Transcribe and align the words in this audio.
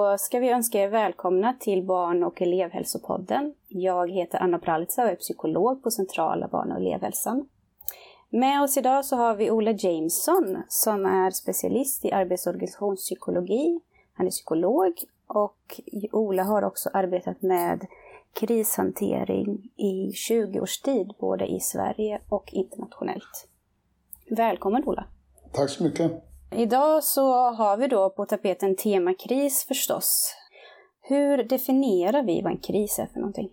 Då 0.00 0.18
ska 0.18 0.38
vi 0.38 0.50
önska 0.50 0.78
er 0.78 0.88
välkomna 0.88 1.54
till 1.60 1.82
Barn 1.82 2.24
och 2.24 2.42
elevhälsopodden. 2.42 3.54
Jag 3.68 4.10
heter 4.10 4.38
Anna 4.38 4.58
Pralitsa 4.58 5.02
och 5.02 5.08
är 5.08 5.14
psykolog 5.14 5.82
på 5.82 5.90
Centrala 5.90 6.48
barn 6.48 6.72
och 6.72 6.78
elevhälsan. 6.78 7.48
Med 8.30 8.62
oss 8.62 8.76
idag 8.76 9.04
så 9.04 9.16
har 9.16 9.34
vi 9.34 9.50
Ola 9.50 9.70
Jameson 9.70 10.62
som 10.68 11.06
är 11.06 11.30
specialist 11.30 12.04
i 12.04 12.12
arbetsorganisationspsykologi. 12.12 13.80
Han 14.12 14.26
är 14.26 14.30
psykolog 14.30 14.92
och 15.26 15.80
Ola 16.12 16.42
har 16.42 16.62
också 16.62 16.90
arbetat 16.92 17.42
med 17.42 17.86
krishantering 18.32 19.70
i 19.76 20.12
20 20.12 20.60
års 20.60 20.80
tid, 20.80 21.12
både 21.18 21.46
i 21.46 21.60
Sverige 21.60 22.20
och 22.28 22.52
internationellt. 22.52 23.48
Välkommen 24.30 24.84
Ola! 24.84 25.04
Tack 25.52 25.70
så 25.70 25.84
mycket! 25.84 26.29
Idag 26.56 27.04
så 27.04 27.32
har 27.32 27.76
vi 27.76 27.86
då 27.86 28.10
på 28.10 28.26
tapeten 28.26 28.76
tema 28.76 29.14
kris 29.14 29.64
förstås. 29.68 30.34
Hur 31.02 31.44
definierar 31.44 32.22
vi 32.22 32.42
vad 32.42 32.52
en 32.52 32.58
kris 32.58 32.98
är 32.98 33.06
för 33.06 33.20
någonting? 33.20 33.48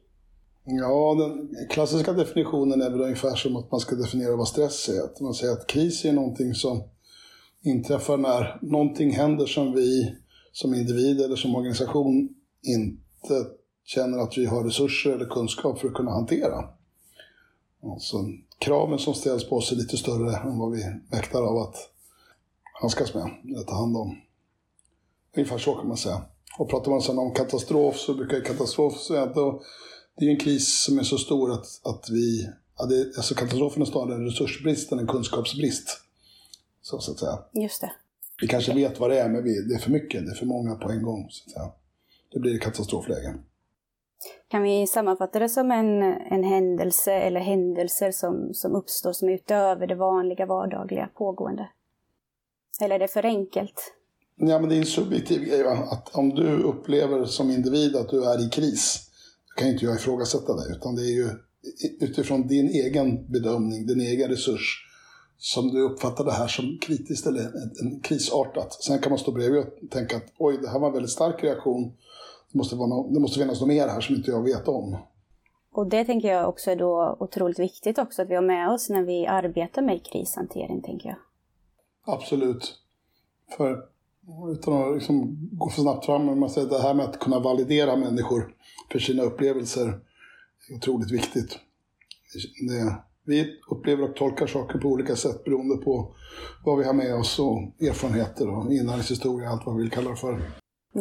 Ja, 0.65 1.15
den 1.19 1.49
klassiska 1.69 2.13
definitionen 2.13 2.81
är 2.81 2.89
väl 2.89 3.01
ungefär 3.01 3.35
som 3.35 3.55
att 3.55 3.71
man 3.71 3.79
ska 3.79 3.95
definiera 3.95 4.35
vad 4.35 4.47
stress 4.47 4.89
är. 4.89 5.03
Att 5.03 5.19
man 5.19 5.33
säger 5.33 5.53
att 5.53 5.67
kris 5.67 6.05
är 6.05 6.13
någonting 6.13 6.53
som 6.53 6.83
inträffar 7.63 8.17
när 8.17 8.59
någonting 8.61 9.11
händer 9.11 9.45
som 9.45 9.73
vi 9.73 10.15
som 10.51 10.73
individ 10.73 11.21
eller 11.21 11.35
som 11.35 11.55
organisation 11.55 12.29
inte 12.61 13.45
känner 13.85 14.17
att 14.17 14.37
vi 14.37 14.45
har 14.45 14.63
resurser 14.63 15.11
eller 15.11 15.25
kunskap 15.25 15.79
för 15.79 15.87
att 15.87 15.93
kunna 15.93 16.11
hantera. 16.11 16.63
Alltså, 17.83 18.17
kraven 18.59 18.99
som 18.99 19.13
ställs 19.13 19.49
på 19.49 19.55
oss 19.55 19.71
är 19.71 19.75
lite 19.75 19.97
större 19.97 20.37
än 20.37 20.59
vad 20.59 20.71
vi 20.71 20.83
mäktar 21.11 21.41
av 21.41 21.57
att 21.57 21.75
handskas 22.81 23.13
med, 23.13 23.23
ta 23.67 23.75
hand 23.75 23.97
om. 23.97 24.17
Ungefär 25.35 25.57
så 25.57 25.75
kan 25.75 25.87
man 25.87 25.97
säga. 25.97 26.21
Och 26.59 26.69
pratar 26.69 26.91
man 26.91 27.01
sedan 27.01 27.19
om 27.19 27.33
katastrof 27.33 27.97
så 27.97 28.13
brukar 28.13 28.41
katastrof 28.41 28.99
säga 28.99 29.23
att 29.23 29.35
det 30.17 30.25
är 30.25 30.29
en 30.29 30.39
kris 30.39 30.83
som 30.83 30.99
är 30.99 31.03
så 31.03 31.17
stor 31.17 31.51
att, 31.51 31.65
att 31.83 32.09
vi, 32.09 32.49
ja, 32.77 32.85
det, 32.85 33.17
alltså 33.17 33.35
katastrofen 33.35 33.81
är 33.81 33.85
snarare 33.85 34.15
en 34.15 34.25
resursbrist 34.25 34.91
än 34.91 34.99
en 34.99 35.07
kunskapsbrist. 35.07 36.01
Så, 36.81 36.99
så 36.99 37.11
att 37.11 37.19
säga. 37.19 37.39
Just 37.53 37.81
det. 37.81 37.91
Vi 38.41 38.47
kanske 38.47 38.73
vet 38.73 38.99
vad 38.99 39.09
det 39.09 39.19
är, 39.19 39.29
men 39.29 39.43
vi, 39.43 39.61
det 39.61 39.75
är 39.75 39.79
för 39.79 39.91
mycket, 39.91 40.25
det 40.25 40.31
är 40.31 40.35
för 40.35 40.45
många 40.45 40.75
på 40.75 40.91
en 40.91 41.03
gång. 41.03 41.27
Så 41.29 41.43
att 41.45 41.51
säga. 41.51 41.71
Det 42.33 42.39
blir 42.39 42.59
katastrofläge. 42.59 43.35
Kan 44.47 44.63
vi 44.63 44.87
sammanfatta 44.87 45.39
det 45.39 45.49
som 45.49 45.71
en, 45.71 46.03
en 46.03 46.43
händelse 46.43 47.13
eller 47.13 47.39
händelser 47.39 48.11
som, 48.11 48.53
som 48.53 48.75
uppstår 48.75 49.13
som 49.13 49.29
är 49.29 49.33
utöver 49.33 49.87
det 49.87 49.95
vanliga 49.95 50.45
vardagliga 50.45 51.09
pågående? 51.17 51.69
Eller 52.81 52.95
är 52.95 52.99
det 52.99 53.07
för 53.07 53.25
enkelt? 53.25 53.93
Ja, 54.35 54.59
men 54.59 54.69
det 54.69 54.75
är 54.75 54.79
en 54.79 54.85
subjektiv 54.85 55.43
grej. 55.43 55.63
Va? 55.63 55.71
Att 55.91 56.15
om 56.15 56.29
du 56.29 56.63
upplever 56.63 57.25
som 57.25 57.51
individ 57.51 57.95
att 57.95 58.09
du 58.09 58.23
är 58.23 58.47
i 58.47 58.49
kris, 58.49 59.09
då 59.47 59.61
kan 59.61 59.71
inte 59.71 59.85
jag 59.85 59.95
ifrågasätta 59.95 60.55
det. 60.55 60.75
Utan 60.75 60.95
det 60.95 61.01
är 61.01 61.15
ju 61.15 61.29
utifrån 61.99 62.47
din 62.47 62.69
egen 62.69 63.31
bedömning, 63.31 63.87
din 63.87 64.01
egen 64.01 64.29
resurs, 64.29 64.85
som 65.37 65.67
du 65.67 65.81
uppfattar 65.81 66.23
det 66.23 66.31
här 66.31 66.47
som 66.47 66.77
kritiskt 66.81 67.27
eller 67.27 67.41
en, 67.81 67.99
krisartat. 67.99 68.73
Sen 68.73 68.99
kan 68.99 69.09
man 69.09 69.19
stå 69.19 69.31
bredvid 69.31 69.59
och 69.59 69.89
tänka 69.91 70.17
att 70.17 70.33
oj, 70.37 70.57
det 70.61 70.69
här 70.69 70.79
var 70.79 70.87
en 70.87 70.93
väldigt 70.93 71.11
stark 71.11 71.43
reaktion. 71.43 71.93
Det 72.51 72.57
måste, 72.57 72.75
vara 72.75 72.87
no 72.87 73.09
det 73.13 73.19
måste 73.19 73.39
finnas 73.39 73.61
något 73.61 73.67
mer 73.67 73.87
här 73.87 74.01
som 74.01 74.15
inte 74.15 74.31
jag 74.31 74.43
vet 74.43 74.67
om. 74.67 74.97
Och 75.71 75.87
det 75.87 76.05
tänker 76.05 76.27
jag 76.27 76.49
också 76.49 76.71
är 76.71 76.75
då 76.75 77.17
otroligt 77.19 77.59
viktigt 77.59 77.97
också 77.97 78.21
att 78.21 78.29
vi 78.29 78.35
har 78.35 78.41
med 78.41 78.69
oss 78.69 78.89
när 78.89 79.03
vi 79.03 79.27
arbetar 79.27 79.81
med 79.81 80.05
krishantering, 80.05 80.81
tänker 80.81 81.09
jag. 81.09 81.17
Absolut. 82.07 82.75
För 83.57 83.83
utan 84.53 84.73
att 84.73 84.95
liksom 84.95 85.37
gå 85.51 85.69
för 85.69 85.81
snabbt 85.81 86.05
fram, 86.05 86.25
men 86.25 86.39
man 86.39 86.49
säger 86.49 86.67
det 86.67 86.81
här 86.81 86.93
med 86.93 87.05
att 87.05 87.19
kunna 87.19 87.39
validera 87.39 87.95
människor 87.95 88.55
för 88.91 88.99
sina 88.99 89.23
upplevelser 89.23 89.99
är 90.69 90.75
otroligt 90.75 91.11
viktigt. 91.11 91.59
Det, 92.67 92.95
vi 93.25 93.59
upplever 93.71 94.09
och 94.09 94.15
tolkar 94.15 94.47
saker 94.47 94.79
på 94.79 94.87
olika 94.87 95.15
sätt 95.15 95.43
beroende 95.43 95.77
på 95.77 96.15
vad 96.65 96.77
vi 96.77 96.85
har 96.85 96.93
med 96.93 97.15
oss 97.15 97.39
och 97.39 97.57
erfarenheter 97.81 98.49
och 98.49 98.73
inlärningshistoria, 98.73 99.49
allt 99.49 99.65
vad 99.65 99.75
vi 99.75 99.81
vill 99.81 99.91
kalla 99.91 100.09
det 100.09 100.15
för. 100.15 100.51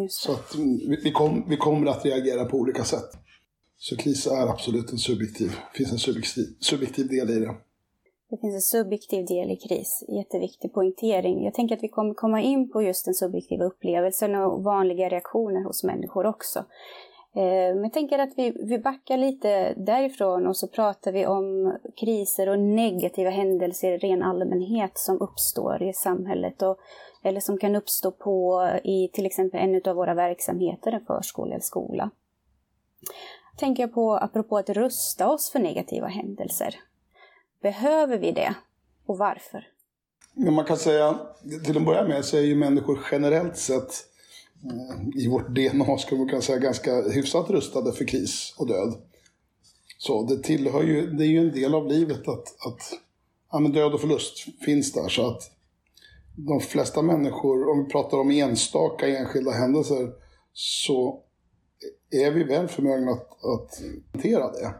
Så 0.08 0.32
att 0.32 0.54
vi, 0.56 1.00
vi, 1.04 1.12
kom, 1.12 1.44
vi 1.48 1.56
kommer 1.56 1.86
att 1.86 2.04
reagera 2.04 2.44
på 2.44 2.56
olika 2.56 2.84
sätt. 2.84 3.10
Så 3.78 3.96
kris 3.96 4.26
är 4.26 4.46
absolut 4.46 4.92
en 4.92 4.98
subjektiv, 4.98 5.56
finns 5.74 5.92
en 5.92 5.98
subjektiv, 5.98 6.44
subjektiv 6.60 7.08
del 7.08 7.30
i 7.30 7.40
det. 7.40 7.54
Det 8.30 8.36
finns 8.36 8.54
en 8.54 8.80
subjektiv 8.80 9.26
del 9.26 9.50
i 9.50 9.56
kris, 9.56 10.04
jätteviktig 10.08 10.72
poängtering. 10.72 11.44
Jag 11.44 11.54
tänker 11.54 11.76
att 11.76 11.82
vi 11.82 11.88
kommer 11.88 12.14
komma 12.14 12.40
in 12.40 12.70
på 12.70 12.82
just 12.82 13.04
den 13.04 13.14
subjektiva 13.14 13.64
upplevelsen 13.64 14.34
och 14.34 14.64
vanliga 14.64 15.08
reaktioner 15.08 15.64
hos 15.64 15.84
människor 15.84 16.26
också. 16.26 16.58
Eh, 17.34 17.74
men 17.74 17.82
jag 17.82 17.92
tänker 17.92 18.18
att 18.18 18.32
vi, 18.36 18.50
vi 18.50 18.78
backar 18.78 19.16
lite 19.16 19.74
därifrån 19.76 20.46
och 20.46 20.56
så 20.56 20.68
pratar 20.68 21.12
vi 21.12 21.26
om 21.26 21.76
kriser 22.00 22.48
och 22.48 22.58
negativa 22.58 23.30
händelser 23.30 23.92
i 23.92 23.98
ren 23.98 24.22
allmänhet 24.22 24.98
som 24.98 25.20
uppstår 25.20 25.82
i 25.82 25.92
samhället 25.92 26.62
och, 26.62 26.78
eller 27.22 27.40
som 27.40 27.58
kan 27.58 27.76
uppstå 27.76 28.10
på 28.10 28.68
i 28.84 29.08
till 29.12 29.26
exempel 29.26 29.60
en 29.60 29.90
av 29.90 29.96
våra 29.96 30.14
verksamheter, 30.14 30.92
en 30.92 31.04
förskola 31.06 31.54
eller 31.54 31.62
skola. 31.62 32.10
Tänker 33.56 33.82
jag 33.82 33.94
på, 33.94 34.12
apropå 34.12 34.58
att 34.58 34.70
rusta 34.70 35.28
oss 35.28 35.50
för 35.50 35.58
negativa 35.58 36.06
händelser. 36.06 36.74
Behöver 37.62 38.18
vi 38.18 38.32
det? 38.32 38.54
Och 39.06 39.18
varför? 39.18 39.68
Ja, 40.34 40.50
man 40.50 40.64
kan 40.64 40.76
säga, 40.76 41.18
till 41.64 41.76
att 41.76 41.84
börja 41.84 42.08
med 42.08 42.24
så 42.24 42.36
är 42.36 42.40
ju 42.40 42.56
människor 42.56 43.00
generellt 43.12 43.56
sett 43.56 43.90
eh, 44.64 45.22
i 45.24 45.28
vårt 45.28 45.48
DNA, 45.48 45.98
skulle 45.98 46.18
man 46.18 46.28
kunna 46.28 46.42
säga, 46.42 46.58
ganska 46.58 47.02
hyfsat 47.02 47.50
rustade 47.50 47.92
för 47.92 48.04
kris 48.04 48.54
och 48.58 48.66
död. 48.66 48.94
Så 49.98 50.22
det 50.22 50.42
tillhör 50.42 50.82
ju, 50.82 51.06
det 51.06 51.24
är 51.24 51.28
ju 51.28 51.38
en 51.38 51.52
del 51.52 51.74
av 51.74 51.86
livet 51.86 52.28
att, 52.28 52.66
att 52.66 52.92
ja, 53.52 53.58
men 53.58 53.72
död 53.72 53.94
och 53.94 54.00
förlust 54.00 54.64
finns 54.64 54.92
där. 54.92 55.08
Så 55.08 55.26
att 55.26 55.50
de 56.36 56.60
flesta 56.60 57.02
människor, 57.02 57.70
om 57.70 57.84
vi 57.84 57.90
pratar 57.90 58.18
om 58.18 58.30
enstaka 58.30 59.08
enskilda 59.08 59.50
händelser, 59.50 60.12
så 60.52 61.22
är 62.10 62.30
vi 62.30 62.44
väl 62.44 62.68
förmögna 62.68 63.12
att, 63.12 63.44
att 63.44 63.82
hantera 64.12 64.52
det. 64.52 64.74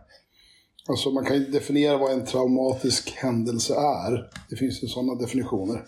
Alltså 0.88 1.10
man 1.10 1.24
kan 1.24 1.36
ju 1.36 1.44
definiera 1.44 1.98
vad 1.98 2.12
en 2.12 2.24
traumatisk 2.24 3.10
händelse 3.16 3.74
är. 3.74 4.30
Det 4.50 4.56
finns 4.56 4.82
ju 4.82 4.86
sådana 4.86 5.14
definitioner. 5.14 5.84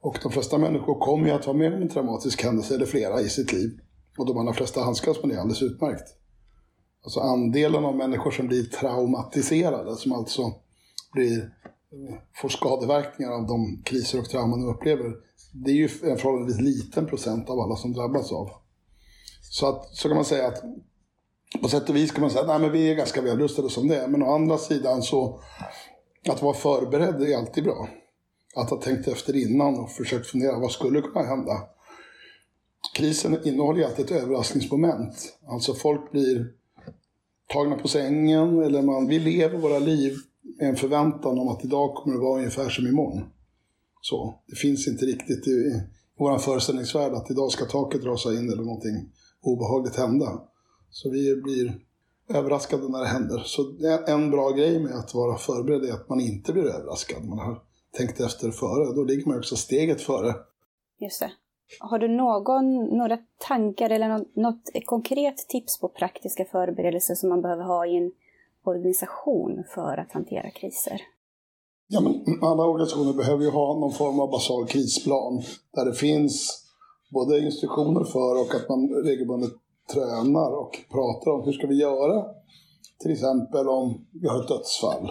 Och 0.00 0.18
de 0.22 0.32
flesta 0.32 0.58
människor 0.58 1.00
kommer 1.00 1.26
ju 1.26 1.32
att 1.32 1.46
vara 1.46 1.56
med 1.56 1.74
om 1.74 1.82
en 1.82 1.88
traumatisk 1.88 2.42
händelse, 2.42 2.74
eller 2.74 2.86
flera, 2.86 3.20
i 3.20 3.28
sitt 3.28 3.52
liv. 3.52 3.70
Och 4.18 4.26
de 4.26 4.38
allra 4.38 4.52
flesta 4.52 4.80
handskas 4.80 5.22
med 5.22 5.30
det 5.30 5.40
alldeles 5.40 5.62
utmärkt. 5.62 6.08
Alltså 7.04 7.20
andelen 7.20 7.84
av 7.84 7.96
människor 7.96 8.30
som 8.30 8.48
blir 8.48 8.64
traumatiserade, 8.64 9.96
som 9.96 10.12
alltså 10.12 10.52
blir, 11.12 11.50
får 12.34 12.48
skadeverkningar 12.48 13.32
av 13.32 13.46
de 13.46 13.82
kriser 13.84 14.18
och 14.18 14.28
trauman 14.28 14.60
de 14.60 14.74
upplever, 14.74 15.12
det 15.52 15.70
är 15.70 15.74
ju 15.74 15.84
en 15.84 16.16
förhållandevis 16.16 16.60
liten 16.60 17.06
procent 17.06 17.50
av 17.50 17.60
alla 17.60 17.76
som 17.76 17.92
drabbas 17.92 18.32
av. 18.32 18.50
Så, 19.50 19.68
att, 19.68 19.84
så 19.84 20.08
kan 20.08 20.16
man 20.16 20.24
säga 20.24 20.46
att 20.46 20.62
på 21.62 21.68
sätt 21.68 21.88
och 21.88 21.96
vis 21.96 22.12
kan 22.12 22.20
man 22.20 22.30
säga 22.30 22.52
att 22.52 22.72
vi 22.72 22.90
är 22.90 22.94
ganska 22.94 23.22
välrustade 23.22 23.70
som 23.70 23.88
det 23.88 23.96
är. 23.96 24.08
Men 24.08 24.22
å 24.22 24.34
andra 24.34 24.58
sidan 24.58 25.02
så, 25.02 25.40
att 26.28 26.42
vara 26.42 26.54
förberedd 26.54 27.22
är 27.22 27.36
alltid 27.36 27.64
bra. 27.64 27.88
Att 28.56 28.70
ha 28.70 28.76
tänkt 28.76 29.08
efter 29.08 29.36
innan 29.36 29.78
och 29.78 29.90
försökt 29.90 30.26
fundera, 30.26 30.58
vad 30.58 30.70
skulle 30.70 31.00
kunna 31.00 31.24
hända? 31.24 31.62
Krisen 32.94 33.38
innehåller 33.44 33.78
ju 33.78 33.84
alltid 33.84 34.04
ett 34.04 34.22
överraskningsmoment. 34.22 35.36
Alltså 35.46 35.74
folk 35.74 36.12
blir 36.12 36.46
tagna 37.52 37.76
på 37.76 37.88
sängen, 37.88 38.62
eller 38.62 38.82
man, 38.82 39.06
vi 39.06 39.18
lever 39.18 39.58
våra 39.58 39.78
liv 39.78 40.16
med 40.58 40.68
en 40.68 40.76
förväntan 40.76 41.38
om 41.38 41.48
att 41.48 41.64
idag 41.64 41.94
kommer 41.94 42.16
det 42.16 42.22
vara 42.22 42.38
ungefär 42.38 42.68
som 42.68 42.86
imorgon. 42.86 43.24
Så, 44.00 44.34
det 44.46 44.56
finns 44.56 44.88
inte 44.88 45.04
riktigt 45.04 45.46
i, 45.46 45.50
i 45.50 45.82
vår 46.18 46.38
föreställningsvärld 46.38 47.12
att 47.12 47.30
idag 47.30 47.52
ska 47.52 47.64
taket 47.64 48.04
rasa 48.04 48.32
in 48.32 48.52
eller 48.52 48.62
någonting 48.62 49.12
obehagligt 49.42 49.96
hända. 49.96 50.40
Så 50.94 51.10
vi 51.10 51.36
blir 51.36 51.80
överraskade 52.28 52.88
när 52.88 53.00
det 53.00 53.06
händer. 53.06 53.38
Så 53.38 53.62
en 54.06 54.30
bra 54.30 54.50
grej 54.50 54.80
med 54.80 54.94
att 54.94 55.14
vara 55.14 55.36
förberedd 55.36 55.84
är 55.84 55.92
att 55.92 56.08
man 56.08 56.20
inte 56.20 56.52
blir 56.52 56.64
överraskad. 56.64 57.24
Man 57.24 57.38
har 57.38 57.62
tänkt 57.96 58.20
efter 58.20 58.50
före. 58.50 58.94
Då 58.94 59.04
ligger 59.04 59.26
man 59.26 59.38
också 59.38 59.56
steget 59.56 60.00
före. 60.00 60.34
Just 61.00 61.20
det. 61.20 61.32
Har 61.80 61.98
du 61.98 62.08
någon, 62.08 62.84
några 62.84 63.18
tankar 63.48 63.90
eller 63.90 64.08
något, 64.08 64.36
något 64.36 64.84
konkret 64.84 65.36
tips 65.48 65.80
på 65.80 65.88
praktiska 65.88 66.44
förberedelser 66.44 67.14
som 67.14 67.28
man 67.28 67.42
behöver 67.42 67.64
ha 67.64 67.86
i 67.86 67.96
en 67.96 68.12
organisation 68.64 69.64
för 69.74 69.96
att 69.96 70.12
hantera 70.12 70.50
kriser? 70.50 71.00
Ja, 71.88 72.00
men 72.00 72.42
alla 72.42 72.64
organisationer 72.64 73.12
behöver 73.12 73.44
ju 73.44 73.50
ha 73.50 73.80
någon 73.80 73.92
form 73.92 74.20
av 74.20 74.30
basal 74.30 74.66
krisplan 74.66 75.42
där 75.72 75.84
det 75.84 75.94
finns 75.94 76.64
både 77.10 77.38
instruktioner 77.38 78.04
för 78.04 78.40
och 78.40 78.54
att 78.54 78.68
man 78.68 78.88
regelbundet 79.04 79.52
tränar 79.92 80.50
och 80.62 80.72
pratar 80.90 81.30
om 81.30 81.42
hur 81.44 81.52
ska 81.52 81.66
vi 81.66 81.80
göra. 81.80 82.24
Till 83.02 83.12
exempel 83.12 83.68
om 83.68 84.06
vi 84.22 84.28
har 84.28 84.40
ett 84.40 84.48
dödsfall. 84.48 85.10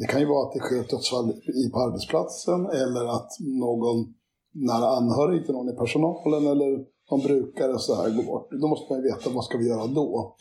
Det 0.00 0.06
kan 0.06 0.20
ju 0.20 0.26
vara 0.26 0.46
att 0.46 0.52
det 0.52 0.60
sker 0.60 0.80
ett 0.80 0.90
dödsfall 0.90 1.32
på 1.72 1.78
arbetsplatsen 1.80 2.60
eller 2.66 3.04
att 3.16 3.30
någon 3.40 4.14
nära 4.54 4.88
anhörig 4.98 5.44
till 5.44 5.54
någon 5.54 5.68
i 5.68 5.76
personalen 5.76 6.46
eller 6.52 6.70
någon 7.10 7.20
brukare 7.20 7.78
så 7.78 7.94
här 7.94 8.10
går 8.16 8.22
bort, 8.22 8.48
då 8.62 8.68
måste 8.68 8.92
man 8.92 9.02
ju 9.02 9.04
veta 9.10 9.30
vad 9.30 9.44
ska 9.44 9.58
vi 9.58 9.68
göra 9.68 9.86
då. 9.86 10.36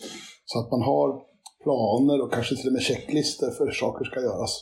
Så 0.45 0.59
att 0.59 0.71
man 0.71 0.81
har 0.81 1.09
planer 1.63 2.21
och 2.23 2.33
kanske 2.33 2.55
till 2.55 2.67
och 2.67 2.73
med 2.73 2.81
checklistor 2.81 3.51
för 3.51 3.65
hur 3.65 3.71
saker 3.71 4.05
ska 4.05 4.19
göras. 4.21 4.53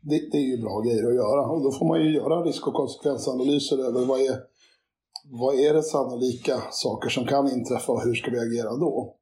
Det, 0.00 0.18
det, 0.32 0.38
är 0.38 0.48
ju 0.56 0.62
bra 0.62 0.80
grejer 0.80 1.06
att 1.08 1.14
göra. 1.14 1.42
Och 1.52 1.62
då 1.62 1.70
får 1.78 1.86
man 1.86 2.00
ju 2.04 2.14
göra 2.14 2.44
risk 2.44 2.66
och 2.68 2.74
konsekvensanalyser 2.74 3.78
över 3.88 4.04
vad 4.06 4.20
är, 4.20 4.36
vad 5.30 5.54
är 5.54 5.74
det 5.74 5.82
sannolika 5.82 6.62
saker 6.70 7.08
som 7.08 7.26
kan 7.26 7.52
inträffa 7.52 7.92
och 7.92 8.02
hur 8.02 8.14
ska 8.14 8.30
vi 8.30 8.38
agera 8.38 8.76
då? 8.76 9.16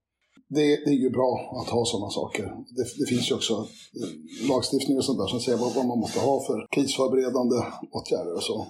Det, 0.49 0.67
det 0.85 0.91
är 0.91 1.03
ju 1.07 1.11
bra 1.11 1.61
att 1.61 1.71
ha 1.71 1.85
sådana 1.85 2.11
saker. 2.11 2.45
Det, 2.77 2.85
det, 2.99 3.07
finns 3.09 3.31
ju 3.31 3.35
också 3.35 3.55
eh, 4.01 4.49
lagstiftning 4.49 4.99
och 4.99 5.05
sånt 5.05 5.19
där 5.19 5.27
som 5.27 5.41
säger 5.41 5.59
vad, 5.59 5.75
vad 5.75 5.87
man 5.87 5.99
måste 5.99 6.21
ha 6.21 6.35
för 6.47 6.59
krisförberedande 6.75 7.57
åtgärder 7.97 8.35
och 8.35 8.43
så. 8.43 8.67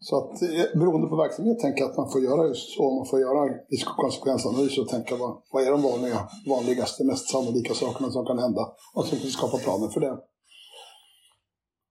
Så 0.00 0.16
att 0.18 0.42
eh, 0.42 0.78
beroende 0.80 1.08
på 1.08 1.16
verksamhet 1.16 1.58
tänker 1.58 1.80
jag 1.80 1.90
att 1.90 1.96
man 1.96 2.10
får 2.10 2.22
göra 2.22 2.48
just 2.48 2.68
så. 2.76 2.84
Man 2.98 3.06
får 3.06 3.20
göra 3.20 3.42
risk 3.70 3.86
och 3.90 3.96
konsekvensanalys 3.96 4.78
och 4.78 4.88
tänka 4.88 5.16
vad, 5.16 5.42
vad 5.52 5.62
är 5.66 5.70
de 5.70 5.82
vanliga, 5.82 6.28
vanligaste, 6.46 7.04
mest 7.04 7.30
sannolika 7.30 7.74
sakerna 7.74 8.10
som 8.10 8.26
kan 8.26 8.38
hända. 8.38 8.62
Och 8.94 9.04
så 9.06 9.16
skapa 9.16 9.58
planer 9.58 9.88
för 9.88 10.00
det. 10.00 10.16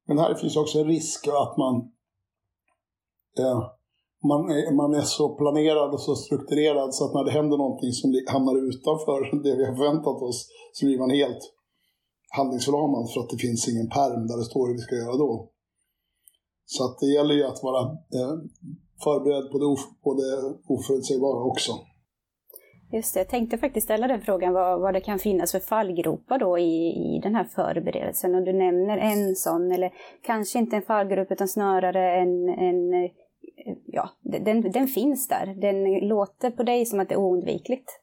Men 0.07 0.17
här 0.17 0.35
finns 0.35 0.57
också 0.57 0.79
en 0.79 0.87
risk 0.87 1.27
att 1.27 1.57
man, 1.57 1.75
eh, 3.39 3.59
man, 4.31 4.41
är, 4.57 4.71
man 4.81 4.93
är 5.01 5.05
så 5.17 5.25
planerad 5.39 5.89
och 5.93 6.01
så 6.07 6.15
strukturerad 6.15 6.89
så 6.93 7.01
att 7.05 7.13
när 7.13 7.23
det 7.25 7.37
händer 7.39 7.57
någonting 7.57 7.91
som 7.99 8.07
hamnar 8.33 8.55
utanför 8.69 9.19
det 9.45 9.55
vi 9.57 9.65
har 9.65 9.75
förväntat 9.75 10.19
oss 10.27 10.39
så 10.73 10.85
blir 10.85 10.99
man 11.03 11.09
helt 11.09 11.43
handlingsförlamad 12.37 13.03
för 13.11 13.19
att 13.21 13.29
det 13.33 13.43
finns 13.45 13.61
ingen 13.71 13.89
perm 13.97 14.21
där 14.29 14.37
det 14.37 14.49
står 14.51 14.67
hur 14.67 14.77
vi 14.79 14.85
ska 14.87 14.95
göra 14.95 15.17
då. 15.25 15.31
Så 16.65 16.79
att 16.85 16.99
det 16.99 17.09
gäller 17.15 17.35
ju 17.35 17.43
att 17.43 17.63
vara 17.63 17.81
eh, 18.17 18.35
förberedd 19.03 19.51
på 19.51 19.57
det, 19.61 19.65
of, 19.65 19.81
på 20.03 20.11
det 20.13 20.31
oförutsägbara 20.75 21.43
också. 21.51 21.71
Just 22.91 23.13
det, 23.13 23.19
jag 23.19 23.29
tänkte 23.29 23.57
faktiskt 23.57 23.85
ställa 23.85 24.07
den 24.07 24.21
frågan 24.21 24.53
vad, 24.53 24.81
vad 24.81 24.93
det 24.93 25.01
kan 25.01 25.19
finnas 25.19 25.51
för 25.51 25.59
fallgropar 25.59 26.39
då 26.39 26.57
i, 26.57 26.73
i 26.87 27.19
den 27.23 27.35
här 27.35 27.43
förberedelsen. 27.43 28.35
Och 28.35 28.43
du 28.43 28.53
nämner 28.53 28.97
en 28.97 29.35
sån, 29.35 29.71
eller 29.71 29.91
kanske 30.21 30.59
inte 30.59 30.75
en 30.75 30.81
fallgrop 30.81 31.31
utan 31.31 31.47
snarare 31.47 32.21
en, 32.21 32.49
en 32.49 33.09
ja, 33.87 34.09
den, 34.21 34.71
den 34.71 34.87
finns 34.87 35.27
där. 35.27 35.45
Den 35.45 36.07
låter 36.07 36.51
på 36.51 36.63
dig 36.63 36.85
som 36.85 36.99
att 36.99 37.09
det 37.09 37.15
är 37.15 37.19
oundvikligt. 37.19 37.99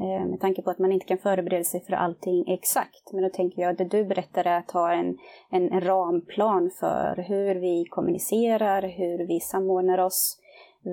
Eh, 0.00 0.26
med 0.26 0.40
tanke 0.40 0.62
på 0.62 0.70
att 0.70 0.78
man 0.78 0.92
inte 0.92 1.06
kan 1.06 1.18
förbereda 1.18 1.64
sig 1.64 1.84
för 1.84 1.92
allting 1.92 2.52
exakt. 2.52 3.12
Men 3.12 3.22
då 3.22 3.28
tänker 3.28 3.62
jag 3.62 3.70
att 3.70 3.78
det 3.78 3.84
du 3.84 4.04
berättar 4.04 4.44
är 4.44 4.58
att 4.58 4.70
ha 4.70 4.92
en, 4.92 5.18
en, 5.50 5.72
en 5.72 5.80
ramplan 5.80 6.70
för 6.80 7.24
hur 7.28 7.54
vi 7.54 7.84
kommunicerar, 7.90 8.82
hur 8.82 9.26
vi 9.26 9.40
samordnar 9.40 9.98
oss, 9.98 10.38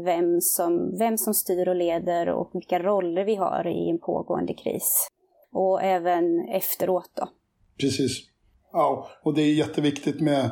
vem 0.06 0.42
som, 0.42 0.98
vem 0.98 1.18
som 1.18 1.34
styr 1.34 1.68
och 1.68 1.76
leder 1.76 2.30
och 2.30 2.50
vilka 2.54 2.80
roller 2.80 3.26
vi 3.26 3.36
har 3.36 3.68
i 3.68 3.90
en 3.90 4.00
pågående 4.00 4.54
kris. 4.54 5.08
Och 5.52 5.84
även 5.84 6.50
efteråt 6.50 7.12
då. 7.16 7.30
Precis. 7.80 8.30
Ja, 8.72 9.10
och 9.24 9.34
det 9.34 9.42
är 9.42 9.54
jätteviktigt 9.54 10.22
med, 10.22 10.50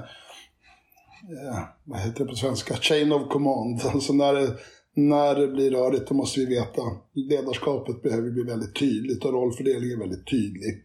Eh, 1.30 1.64
vad 1.84 2.00
heter 2.00 2.20
det 2.20 2.30
på 2.30 2.36
svenska, 2.36 2.76
chain 2.76 3.12
of 3.12 3.30
command. 3.30 3.82
Alltså 3.94 4.14
när 4.14 4.34
det, 4.34 4.58
när 4.94 5.36
det 5.36 5.48
blir 5.48 5.72
rörigt, 5.72 6.08
då 6.08 6.16
måste 6.16 6.40
vi 6.40 6.46
veta. 6.46 6.82
Ledarskapet 7.14 8.02
behöver 8.02 8.32
bli 8.32 8.44
väldigt 8.44 8.76
tydligt 8.76 9.26
och 9.26 9.34
rollfördelningen 9.34 10.00
väldigt 10.00 10.28
tydlig. 10.28 10.84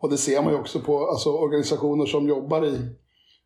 Och 0.00 0.10
det 0.10 0.16
ser 0.16 0.42
man 0.42 0.52
ju 0.52 0.58
också 0.58 0.80
på 0.80 1.06
alltså, 1.06 1.30
organisationer 1.30 2.06
som 2.06 2.28
jobbar 2.28 2.66
i, 2.66 2.76
om 2.76 2.94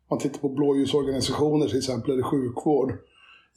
man 0.09 0.19
tittar 0.19 0.39
på 0.39 0.49
blåljusorganisationer 0.49 1.67
till 1.67 1.77
exempel, 1.77 2.11
eller 2.11 2.23
sjukvård 2.23 2.93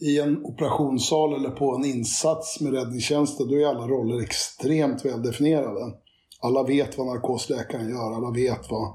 i 0.01 0.21
en 0.21 0.45
operationssal 0.45 1.35
eller 1.35 1.51
på 1.51 1.75
en 1.75 1.85
insats 1.85 2.61
med 2.61 2.73
räddningstjänsten, 2.73 3.49
då 3.49 3.55
är 3.55 3.67
alla 3.67 3.87
roller 3.87 4.23
extremt 4.23 5.05
väldefinierade. 5.05 5.95
Alla 6.41 6.63
vet 6.63 6.99
vad 6.99 7.07
narkosläkaren 7.07 7.91
gör, 7.91 8.13
alla 8.13 8.31
vet 8.31 8.71
vad 8.71 8.95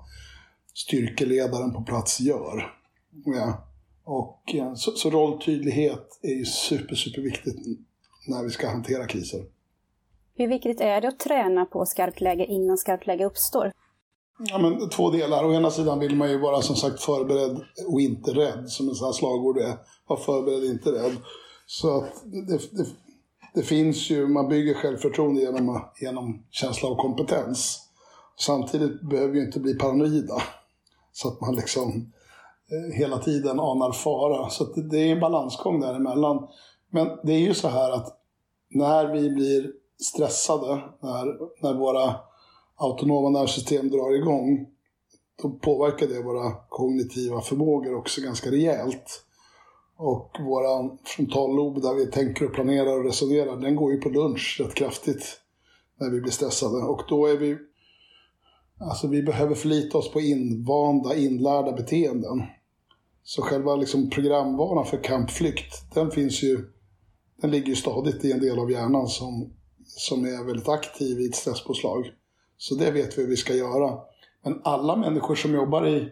styrkeledaren 0.74 1.74
på 1.74 1.81
plats 1.81 2.20
gör. 2.20 2.74
Ja. 3.26 3.69
Och, 4.12 4.56
eh, 4.56 4.74
så, 4.74 4.92
så 4.92 5.10
rolltydlighet 5.10 6.20
är 6.22 6.34
ju 6.34 6.46
super, 6.46 6.96
super 6.96 7.22
viktigt 7.22 7.56
när 8.28 8.44
vi 8.44 8.50
ska 8.50 8.68
hantera 8.68 9.08
kriser. 9.08 9.46
Hur 10.36 10.48
viktigt 10.48 10.82
är 10.82 11.02
det 11.02 11.08
att 11.08 11.20
träna 11.20 11.66
på 11.66 11.86
skarpt 11.86 12.22
läge 12.22 12.46
innan 12.46 12.78
skarpt 12.78 13.08
läge 13.08 13.26
uppstår? 13.26 13.72
Ja, 14.40 14.58
men 14.58 14.90
två 14.90 15.10
delar. 15.10 15.46
Å 15.46 15.54
ena 15.54 15.72
sidan 15.72 16.00
vill 16.00 16.16
man 16.16 16.30
ju 16.30 16.38
vara 16.38 16.62
som 16.62 16.76
sagt 16.76 17.02
förberedd 17.02 17.62
och 17.88 18.02
inte 18.02 18.32
rädd, 18.32 18.70
som 18.70 18.90
en 18.90 18.96
sån 18.96 19.06
här 19.06 19.14
slagord 19.14 19.58
är. 19.58 19.78
Var 20.08 20.18
förberedd, 20.18 20.64
inte 20.64 20.92
rädd. 20.92 21.18
Så 21.66 21.98
att 21.98 22.24
det, 22.26 22.58
det, 22.78 22.86
det, 23.54 23.64
finns 23.64 24.10
ju, 24.10 24.28
man 24.28 24.50
bygger 24.50 24.74
självförtroende 24.74 25.42
genom, 25.42 25.82
genom 26.02 26.44
känsla 26.50 26.90
av 26.90 26.96
kompetens. 26.96 27.80
Samtidigt 28.40 29.02
behöver 29.02 29.34
vi 29.34 29.42
inte 29.42 29.60
bli 29.60 29.74
paranoida. 29.74 30.42
Så 31.12 31.28
att 31.28 31.42
man 31.42 31.56
liksom 31.56 32.12
Eh, 32.71 32.98
hela 32.98 33.18
tiden 33.18 33.60
anar 33.60 33.92
fara. 33.92 34.50
Så 34.50 34.63
det, 34.63 34.89
det 34.89 34.98
är 34.98 35.12
en 35.12 35.19
balansgång 35.19 35.80
däremellan. 35.80 36.48
Men 36.89 37.07
det 37.24 37.33
är 37.33 37.39
ju 37.39 37.54
så 37.54 37.68
här 37.68 37.92
att 37.92 38.18
när 38.69 39.13
vi 39.13 39.30
blir 39.30 39.71
stressade, 40.00 40.81
när, 41.01 41.38
när 41.62 41.74
våra 41.74 42.16
autonoma 42.75 43.30
nervsystem 43.30 43.89
drar 43.89 44.16
igång, 44.16 44.68
då 45.42 45.50
påverkar 45.50 46.07
det 46.07 46.24
våra 46.24 46.51
kognitiva 46.69 47.42
förmågor 47.42 47.95
också 47.95 48.21
ganska 48.21 48.51
rejält. 48.51 49.25
Och 49.98 50.38
vår 50.39 50.98
frontallob 51.07 51.81
där 51.81 51.94
vi 51.94 52.06
tänker 52.06 52.45
och 52.45 52.54
planerar 52.54 52.98
och 52.98 53.06
resonerar, 53.06 53.57
den 53.57 53.75
går 53.75 53.92
ju 53.92 54.01
på 54.01 54.10
lunch 54.10 54.62
rätt 54.63 54.74
kraftigt 54.74 55.42
när 56.00 56.10
vi 56.10 56.21
blir 56.21 56.31
stressade. 56.31 56.83
Och 56.83 57.01
då 57.10 57.25
är 57.25 57.38
vi, 57.38 57.57
alltså 58.80 59.07
vi 59.07 59.24
behöver 59.24 59.56
förlita 59.56 59.98
oss 59.98 60.12
på 60.12 60.19
invanda, 60.19 61.16
inlärda 61.16 61.71
beteenden. 61.71 62.44
Så 63.30 63.42
själva 63.42 63.76
liksom 63.76 64.10
programvaran 64.10 64.86
för 64.86 65.04
kampflykt, 65.04 65.94
den 65.94 66.12
finns 66.12 66.44
ju, 66.44 66.66
den 67.42 67.52
ligger 67.52 67.68
ju 67.68 67.76
stadigt 67.76 68.26
i 68.26 68.31
en 68.31 68.40
del 68.40 68.60
av 68.60 68.72
hjärnan 68.72 69.08
som, 69.08 69.54
som 69.86 70.26
är 70.26 70.46
väldigt 70.46 70.68
aktiv 70.68 71.20
i 71.20 71.26
ett 71.26 71.36
stresspåslag. 71.36 72.12
Så 72.58 72.76
det 72.76 72.92
vet 72.92 73.18
vi 73.18 73.22
hur 73.22 73.30
vi 73.30 73.38
ska 73.38 73.54
göra. 73.54 74.00
Men 74.44 74.62
alla 74.64 74.96
människor 74.96 75.36
som 75.36 75.54
jobbar 75.54 75.88
i, 75.88 76.10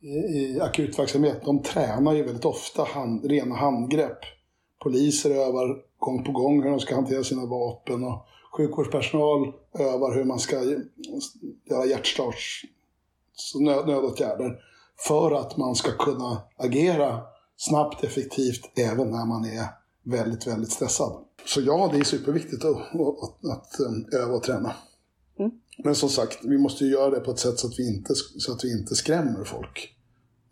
i, 0.00 0.08
i 0.08 0.60
akutverksamhet, 0.60 1.44
de 1.44 1.62
tränar 1.62 2.14
ju 2.14 2.22
väldigt 2.22 2.44
ofta 2.44 2.84
hand, 2.84 3.24
rena 3.24 3.54
handgrepp. 3.54 4.18
Poliser 4.82 5.30
övar 5.30 5.76
gång 5.98 6.24
på 6.24 6.32
gång 6.32 6.62
hur 6.62 6.70
de 6.70 6.80
ska 6.80 6.94
hantera 6.94 7.24
sina 7.24 7.46
vapen 7.46 8.04
och 8.04 8.26
sjukvårdspersonal 8.56 9.52
övar 9.78 10.14
hur 10.14 10.24
man 10.24 10.38
ska 10.38 10.56
göra 11.70 11.86
hjärtstarts 11.86 12.64
nöd, 13.60 13.86
nödåtgärder. 13.86 14.73
För 14.96 15.32
att 15.40 15.56
man 15.56 15.74
ska 15.74 15.92
kunna 15.92 16.42
agera 16.56 17.20
snabbt, 17.56 18.04
effektivt, 18.04 18.78
även 18.78 19.10
när 19.10 19.26
man 19.26 19.44
är 19.44 19.64
väldigt, 20.04 20.46
väldigt 20.46 20.72
stressad. 20.72 21.24
Så 21.46 21.60
ja, 21.60 21.90
det 21.92 21.98
är 21.98 22.04
superviktigt 22.04 22.64
att, 22.64 22.76
att, 22.76 23.44
att 23.50 23.80
eh, 23.80 24.20
öva 24.20 24.34
och 24.34 24.42
träna. 24.42 24.72
Mm. 25.38 25.50
Men 25.84 25.94
som 25.94 26.08
sagt, 26.08 26.38
vi 26.44 26.58
måste 26.58 26.84
ju 26.84 26.90
göra 26.90 27.10
det 27.10 27.20
på 27.20 27.30
ett 27.30 27.38
sätt 27.38 27.58
så 27.58 27.66
att 27.66 27.78
vi 27.78 27.96
inte, 27.96 28.14
så 28.14 28.52
att 28.52 28.64
vi 28.64 28.80
inte 28.80 28.94
skrämmer 28.94 29.44
folk. 29.44 29.90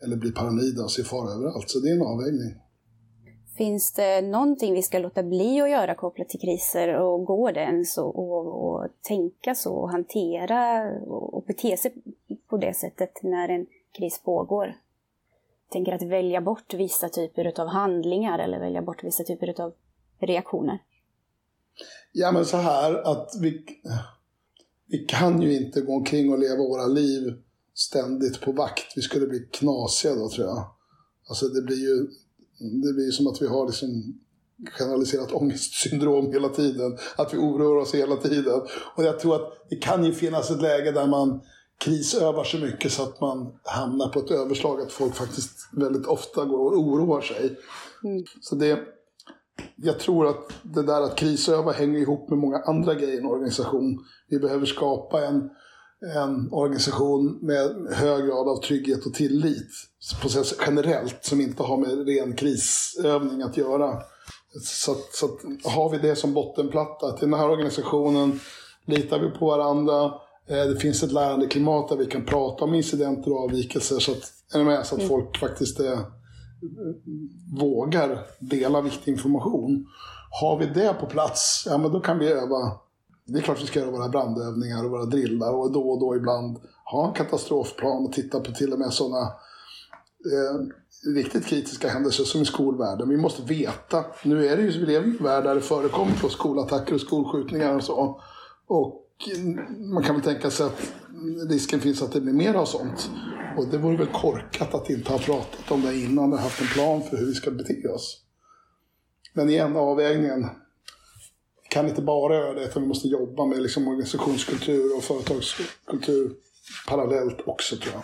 Eller 0.05 0.17
blir 0.17 0.33
paranoida 0.33 0.83
och 0.83 0.91
ser 0.91 1.03
fara 1.03 1.33
överallt. 1.33 1.71
Så 1.71 1.79
det 1.79 1.89
är 1.89 1.97
en 1.97 2.03
avvägning. 2.03 2.55
Finns 3.57 3.93
det 3.93 4.23
någonting 4.23 4.75
vi 4.75 4.83
ska 4.83 4.99
låta 4.99 5.23
bli 5.23 5.61
att 5.61 5.71
göra 5.71 5.95
kopplat 5.95 6.29
till 6.29 6.41
kriser 6.41 6.95
och 7.01 7.25
gå 7.25 7.51
det 7.51 7.61
ens 7.61 7.99
och, 7.99 8.19
och, 8.19 8.65
och 8.65 8.89
tänka 9.03 9.55
så 9.55 9.75
och 9.75 9.91
hantera 9.91 10.91
och, 11.01 11.35
och 11.35 11.45
bete 11.45 11.77
sig 11.77 11.95
på 12.51 12.57
det 12.57 12.75
sättet 12.77 13.23
när 13.23 13.49
en 13.49 13.67
kris 13.93 14.23
pågår? 14.25 14.67
Jag 14.67 15.73
tänker 15.73 15.93
att 15.93 16.03
välja 16.03 16.41
bort 16.41 16.75
vissa 16.75 17.09
typer 17.09 17.61
av 17.61 17.69
handlingar 17.69 18.39
eller 18.39 18.61
välja 18.61 18.83
bort 18.83 19.05
vissa 19.05 19.25
typer 19.25 19.61
av 19.61 19.75
reaktioner. 20.21 20.79
Ja 22.13 22.33
men 22.33 22.45
så 22.45 22.57
här 22.57 22.95
att 22.95 23.31
vi 23.41 23.65
vi 24.87 24.99
kan 24.99 25.43
ju 25.43 25.57
inte 25.57 25.81
gå 25.81 25.93
omkring 25.93 26.33
och 26.33 26.39
leva 26.39 26.57
våra 26.57 26.87
liv 26.87 27.35
ständigt 27.75 28.41
på 28.41 28.53
vakt. 28.53 28.93
Vi 28.97 29.03
skulle 29.03 29.27
bli 29.27 29.49
knasiga 29.53 30.15
då 30.15 30.29
tror 30.29 30.47
jag. 30.47 30.65
Alltså 31.29 31.49
det 31.49 31.63
blir 31.63 31.77
ju 31.77 32.09
det 32.83 32.93
blir 32.93 33.11
som 33.11 33.27
att 33.27 33.43
vi 33.43 33.47
har 33.47 33.67
liksom 33.67 34.21
generaliserat 34.79 35.33
ångestsyndrom 35.33 36.33
hela 36.33 36.49
tiden. 36.49 36.99
Att 37.17 37.35
vi 37.35 37.39
oroar 37.39 37.77
oss 37.77 37.95
hela 37.95 38.17
tiden. 38.17 38.61
Och 38.97 39.05
jag 39.05 39.21
tror 39.21 39.35
att 39.37 39.67
det 39.71 39.77
kan 39.77 40.05
ju 40.05 40.13
finnas 40.13 40.51
ett 40.51 40.63
läge 40.63 40.93
där 40.93 41.07
man 41.07 41.41
krisövar 41.79 42.45
så 42.45 42.59
mycket 42.59 42.93
så 42.93 43.03
att 43.03 43.21
man 43.21 43.53
hamnar 43.65 44.09
på 44.09 44.19
ett 44.19 44.31
överslag. 44.31 44.81
Att 44.81 44.93
folk 44.93 45.15
faktiskt 45.15 45.69
väldigt 45.73 46.07
ofta 46.07 46.45
går 46.45 46.73
och 46.73 46.79
oroar 46.79 47.21
sig. 47.21 47.59
Mm. 48.05 48.25
Så 48.41 48.55
det, 48.55 48.79
jag 49.77 49.99
tror 49.99 50.27
att 50.27 50.49
det 50.63 50.83
där 50.83 51.03
att 51.03 51.17
krisöva 51.17 51.73
hänger 51.73 51.99
ihop 51.99 52.31
med 52.31 52.39
många 52.39 52.59
andra 52.59 52.95
grejer 52.95 53.15
i 53.15 53.19
en 53.19 53.27
organisation. 53.27 53.99
Vi 54.29 54.39
behöver 54.39 54.67
skapa 54.67 55.27
en, 55.27 55.51
en 56.17 56.53
organisation 56.53 57.39
med 57.43 57.87
hög 57.93 58.27
grad 58.27 58.49
av 58.49 58.61
trygghet 58.61 59.07
och 59.07 59.15
tillit 59.15 59.71
generellt 60.67 61.25
som 61.25 61.41
inte 61.41 61.63
har 61.63 61.77
med 61.77 62.07
ren 62.07 62.37
krisövning 62.37 63.43
att 63.43 63.57
göra. 63.57 64.03
Så, 64.63 64.97
så 65.13 65.27
har 65.65 65.91
vi 65.91 65.99
det 65.99 66.17
som 66.17 66.35
bottenplatta, 66.35 67.07
att 67.07 67.23
i 67.23 67.27
den 67.27 67.35
här 67.35 67.51
organisationen 67.51 68.41
litar 68.87 69.19
vi 69.19 69.31
på 69.31 69.47
varandra, 69.47 70.13
det 70.57 70.77
finns 70.77 71.03
ett 71.03 71.13
lärandeklimat 71.13 71.89
där 71.89 71.97
vi 71.97 72.07
kan 72.07 72.25
prata 72.25 72.65
om 72.65 72.75
incidenter 72.75 73.33
och 73.33 73.45
avvikelser 73.45 73.99
så 73.99 74.13
att, 74.13 74.33
är 74.55 74.65
med, 74.65 74.87
så 74.87 74.95
att 74.95 75.01
mm. 75.01 75.09
folk 75.09 75.39
faktiskt 75.39 75.81
är, 75.81 75.99
vågar 77.61 78.27
dela 78.41 78.81
viktig 78.81 79.13
information. 79.13 79.87
Har 80.41 80.59
vi 80.59 80.67
det 80.67 80.95
på 81.01 81.07
plats, 81.07 81.65
ja 81.67 81.79
men 81.79 81.93
då 81.93 82.01
kan 82.01 82.19
vi 82.19 82.29
öva. 82.29 82.79
Det 83.25 83.39
är 83.39 83.43
klart 83.43 83.63
vi 83.63 83.67
ska 83.67 83.81
göra 83.81 83.91
våra 83.91 84.09
brandövningar 84.09 84.85
och 84.85 84.91
våra 84.91 85.05
drillar 85.05 85.53
och 85.53 85.73
då 85.73 85.91
och 85.91 86.01
då 86.01 86.17
ibland 86.17 86.59
ha 86.85 87.09
en 87.09 87.15
katastrofplan 87.15 88.07
och 88.07 88.13
titta 88.13 88.41
på 88.41 88.53
till 88.53 88.73
och 88.73 88.79
med 88.79 88.93
sådana 88.93 89.23
eh, 90.33 90.67
riktigt 91.15 91.47
kritiska 91.47 91.89
händelser 91.89 92.25
som 92.25 92.43
i 92.43 92.45
skolvärlden. 92.45 93.09
Vi 93.09 93.17
måste 93.17 93.43
veta. 93.43 94.05
Nu 94.25 94.47
är 94.47 94.57
det 94.57 94.63
ju, 94.63 94.81
vi 94.81 94.87
lever 94.87 95.07
i 95.07 95.11
en 95.11 95.25
värld 95.25 95.45
där 95.45 95.55
det 95.55 95.61
förekommer 95.61 96.29
skolattacker 96.29 96.95
och 96.95 97.01
skolskjutningar 97.01 97.77
och 97.77 97.85
så. 97.85 98.21
Och 98.67 99.02
man 99.79 100.03
kan 100.03 100.15
väl 100.15 100.25
tänka 100.25 100.51
sig 100.51 100.67
att 100.67 100.93
risken 101.51 101.81
finns 101.81 102.03
att 102.03 102.13
det 102.13 102.21
blir 102.21 102.33
mer 102.33 102.55
av 102.55 102.65
sånt. 102.65 103.11
Och 103.57 103.67
det 103.67 103.79
vore 103.79 103.97
väl 103.97 104.07
korkat 104.07 104.75
att 104.75 104.91
inte 104.91 105.13
ha 105.13 105.19
pratat 105.19 105.71
om 105.71 105.83
det 105.83 105.97
innan 105.97 106.33
och 106.33 106.39
haft 106.39 106.61
en 106.61 106.67
plan 106.67 107.03
för 107.03 107.17
hur 107.17 107.27
vi 107.27 107.35
ska 107.35 107.51
bete 107.51 107.89
oss. 107.89 108.23
Men 109.33 109.51
igen, 109.51 109.77
avvägningen. 109.77 110.41
Vi 111.63 111.69
kan 111.69 111.89
inte 111.89 112.03
bara 112.03 112.35
göra 112.35 112.55
det, 112.55 112.65
utan 112.65 112.83
vi 112.83 112.89
måste 112.89 113.09
jobba 113.09 113.47
med 113.47 113.63
liksom 113.63 113.89
organisationskultur 113.89 114.97
och 114.97 115.03
företagskultur 115.03 116.33
parallellt 116.89 117.41
också 117.47 117.77
tror 117.77 117.95
jag. 117.95 118.03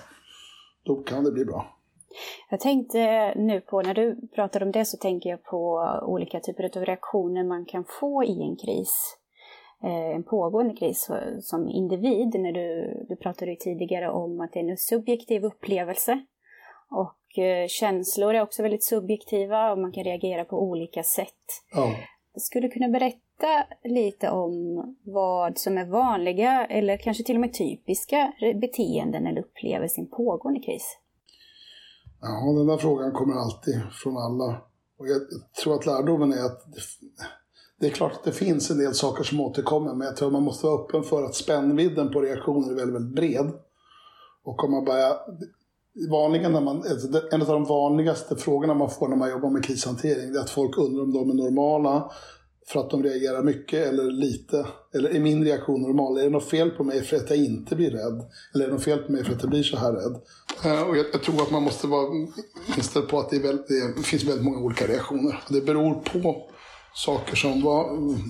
Då 0.85 1.03
kan 1.03 1.25
det 1.25 1.33
bli 1.33 1.45
bra. 1.45 1.79
Jag 2.51 2.61
tänkte 2.61 2.99
nu 3.37 3.61
på, 3.61 3.83
när 3.83 3.95
du 3.95 4.29
pratar 4.35 4.63
om 4.63 4.73
det 4.73 4.85
så 4.85 4.97
tänker 4.97 5.31
jag 5.31 5.45
på 5.45 5.91
olika 6.03 6.41
typer 6.41 6.79
av 6.79 6.85
reaktioner 6.85 7.45
man 7.45 7.65
kan 7.65 7.85
få 8.01 8.25
i 8.25 8.43
en 8.43 8.57
kris. 8.57 9.18
Eh, 9.85 10.17
en 10.17 10.23
pågående 10.23 10.75
kris 10.75 11.11
som 11.41 11.69
individ. 11.69 12.41
När 12.41 12.53
du, 12.53 12.97
du 13.09 13.17
pratade 13.17 13.57
tidigare 13.57 14.11
om 14.11 14.41
att 14.41 14.53
det 14.53 14.61
är 14.61 14.71
en 14.71 14.77
subjektiv 14.77 15.45
upplevelse. 15.45 16.25
Och 16.91 17.39
eh, 17.39 17.67
känslor 17.69 18.35
är 18.35 18.43
också 18.43 18.63
väldigt 18.63 18.85
subjektiva 18.85 19.73
och 19.73 19.79
man 19.79 19.93
kan 19.93 20.05
reagera 20.05 20.45
på 20.45 20.63
olika 20.63 21.03
sätt. 21.03 21.45
Ja. 21.75 21.95
Skulle 22.37 22.67
du 22.67 22.73
kunna 22.73 22.89
berätta 22.89 23.65
lite 23.85 24.31
om 24.31 24.85
vad 25.05 25.59
som 25.59 25.79
är 25.79 25.85
vanliga 25.85 26.67
eller 26.67 26.97
kanske 26.97 27.25
till 27.25 27.37
och 27.37 27.41
med 27.41 27.55
typiska 27.55 28.33
beteenden 28.61 29.27
eller 29.27 29.41
upplevelser 29.41 30.03
i 30.03 30.05
en 30.05 30.11
pågående 30.11 30.61
kris? 30.61 30.99
Ja, 32.21 32.53
den 32.57 32.67
där 32.67 32.77
frågan 32.77 33.13
kommer 33.13 33.35
alltid 33.35 33.83
från 34.03 34.17
alla. 34.17 34.63
Och 34.99 35.09
jag 35.09 35.21
tror 35.63 35.75
att 35.75 35.87
lärdomen 35.87 36.33
är 36.33 36.45
att 36.47 36.63
det, 37.81 37.87
är 37.87 37.91
klart 37.91 38.13
att 38.13 38.25
det 38.25 38.33
finns 38.33 38.71
en 38.71 38.79
del 38.79 38.95
saker 38.95 39.25
som 39.25 39.41
återkommer, 39.41 39.95
men 39.95 40.07
jag 40.07 40.17
tror 40.17 40.29
att 40.29 40.33
man 40.33 40.43
måste 40.43 40.67
vara 40.67 40.83
öppen 40.83 41.03
för 41.03 41.25
att 41.25 41.35
spännvidden 41.35 42.13
på 42.13 42.21
reaktioner 42.21 42.71
är 42.71 42.75
väldigt, 42.75 42.95
väldigt 42.95 43.17
bred. 43.17 43.53
Och 44.45 44.65
om 44.65 44.71
man 44.71 44.85
börjar... 44.85 45.17
Vanligen 46.11 46.53
när 46.53 46.61
man, 46.61 46.77
alltså, 46.77 47.21
en 47.33 47.43
av 47.43 47.49
de 47.49 47.65
vanligaste 47.65 48.37
frågorna 48.37 48.75
man 48.75 48.91
får 48.91 49.09
när 49.09 49.17
man 49.17 49.31
jobbar 49.31 49.51
med 49.51 49.65
krishantering, 49.65 50.33
det 50.33 50.39
är 50.39 50.43
att 50.43 50.51
folk 50.51 50.79
undrar 50.79 51.03
om 51.03 51.13
de 51.13 51.31
är 51.31 51.35
normala 51.35 52.11
för 52.69 52.81
att 52.81 52.91
de 52.91 53.03
reagerar 53.03 53.43
mycket 53.43 53.89
eller 53.89 54.05
lite. 54.05 54.67
Eller 54.95 55.11
är 55.11 55.21
min 55.21 55.45
reaktion 55.45 55.83
normal? 55.83 56.19
Är 56.19 56.23
det 56.23 56.31
något 56.31 56.51
fel 56.51 56.71
på 56.71 56.85
mig 56.85 57.03
för 57.03 57.17
att 57.17 57.31
jag 57.31 57.39
inte 57.39 57.77
blir 57.77 57.91
rädd? 57.91 58.23
Eller 58.55 58.65
är 58.65 58.69
det 58.69 58.75
något 58.75 58.85
fel 58.85 58.99
på 58.99 59.13
mig 59.13 59.25
för 59.25 59.33
att 59.33 59.43
jag 59.43 59.51
blir 59.51 59.63
så 59.63 59.77
här 59.77 59.93
rädd? 59.93 60.17
Eh, 60.65 60.89
och 60.89 60.97
jag, 60.97 61.07
jag 61.13 61.23
tror 61.23 61.43
att 61.43 61.51
man 61.51 61.63
måste 61.63 61.87
vara 61.87 62.09
inställd 62.77 63.09
på 63.09 63.19
att 63.19 63.31
det, 63.31 63.39
väl, 63.39 63.59
det, 63.69 64.03
finns 64.03 64.25
väldigt 64.25 64.45
många 64.45 64.59
olika 64.59 64.87
reaktioner. 64.87 65.41
Det 65.49 65.61
beror 65.61 65.95
på 65.95 66.49
saker 66.99 67.37
som, 67.37 67.63
vad, 67.63 67.87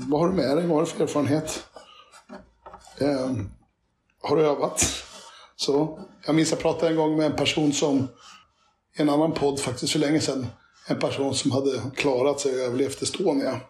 vad 0.09 0.21
har 0.21 0.29
du 0.29 0.35
med 0.35 0.57
dig? 0.57 0.67
Vad 0.67 0.77
har 0.77 0.81
du 0.81 0.87
för 0.87 1.05
erfarenhet? 1.05 1.65
Eh, 2.99 3.31
har 4.23 4.37
du 4.37 4.47
övat? 4.47 5.05
Så, 5.57 6.01
jag 6.27 6.35
minns 6.35 6.51
jag 6.51 6.61
pratade 6.61 6.91
en 6.91 6.97
gång 6.97 7.17
med 7.17 7.27
en 7.27 7.37
person 7.37 7.73
som, 7.73 8.09
i 8.99 9.03
en 9.03 9.11
annan 9.11 9.33
podd 9.33 9.61
faktiskt 9.61 9.93
för 9.93 9.99
länge 9.99 10.21
sedan, 10.21 10.47
en 10.89 10.99
person 10.99 11.35
som 11.35 11.51
hade 11.51 11.81
klarat 11.97 12.41
sig 12.41 12.55
och 12.55 12.61
överlevt 12.61 13.03
Estonia. 13.03 13.61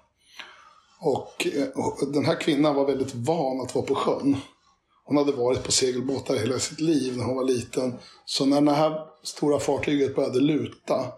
Och, 1.01 1.47
eh, 1.47 1.69
och 1.69 2.13
den 2.13 2.25
här 2.25 2.41
kvinnan 2.41 2.75
var 2.75 2.87
väldigt 2.87 3.15
van 3.15 3.61
att 3.61 3.75
vara 3.75 3.87
på 3.87 3.95
sjön. 3.95 4.37
Hon 5.05 5.17
hade 5.17 5.33
varit 5.33 5.65
på 5.65 5.73
segelbåtar 5.73 6.37
hela 6.37 6.59
sitt 6.59 6.81
liv 6.81 7.17
när 7.17 7.25
hon 7.25 7.37
var 7.37 7.45
liten. 7.45 7.95
Så 8.25 8.47
när 8.47 8.61
det 8.61 8.73
här 8.73 9.01
stora 9.23 9.59
fartyget 9.59 10.17
började 10.17 10.41
luta, 10.41 11.13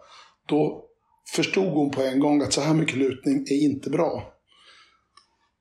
då 0.49 0.90
förstod 1.35 1.73
hon 1.73 1.91
på 1.91 2.03
en 2.03 2.21
gång 2.21 2.43
att 2.43 2.53
så 2.53 2.61
här 2.61 2.75
mycket 2.75 2.97
lutning 2.97 3.37
är 3.37 3.63
inte 3.63 3.91
bra. 3.91 4.33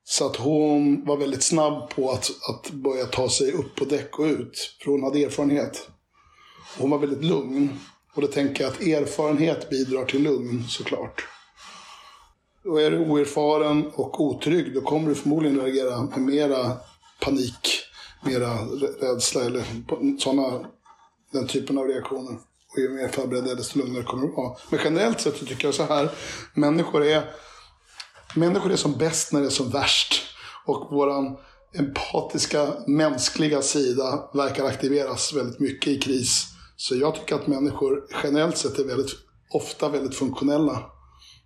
Så 0.04 0.26
att 0.26 0.36
hon 0.36 1.04
var 1.04 1.16
väldigt 1.16 1.42
snabb 1.42 1.90
på 1.90 2.10
att, 2.10 2.30
att 2.48 2.70
börja 2.70 3.06
ta 3.06 3.28
sig 3.28 3.52
upp 3.52 3.76
på 3.76 3.84
däck 3.84 4.18
och 4.18 4.24
ut. 4.24 4.76
För 4.82 4.90
hon 4.90 5.02
hade 5.02 5.24
erfarenhet. 5.24 5.88
Hon 6.78 6.90
var 6.90 6.98
väldigt 6.98 7.24
lugn. 7.24 7.78
Och 8.14 8.22
då 8.22 8.28
tänker 8.28 8.64
jag 8.64 8.72
att 8.72 8.80
erfarenhet 8.80 9.70
bidrar 9.70 10.04
till 10.04 10.22
lugn 10.22 10.64
såklart. 10.68 11.26
Och 12.64 12.82
är 12.82 12.90
du 12.90 12.98
oerfaren 12.98 13.90
och 13.94 14.20
otrygg, 14.20 14.74
då 14.74 14.80
kommer 14.80 15.08
du 15.08 15.14
förmodligen 15.14 15.60
reagera 15.60 16.02
med 16.02 16.20
mera 16.20 16.76
panik, 17.20 17.82
mera 18.24 18.54
rädsla 19.00 19.44
eller 19.44 19.64
sådana, 20.18 20.60
den 21.32 21.46
typen 21.46 21.78
av 21.78 21.86
reaktioner. 21.86 22.36
Och 22.72 22.78
ju 22.78 22.88
mer 22.88 23.08
förberedd 23.08 23.56
desto 23.56 23.78
lugnare 23.78 24.02
kommer 24.02 24.26
du 24.26 24.32
vara. 24.32 24.56
Men 24.70 24.80
generellt 24.84 25.20
sett 25.20 25.36
så 25.36 25.46
tycker 25.46 25.64
jag 25.64 25.74
så 25.74 25.84
här, 25.84 26.10
människor 26.54 27.04
är, 27.04 27.30
människor 28.34 28.72
är 28.72 28.76
som 28.76 28.98
bäst 28.98 29.32
när 29.32 29.40
det 29.40 29.46
är 29.46 29.50
som 29.50 29.70
värst. 29.70 30.22
Och 30.66 30.92
våran 30.92 31.36
empatiska, 31.74 32.68
mänskliga 32.86 33.62
sida 33.62 34.30
verkar 34.34 34.64
aktiveras 34.64 35.32
väldigt 35.32 35.60
mycket 35.60 35.88
i 35.88 35.98
kris. 35.98 36.46
Så 36.76 36.96
jag 36.96 37.14
tycker 37.14 37.34
att 37.34 37.46
människor 37.46 38.06
generellt 38.22 38.56
sett 38.56 38.78
är 38.78 38.84
väldigt, 38.84 39.10
ofta 39.50 39.88
väldigt 39.88 40.14
funktionella 40.14 40.82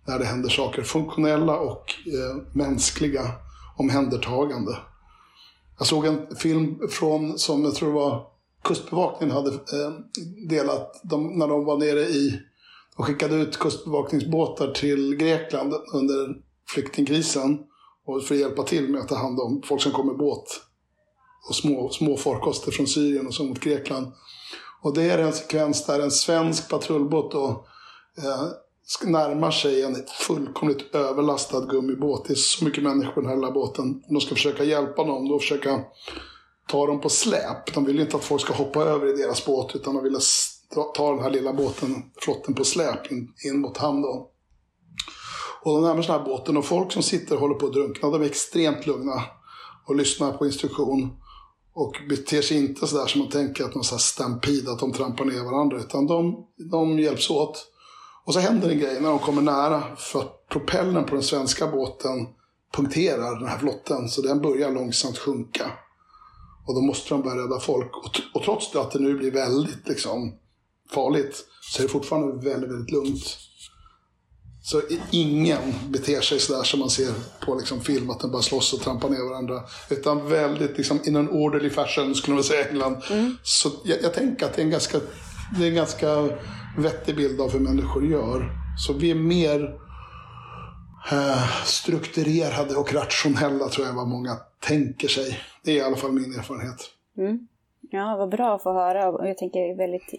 när 0.07 0.19
det 0.19 0.25
händer 0.25 0.49
saker. 0.49 0.83
Funktionella 0.83 1.57
och 1.57 1.93
eh, 2.05 2.43
mänskliga 2.53 3.31
omhändertagande. 3.77 4.77
Jag 5.77 5.87
såg 5.87 6.05
en 6.05 6.35
film 6.35 6.79
från, 6.89 7.39
som 7.39 7.63
jag 7.63 7.75
tror 7.75 7.91
var 7.91 8.34
Kustbevakningen 8.65 9.35
hade 9.35 9.49
eh, 9.49 9.91
delat, 10.49 11.01
de, 11.03 11.39
när 11.39 11.47
de 11.47 11.65
var 11.65 11.77
nere 11.77 12.01
i, 12.01 12.39
och 12.95 13.05
skickade 13.05 13.35
ut 13.35 13.59
kustbevakningsbåtar 13.59 14.71
till 14.71 15.15
Grekland 15.15 15.73
under 15.93 16.35
flyktingkrisen 16.69 17.59
och 18.05 18.23
för 18.23 18.35
att 18.35 18.41
hjälpa 18.41 18.63
till 18.63 18.89
med 18.89 19.01
att 19.01 19.07
ta 19.07 19.15
hand 19.15 19.39
om 19.39 19.61
folk 19.65 19.81
som 19.81 19.91
kom 19.91 20.07
med 20.07 20.17
båt 20.17 20.61
och 21.49 21.55
små, 21.55 21.89
små 21.89 22.17
farkoster 22.17 22.71
från 22.71 22.87
Syrien 22.87 23.27
och 23.27 23.33
så 23.33 23.43
mot 23.43 23.59
Grekland. 23.59 24.07
Och 24.81 24.93
det 24.93 25.03
är 25.03 25.17
en 25.17 25.33
sekvens 25.33 25.85
där 25.85 25.99
en 25.99 26.11
svensk 26.11 26.69
patrullbåt 26.69 27.31
då, 27.31 27.65
eh, 28.17 28.47
närmar 29.03 29.51
sig 29.51 29.83
en 29.83 29.95
fullkomligt 30.27 30.95
överlastad 30.95 31.61
gummibåt. 31.61 32.25
Det 32.27 32.33
är 32.33 32.35
så 32.35 32.65
mycket 32.65 32.83
människor 32.83 33.11
på 33.11 33.21
den 33.21 33.29
här 33.29 33.35
lilla 33.35 33.51
båten. 33.51 34.03
De 34.09 34.21
ska 34.21 34.35
försöka 34.35 34.63
hjälpa 34.63 35.03
dem, 35.03 35.31
och 35.31 35.41
försöka 35.41 35.83
ta 36.67 36.87
dem 36.87 37.01
på 37.01 37.09
släp. 37.09 37.73
De 37.73 37.85
vill 37.85 37.99
inte 37.99 38.17
att 38.17 38.23
folk 38.23 38.41
ska 38.41 38.53
hoppa 38.53 38.83
över 38.83 39.07
i 39.07 39.21
deras 39.21 39.45
båt, 39.45 39.75
utan 39.75 39.95
de 39.95 40.03
vill 40.03 40.17
ta 40.95 41.11
den 41.11 41.23
här 41.23 41.29
lilla 41.29 41.53
båten, 41.53 42.03
flotten 42.21 42.53
på 42.53 42.63
släp 42.63 43.11
in, 43.11 43.33
in 43.45 43.59
mot 43.59 43.77
hamn. 43.77 44.01
Då. 44.01 44.31
Och 45.61 45.73
de 45.73 45.81
närmar 45.81 46.01
sig 46.01 46.11
den 46.11 46.19
här 46.19 46.25
båten 46.25 46.57
och 46.57 46.65
folk 46.65 46.91
som 46.91 47.03
sitter 47.03 47.35
och 47.35 47.41
håller 47.41 47.55
på 47.55 47.65
att 47.65 47.73
drunkna, 47.73 48.09
de 48.09 48.21
är 48.21 48.25
extremt 48.25 48.87
lugna 48.87 49.23
och 49.87 49.95
lyssnar 49.95 50.37
på 50.37 50.45
instruktion. 50.45 51.09
Och 51.73 51.95
beter 52.09 52.41
sig 52.41 52.57
inte 52.57 52.87
sådär 52.87 53.05
som 53.05 53.21
man 53.21 53.29
tänker 53.29 53.63
att 53.63 53.75
någon 53.75 53.83
stampid, 53.83 54.69
att 54.69 54.79
de 54.79 54.93
trampar 54.93 55.25
ner 55.25 55.43
varandra, 55.43 55.77
utan 55.77 56.07
de, 56.07 56.47
de 56.71 56.99
hjälps 56.99 57.29
åt. 57.29 57.67
Och 58.25 58.33
så 58.33 58.39
händer 58.39 58.69
en 58.69 58.79
grej 58.79 59.01
när 59.01 59.09
de 59.09 59.19
kommer 59.19 59.41
nära 59.41 59.83
för 59.97 60.19
att 60.19 60.47
propellern 60.49 61.05
på 61.05 61.15
den 61.15 61.23
svenska 61.23 61.67
båten 61.67 62.27
punkterar 62.73 63.39
den 63.39 63.47
här 63.47 63.57
flotten 63.57 64.09
så 64.09 64.21
den 64.21 64.41
börjar 64.41 64.71
långsamt 64.71 65.17
sjunka. 65.17 65.71
Och 66.65 66.75
då 66.75 66.81
måste 66.81 67.09
de 67.09 67.21
börja 67.21 67.43
rädda 67.43 67.59
folk. 67.59 67.97
Och, 67.97 68.21
och 68.33 68.43
trots 68.43 68.71
det 68.71 68.81
att 68.81 68.91
det 68.91 68.99
nu 68.99 69.17
blir 69.17 69.31
väldigt 69.31 69.87
liksom, 69.87 70.33
farligt 70.91 71.45
så 71.71 71.81
är 71.81 71.83
det 71.83 71.89
fortfarande 71.89 72.49
väldigt, 72.49 72.69
väldigt 72.69 72.91
lugnt. 72.91 73.37
Så 74.63 74.81
ingen 75.11 75.59
beter 75.89 76.21
sig 76.21 76.39
sådär 76.39 76.63
som 76.63 76.79
man 76.79 76.89
ser 76.89 77.13
på 77.45 77.55
liksom, 77.55 77.81
film, 77.81 78.09
att 78.09 78.19
de 78.19 78.31
bara 78.31 78.41
slåss 78.41 78.73
och 78.73 78.79
trampar 78.79 79.09
ner 79.09 79.29
varandra. 79.29 79.63
Utan 79.89 80.29
väldigt 80.29 80.77
liksom, 80.77 80.99
in 81.05 81.15
an 81.15 81.29
orderly 81.29 81.69
fashion, 81.69 82.15
skulle 82.15 82.35
man 82.35 82.43
säga 82.43 82.65
i 82.65 82.69
England. 82.69 82.97
Mm. 83.11 83.37
Så 83.43 83.71
jag, 83.83 84.03
jag, 84.03 84.13
tänker 84.13 84.45
att 84.45 84.53
det 84.53 84.61
är 84.61 84.65
en 84.65 84.71
ganska, 84.71 84.99
det 85.57 85.65
är 85.65 85.69
en 85.69 85.75
ganska 85.75 86.29
vettig 86.77 87.15
bild 87.15 87.41
av 87.41 87.51
hur 87.51 87.59
människor 87.59 88.05
gör. 88.05 88.49
Så 88.87 88.93
vi 88.93 89.11
är 89.11 89.15
mer 89.15 89.84
strukturerade 91.65 92.75
och 92.75 92.93
rationella 92.93 93.67
tror 93.69 93.87
jag 93.87 93.93
vad 93.93 94.07
många 94.07 94.37
tänker 94.59 95.07
sig. 95.07 95.39
Det 95.63 95.71
är 95.71 95.75
i 95.75 95.81
alla 95.81 95.95
fall 95.95 96.11
min 96.11 96.39
erfarenhet. 96.39 96.91
Mm. 97.17 97.47
Ja, 97.91 98.15
vad 98.17 98.29
bra 98.29 98.55
att 98.55 98.63
få 98.63 98.73
höra 98.73 99.09
och 99.09 99.27
jag 99.27 99.37
tänker 99.37 99.59
det 99.59 99.71
är 99.71 99.77
väldigt 99.77 100.13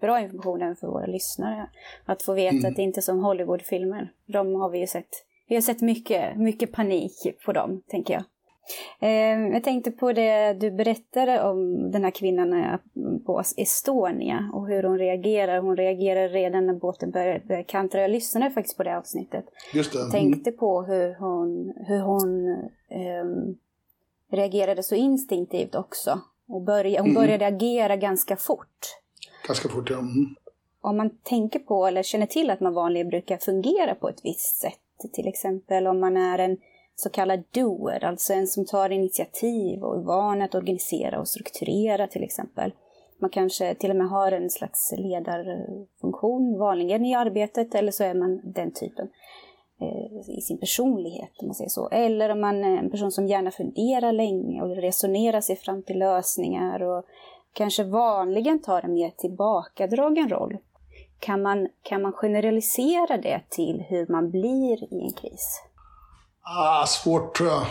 bra 0.00 0.20
information 0.20 0.62
även 0.62 0.76
för 0.76 0.86
våra 0.86 1.06
lyssnare. 1.06 1.70
Att 2.04 2.22
få 2.22 2.34
veta 2.34 2.56
mm. 2.56 2.70
att 2.70 2.76
det 2.76 2.82
inte 2.82 3.00
är 3.00 3.02
som 3.02 3.24
Hollywoodfilmer. 3.24 4.12
De 4.26 4.54
har 4.54 4.70
vi 4.70 4.78
ju 4.78 4.86
sett 4.86 5.24
Vi 5.48 5.54
har 5.54 5.62
sett 5.62 5.80
mycket, 5.80 6.36
mycket 6.36 6.72
panik 6.72 7.12
på 7.44 7.52
dem, 7.52 7.82
tänker 7.88 8.14
jag. 8.14 8.24
Eh, 9.00 9.52
jag 9.52 9.64
tänkte 9.64 9.90
på 9.90 10.12
det 10.12 10.52
du 10.52 10.70
berättade 10.70 11.42
om 11.42 11.90
den 11.90 12.04
här 12.04 12.10
kvinnan 12.10 12.78
på 13.26 13.42
Estonia 13.56 14.50
och 14.54 14.68
hur 14.68 14.82
hon 14.82 14.98
reagerar. 14.98 15.60
Hon 15.60 15.76
reagerar 15.76 16.28
redan 16.28 16.66
när 16.66 16.74
båten 16.74 17.10
började 17.10 17.46
börjar 17.46 17.62
kantra. 17.62 18.00
Jag 18.00 18.10
lyssnade 18.10 18.50
faktiskt 18.50 18.76
på 18.76 18.82
det 18.82 18.98
avsnittet. 18.98 19.44
Just 19.74 19.92
det. 19.92 20.10
Tänkte 20.10 20.52
på 20.52 20.82
hur 20.82 21.14
hon, 21.14 21.72
hur 21.86 22.00
hon 22.00 22.48
um, 23.22 23.58
reagerade 24.30 24.82
så 24.82 24.94
instinktivt 24.94 25.74
också. 25.74 26.20
Och 26.48 26.62
började, 26.62 26.98
hon 26.98 27.10
mm. 27.10 27.22
började 27.22 27.46
agera 27.46 27.96
ganska 27.96 28.36
fort. 28.36 28.96
Ganska 29.46 29.68
fort, 29.68 29.90
ja. 29.90 29.98
Mm. 29.98 30.34
Om 30.80 30.96
man 30.96 31.10
tänker 31.22 31.58
på 31.58 31.86
eller 31.86 32.02
känner 32.02 32.26
till 32.26 32.50
att 32.50 32.60
man 32.60 32.74
vanligen 32.74 33.08
brukar 33.08 33.36
fungera 33.36 33.94
på 33.94 34.08
ett 34.08 34.20
visst 34.24 34.56
sätt. 34.56 35.12
Till 35.12 35.28
exempel 35.28 35.86
om 35.86 36.00
man 36.00 36.16
är 36.16 36.38
en 36.38 36.56
så 37.00 37.10
kallad 37.10 37.42
doer, 37.50 38.04
alltså 38.04 38.32
en 38.32 38.46
som 38.46 38.66
tar 38.66 38.90
initiativ 38.90 39.82
och 39.84 39.96
är 39.96 40.00
van 40.00 40.42
att 40.42 40.54
organisera 40.54 41.20
och 41.20 41.28
strukturera 41.28 42.06
till 42.06 42.24
exempel. 42.24 42.72
Man 43.18 43.30
kanske 43.30 43.74
till 43.74 43.90
och 43.90 43.96
med 43.96 44.08
har 44.08 44.32
en 44.32 44.50
slags 44.50 44.94
ledarfunktion 44.96 46.58
vanligen 46.58 47.04
i 47.04 47.14
arbetet 47.14 47.74
eller 47.74 47.92
så 47.92 48.04
är 48.04 48.14
man 48.14 48.40
den 48.44 48.70
typen 48.72 49.08
eh, 49.80 50.36
i 50.36 50.40
sin 50.40 50.58
personlighet 50.58 51.30
om 51.40 51.46
man 51.46 51.54
säger 51.54 51.70
så. 51.70 51.88
Eller 51.88 52.30
om 52.30 52.40
man 52.40 52.64
är 52.64 52.78
en 52.78 52.90
person 52.90 53.12
som 53.12 53.26
gärna 53.26 53.50
funderar 53.50 54.12
länge 54.12 54.62
och 54.62 54.76
resonerar 54.76 55.40
sig 55.40 55.56
fram 55.56 55.82
till 55.82 55.98
lösningar 55.98 56.82
och 56.82 57.04
kanske 57.52 57.84
vanligen 57.84 58.62
tar 58.62 58.82
en 58.82 58.94
mer 58.94 59.10
tillbakadragen 59.10 60.28
roll. 60.28 60.56
Kan 61.18 61.42
man, 61.42 61.68
kan 61.82 62.02
man 62.02 62.12
generalisera 62.12 63.16
det 63.16 63.40
till 63.48 63.84
hur 63.88 64.06
man 64.06 64.30
blir 64.30 64.94
i 64.94 65.00
en 65.02 65.12
kris? 65.12 65.62
Ah, 66.42 66.86
svårt 66.86 67.36
tror 67.36 67.48
jag. 67.48 67.66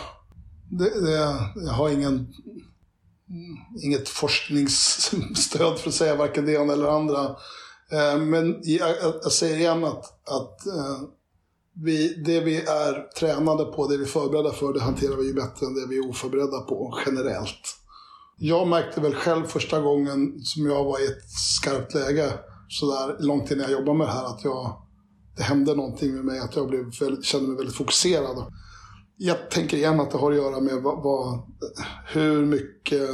Det, 0.70 1.00
det, 1.00 1.36
jag 1.54 1.72
har 1.72 1.88
ingen, 1.88 2.34
inget 3.82 4.08
forskningsstöd 4.08 5.78
för 5.78 5.88
att 5.88 5.94
säga 5.94 6.16
varken 6.16 6.46
det 6.46 6.52
ena 6.52 6.72
eller 6.72 6.88
andra. 6.88 7.36
Eh, 7.92 8.18
men 8.18 8.60
jag, 8.62 8.96
jag, 9.22 9.32
säger 9.32 9.56
igen 9.56 9.84
att, 9.84 10.04
att 10.28 10.66
eh, 10.66 11.00
vi, 11.74 12.14
det 12.14 12.40
vi 12.40 12.56
är 12.56 13.10
tränade 13.18 13.64
på, 13.64 13.86
det 13.86 13.96
vi 13.96 14.04
är 14.04 14.08
förberedda 14.08 14.52
för, 14.52 14.72
det 14.72 14.80
hanterar 14.80 15.16
vi 15.16 15.26
ju 15.26 15.34
bättre 15.34 15.66
än 15.66 15.74
det 15.74 15.86
vi 15.86 15.98
är 15.98 16.08
oförberedda 16.10 16.60
på 16.60 16.98
generellt. 17.06 17.76
Jag 18.38 18.68
märkte 18.68 19.00
väl 19.00 19.14
själv 19.14 19.46
första 19.46 19.80
gången 19.80 20.40
som 20.42 20.66
jag 20.66 20.84
var 20.84 21.00
i 21.00 21.06
ett 21.06 21.30
skarpt 21.30 21.94
läge, 21.94 22.32
sådär 22.68 23.16
långt 23.18 23.50
innan 23.50 23.62
jag 23.62 23.72
jobbade 23.72 23.98
med 23.98 24.06
det 24.06 24.12
här, 24.12 24.24
att 24.24 24.44
jag, 24.44 24.82
det 25.40 25.44
hände 25.44 25.74
någonting 25.74 26.14
med 26.14 26.24
mig, 26.24 26.38
att 26.38 26.56
jag 26.56 26.68
blev 26.68 26.84
väldigt, 27.00 27.24
kände 27.24 27.48
mig 27.48 27.56
väldigt 27.56 27.76
fokuserad. 27.76 28.52
Jag 29.16 29.50
tänker 29.50 29.76
igen 29.76 30.00
att 30.00 30.10
det 30.10 30.18
har 30.18 30.30
att 30.30 30.36
göra 30.36 30.60
med 30.60 30.82
vad, 30.82 31.02
vad, 31.02 31.42
hur 32.06 32.46
mycket 32.46 33.10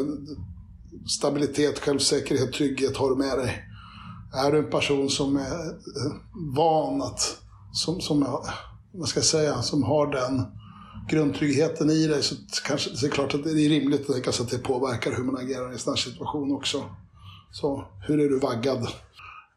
stabilitet, 1.18 1.78
självsäkerhet, 1.78 2.52
trygghet 2.52 2.96
har 2.96 3.10
du 3.10 3.16
med 3.16 3.38
dig. 3.38 3.64
Är 4.34 4.52
du 4.52 4.58
en 4.58 4.70
person 4.70 5.10
som 5.10 5.36
är 5.36 5.66
eh, 5.66 6.12
van 6.56 7.02
att, 7.02 7.36
som, 7.72 8.00
som, 8.00 8.42
vad 8.92 9.08
ska 9.08 9.18
jag 9.18 9.26
säga, 9.26 9.62
som 9.62 9.82
har 9.82 10.12
den 10.12 10.46
grundtryggheten 11.10 11.90
i 11.90 12.06
dig 12.06 12.22
så 12.22 12.34
kanske 12.64 12.90
det 12.90 13.06
är 13.06 13.10
klart 13.10 13.34
att 13.34 13.44
det 13.44 13.50
är 13.50 13.68
rimligt 13.68 14.00
att 14.00 14.14
tänka 14.14 14.32
sig 14.32 14.44
att 14.44 14.50
det 14.50 14.58
påverkar 14.58 15.12
hur 15.12 15.24
man 15.24 15.36
agerar 15.36 15.70
i 15.70 15.72
en 15.72 15.78
sån 15.78 15.92
här 15.92 15.98
situation 15.98 16.52
också. 16.52 16.84
Så 17.52 17.84
hur 18.06 18.20
är 18.20 18.28
du 18.28 18.38
vaggad? 18.38 18.88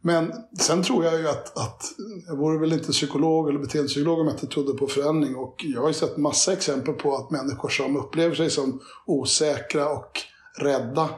Men 0.01 0.33
sen 0.59 0.83
tror 0.83 1.05
jag 1.05 1.19
ju 1.19 1.27
att, 1.27 1.57
att 1.57 1.83
jag 2.27 2.37
vore 2.37 2.59
väl 2.59 2.73
inte 2.73 2.91
psykolog 2.91 3.49
eller 3.49 3.59
beteendepsykolog 3.59 4.19
om 4.19 4.27
jag 4.27 4.35
inte 4.35 4.47
trodde 4.47 4.73
på 4.73 4.87
förändring. 4.87 5.35
Och 5.35 5.55
jag 5.57 5.81
har 5.81 5.87
ju 5.87 5.93
sett 5.93 6.17
massa 6.17 6.53
exempel 6.53 6.93
på 6.93 7.15
att 7.15 7.31
människor 7.31 7.69
som 7.69 7.97
upplever 7.97 8.35
sig 8.35 8.49
som 8.49 8.81
osäkra 9.05 9.89
och 9.89 10.11
rädda 10.57 11.09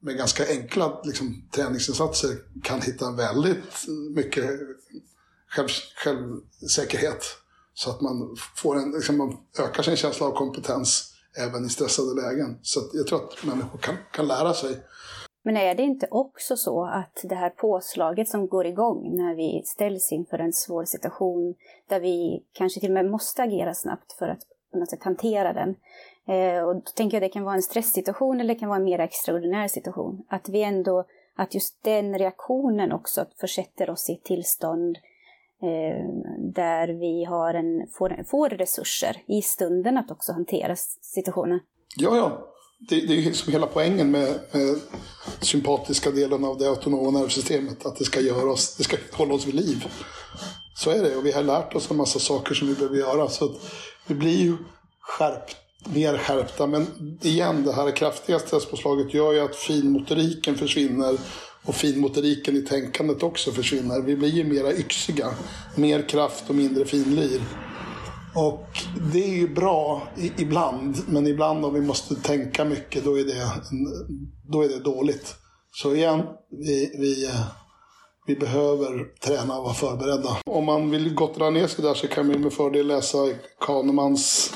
med 0.00 0.16
ganska 0.16 0.48
enkla 0.48 1.00
liksom, 1.04 1.48
träningsinsatser 1.54 2.30
kan 2.62 2.80
hitta 2.80 3.12
väldigt 3.12 3.86
mycket 4.14 4.44
själv, 5.48 5.68
självsäkerhet. 6.04 7.24
Så 7.74 7.90
att 7.90 8.00
man, 8.00 8.36
får 8.56 8.76
en, 8.76 8.90
liksom, 8.90 9.18
man 9.18 9.36
ökar 9.58 9.82
sin 9.82 9.96
känsla 9.96 10.26
av 10.26 10.30
kompetens 10.30 11.14
även 11.38 11.66
i 11.66 11.68
stressade 11.68 12.22
lägen. 12.22 12.58
Så 12.62 12.80
jag 12.92 13.06
tror 13.06 13.24
att 13.24 13.44
människor 13.44 13.78
kan, 13.78 13.94
kan 14.12 14.26
lära 14.26 14.54
sig 14.54 14.82
men 15.46 15.56
är 15.56 15.74
det 15.74 15.82
inte 15.82 16.06
också 16.10 16.56
så 16.56 16.84
att 16.84 17.24
det 17.24 17.34
här 17.34 17.50
påslaget 17.50 18.28
som 18.28 18.46
går 18.48 18.66
igång 18.66 19.16
när 19.16 19.34
vi 19.34 19.62
ställs 19.64 20.12
inför 20.12 20.38
en 20.38 20.52
svår 20.52 20.84
situation 20.84 21.54
där 21.88 22.00
vi 22.00 22.44
kanske 22.52 22.80
till 22.80 22.90
och 22.90 22.94
med 22.94 23.10
måste 23.10 23.42
agera 23.42 23.74
snabbt 23.74 24.12
för 24.12 24.28
att 24.28 24.40
på 24.72 24.78
något 24.78 24.90
sätt 24.90 25.02
hantera 25.02 25.52
den. 25.52 25.76
Eh, 26.26 26.62
och 26.62 26.74
då 26.74 26.80
tänker 26.80 27.16
jag 27.16 27.24
att 27.24 27.30
det 27.30 27.32
kan 27.32 27.44
vara 27.44 27.54
en 27.54 27.62
stresssituation 27.62 28.40
eller 28.40 28.54
det 28.54 28.60
kan 28.60 28.68
vara 28.68 28.78
en 28.78 28.84
mer 28.84 28.98
extraordinär 28.98 29.68
situation. 29.68 30.24
Att 30.28 30.48
vi 30.48 30.62
ändå, 30.62 31.04
att 31.36 31.54
just 31.54 31.82
den 31.82 32.18
reaktionen 32.18 32.92
också 32.92 33.26
försätter 33.40 33.90
oss 33.90 34.10
i 34.10 34.12
ett 34.12 34.24
tillstånd 34.24 34.98
eh, 35.62 36.08
där 36.38 36.88
vi 36.88 37.24
har 37.24 37.54
en, 37.54 37.86
får, 37.92 38.24
får 38.26 38.48
resurser 38.48 39.22
i 39.26 39.42
stunden 39.42 39.98
att 39.98 40.10
också 40.10 40.32
hantera 40.32 40.76
situationen. 40.76 41.60
Ja, 41.96 42.16
ja 42.16 42.53
det, 42.88 43.00
det 43.00 43.18
är 43.18 43.22
liksom 43.22 43.52
hela 43.52 43.66
poängen 43.66 44.10
med, 44.10 44.40
med 44.52 44.80
sympatiska 45.40 46.10
delen 46.10 46.44
av 46.44 46.58
det 46.58 46.68
autonoma 46.68 47.18
nervsystemet. 47.18 47.86
Att 47.86 47.96
det 47.98 48.04
ska 48.04 48.20
göra 48.20 48.50
oss, 48.50 48.76
det 48.76 48.84
ska 48.84 48.96
hålla 49.12 49.34
oss 49.34 49.46
vid 49.46 49.54
liv. 49.54 49.84
Så 50.76 50.90
är 50.90 51.02
det 51.02 51.16
och 51.16 51.26
vi 51.26 51.32
har 51.32 51.42
lärt 51.42 51.74
oss 51.74 51.90
en 51.90 51.96
massa 51.96 52.18
saker 52.18 52.54
som 52.54 52.68
vi 52.68 52.74
behöver 52.74 52.96
göra. 52.96 53.28
Så 53.28 53.44
att 53.44 53.52
vi 54.06 54.14
blir 54.14 54.38
ju 54.38 54.56
skärpt, 55.00 55.56
mer 55.84 56.18
skärpta. 56.18 56.66
Men 56.66 56.86
igen, 57.22 57.64
det 57.64 57.72
här 57.72 57.96
kraftiga 57.96 58.38
stresspåslaget 58.38 59.14
gör 59.14 59.32
ju 59.32 59.40
att 59.40 59.56
finmotoriken 59.56 60.54
försvinner. 60.54 61.18
Och 61.66 61.74
finmotoriken 61.74 62.56
i 62.56 62.62
tänkandet 62.62 63.22
också 63.22 63.52
försvinner. 63.52 64.00
Vi 64.00 64.16
blir 64.16 64.28
ju 64.28 64.44
mera 64.44 64.72
yxiga. 64.72 65.34
Mer 65.74 66.08
kraft 66.08 66.44
och 66.48 66.54
mindre 66.54 66.84
finlir. 66.84 67.40
Och 68.34 68.68
det 69.12 69.24
är 69.24 69.34
ju 69.34 69.54
bra 69.54 70.02
ibland, 70.36 70.96
men 71.08 71.26
ibland 71.26 71.64
om 71.64 71.74
vi 71.74 71.80
måste 71.80 72.14
tänka 72.14 72.64
mycket 72.64 73.04
då 73.04 73.18
är 73.18 73.24
det, 73.24 73.50
då 74.48 74.62
är 74.62 74.68
det 74.68 74.78
dåligt. 74.78 75.34
Så 75.72 75.94
igen, 75.94 76.22
vi, 76.50 76.96
vi, 76.98 77.30
vi 78.26 78.36
behöver 78.36 79.04
träna 79.20 79.58
och 79.58 79.64
vara 79.64 79.74
förberedda. 79.74 80.36
Om 80.46 80.64
man 80.64 80.90
vill 80.90 81.14
gotta 81.14 81.50
ner 81.50 81.66
sig 81.66 81.84
där 81.84 81.94
så 81.94 82.08
kan 82.08 82.26
man 82.26 82.40
med 82.40 82.52
fördel 82.52 82.86
läsa 82.86 83.18
Kahnemans 83.60 84.54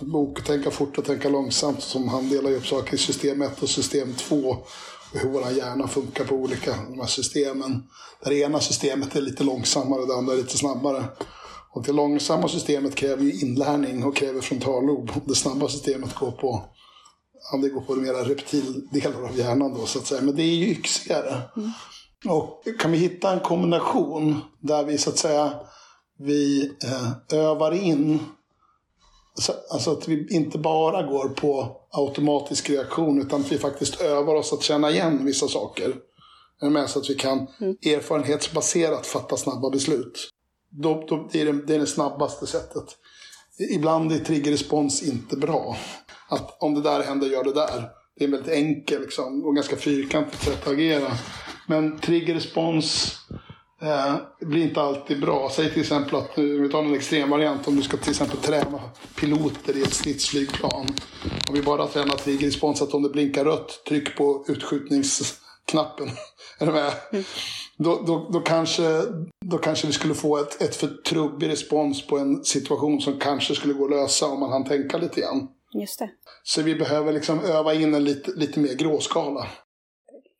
bok 0.00 0.44
Tänka 0.44 0.70
fort 0.70 0.98
och 0.98 1.04
tänka 1.04 1.28
långsamt 1.28 1.82
som 1.82 2.08
han 2.08 2.28
delar 2.28 2.52
upp 2.52 2.66
saker 2.66 2.94
i 2.94 2.98
system 2.98 3.42
1 3.42 3.62
och 3.62 3.68
system 3.68 4.14
2 4.14 4.36
och 4.36 4.68
hur 5.12 5.30
vår 5.30 5.50
hjärna 5.50 5.88
funkar 5.88 6.24
på 6.24 6.34
olika 6.34 6.70
de 6.90 7.00
här 7.00 7.06
systemen. 7.06 7.82
Det 8.24 8.34
ena 8.34 8.60
systemet 8.60 9.16
är 9.16 9.20
lite 9.20 9.44
långsammare, 9.44 10.06
det 10.06 10.14
andra 10.14 10.32
är 10.32 10.36
lite 10.36 10.58
snabbare. 10.58 11.04
Och 11.74 11.82
det 11.82 11.92
långsamma 11.92 12.48
systemet 12.48 12.94
kräver 12.94 13.22
ju 13.22 13.32
inlärning 13.40 14.04
och 14.04 14.16
kräver 14.16 14.40
frontallob. 14.40 15.10
Det 15.24 15.34
snabba 15.34 15.68
systemet 15.68 16.14
går 16.14 16.30
på, 16.30 16.64
ja, 17.52 17.58
det 17.58 17.68
går 17.68 17.80
på 17.80 17.94
mera 17.94 18.28
reptildelar 18.28 19.22
av 19.22 19.38
hjärnan 19.38 19.74
då 19.74 19.86
så 19.86 19.98
att 19.98 20.06
säga. 20.06 20.22
Men 20.22 20.36
det 20.36 20.42
är 20.42 20.54
ju 20.54 20.66
yxigare. 20.66 21.42
Mm. 21.56 21.70
Och 22.28 22.62
kan 22.78 22.92
vi 22.92 22.98
hitta 22.98 23.32
en 23.32 23.40
kombination 23.40 24.40
där 24.60 24.84
vi 24.84 24.98
så 24.98 25.10
att 25.10 25.18
säga 25.18 25.54
vi 26.18 26.72
eh, 26.84 27.38
övar 27.38 27.72
in 27.72 28.18
Alltså 29.70 29.92
att 29.92 30.08
vi 30.08 30.34
inte 30.34 30.58
bara 30.58 31.02
går 31.02 31.28
på 31.28 31.76
automatisk 31.90 32.70
reaktion 32.70 33.20
utan 33.22 33.40
att 33.40 33.52
vi 33.52 33.58
faktiskt 33.58 34.00
övar 34.00 34.34
oss 34.34 34.52
att 34.52 34.62
känna 34.62 34.90
igen 34.90 35.24
vissa 35.24 35.48
saker. 35.48 35.94
Med 36.62 36.90
så 36.90 36.98
att 36.98 37.10
vi 37.10 37.14
kan 37.14 37.46
mm. 37.60 37.76
erfarenhetsbaserat 37.82 39.06
fatta 39.06 39.36
snabba 39.36 39.70
beslut. 39.70 40.30
Då, 40.82 41.04
då, 41.08 41.28
det, 41.32 41.40
är 41.40 41.44
det, 41.44 41.66
det 41.66 41.74
är 41.74 41.78
det 41.78 41.86
snabbaste 41.86 42.46
sättet. 42.46 42.84
Ibland 43.70 44.12
är 44.12 44.18
triggerrespons 44.18 45.02
inte 45.02 45.36
bra. 45.36 45.76
Att 46.28 46.62
om 46.62 46.74
det 46.74 46.80
där 46.80 47.02
händer, 47.02 47.26
gör 47.26 47.44
det 47.44 47.52
där. 47.52 47.88
Det 48.18 48.24
är 48.24 48.28
en 48.28 48.30
väldigt 48.30 48.52
enkel 48.52 49.00
liksom, 49.02 49.44
och 49.44 49.54
ganska 49.54 49.76
fyrkantigt 49.76 50.44
sätt 50.44 50.66
att 50.66 50.72
agera. 50.72 51.12
Men 51.68 51.98
triggerrespons 51.98 53.16
eh, 53.82 54.14
blir 54.40 54.62
inte 54.62 54.80
alltid 54.80 55.20
bra. 55.20 55.50
Säg 55.52 55.70
till 55.70 55.80
exempel 55.80 56.14
att, 56.14 56.36
nu, 56.36 56.62
vi 56.62 56.68
tar 56.68 56.82
en 56.82 56.94
extremvariant, 56.94 57.68
om 57.68 57.76
du 57.76 57.82
ska 57.82 57.96
till 57.96 58.10
exempel 58.10 58.38
träna 58.38 58.80
piloter 59.20 59.76
i 59.76 59.82
ett 59.82 59.94
stridsflygplan. 59.94 60.86
Om 61.48 61.54
vi 61.54 61.62
bara 61.62 61.86
tränar 61.86 62.16
triggerrespons, 62.16 62.82
att 62.82 62.94
om 62.94 63.02
det 63.02 63.08
blinkar 63.08 63.44
rött, 63.44 63.82
tryck 63.88 64.16
på 64.16 64.44
utskjutnings 64.48 65.40
utskjutningsknappen. 65.64 66.08
är 66.58 66.66
du 66.66 66.72
med? 66.72 66.92
Mm 67.12 67.24
då, 67.76 68.02
då, 68.06 68.28
då, 68.32 68.40
kanske, 68.40 69.02
då 69.44 69.58
kanske 69.58 69.86
vi 69.86 69.92
skulle 69.92 70.14
få 70.14 70.38
ett, 70.38 70.62
ett 70.62 70.76
för 70.76 70.88
trubbig 70.88 71.48
respons 71.48 72.06
på 72.06 72.18
en 72.18 72.44
situation 72.44 73.00
som 73.00 73.18
kanske 73.18 73.54
skulle 73.54 73.74
gå 73.74 73.84
att 73.84 73.90
lösa 73.90 74.26
om 74.26 74.40
man 74.40 74.52
hann 74.52 74.64
tänka 74.64 74.98
lite 74.98 75.20
grann. 75.20 75.48
Just 75.72 75.98
det. 75.98 76.10
Så 76.42 76.62
vi 76.62 76.74
behöver 76.74 77.12
liksom 77.12 77.40
öva 77.40 77.74
in 77.74 77.94
en 77.94 78.04
lite, 78.04 78.30
lite 78.30 78.60
mer 78.60 78.74
gråskala. 78.74 79.46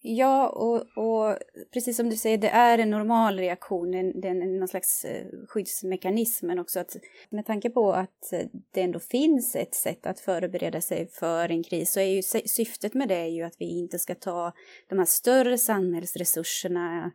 Ja, 0.07 0.49
och, 0.49 0.77
och 0.97 1.39
precis 1.73 1.97
som 1.97 2.11
du 2.11 2.17
säger, 2.17 2.39
det 2.39 2.49
är 2.49 2.79
en 2.79 2.91
normal 2.91 3.39
reaktion, 3.39 3.91
det 3.91 4.29
är 4.29 4.59
någon 4.59 4.69
slags 4.69 5.05
eh, 5.05 5.27
skyddsmekanism, 5.49 6.47
men 6.47 6.59
också 6.59 6.81
att 6.81 6.97
med 7.31 7.47
tanke 7.47 7.71
på 7.71 7.93
att 7.93 8.33
eh, 8.33 8.47
det 8.71 8.81
ändå 8.81 8.99
finns 8.99 9.57
ett 9.57 9.75
sätt 9.75 10.07
att 10.07 10.21
förbereda 10.21 10.81
sig 10.81 11.09
för 11.09 11.49
en 11.49 11.63
kris 11.63 11.93
så 11.93 12.01
är 12.01 12.05
ju 12.05 12.23
syftet 12.49 12.95
med 12.95 13.09
det 13.09 13.15
är 13.15 13.27
ju 13.27 13.43
att 13.43 13.57
vi 13.59 13.79
inte 13.79 13.99
ska 13.99 14.15
ta 14.15 14.53
de 14.89 14.99
här 14.99 15.07
större 15.07 15.59
samhällsresurserna 15.59 17.13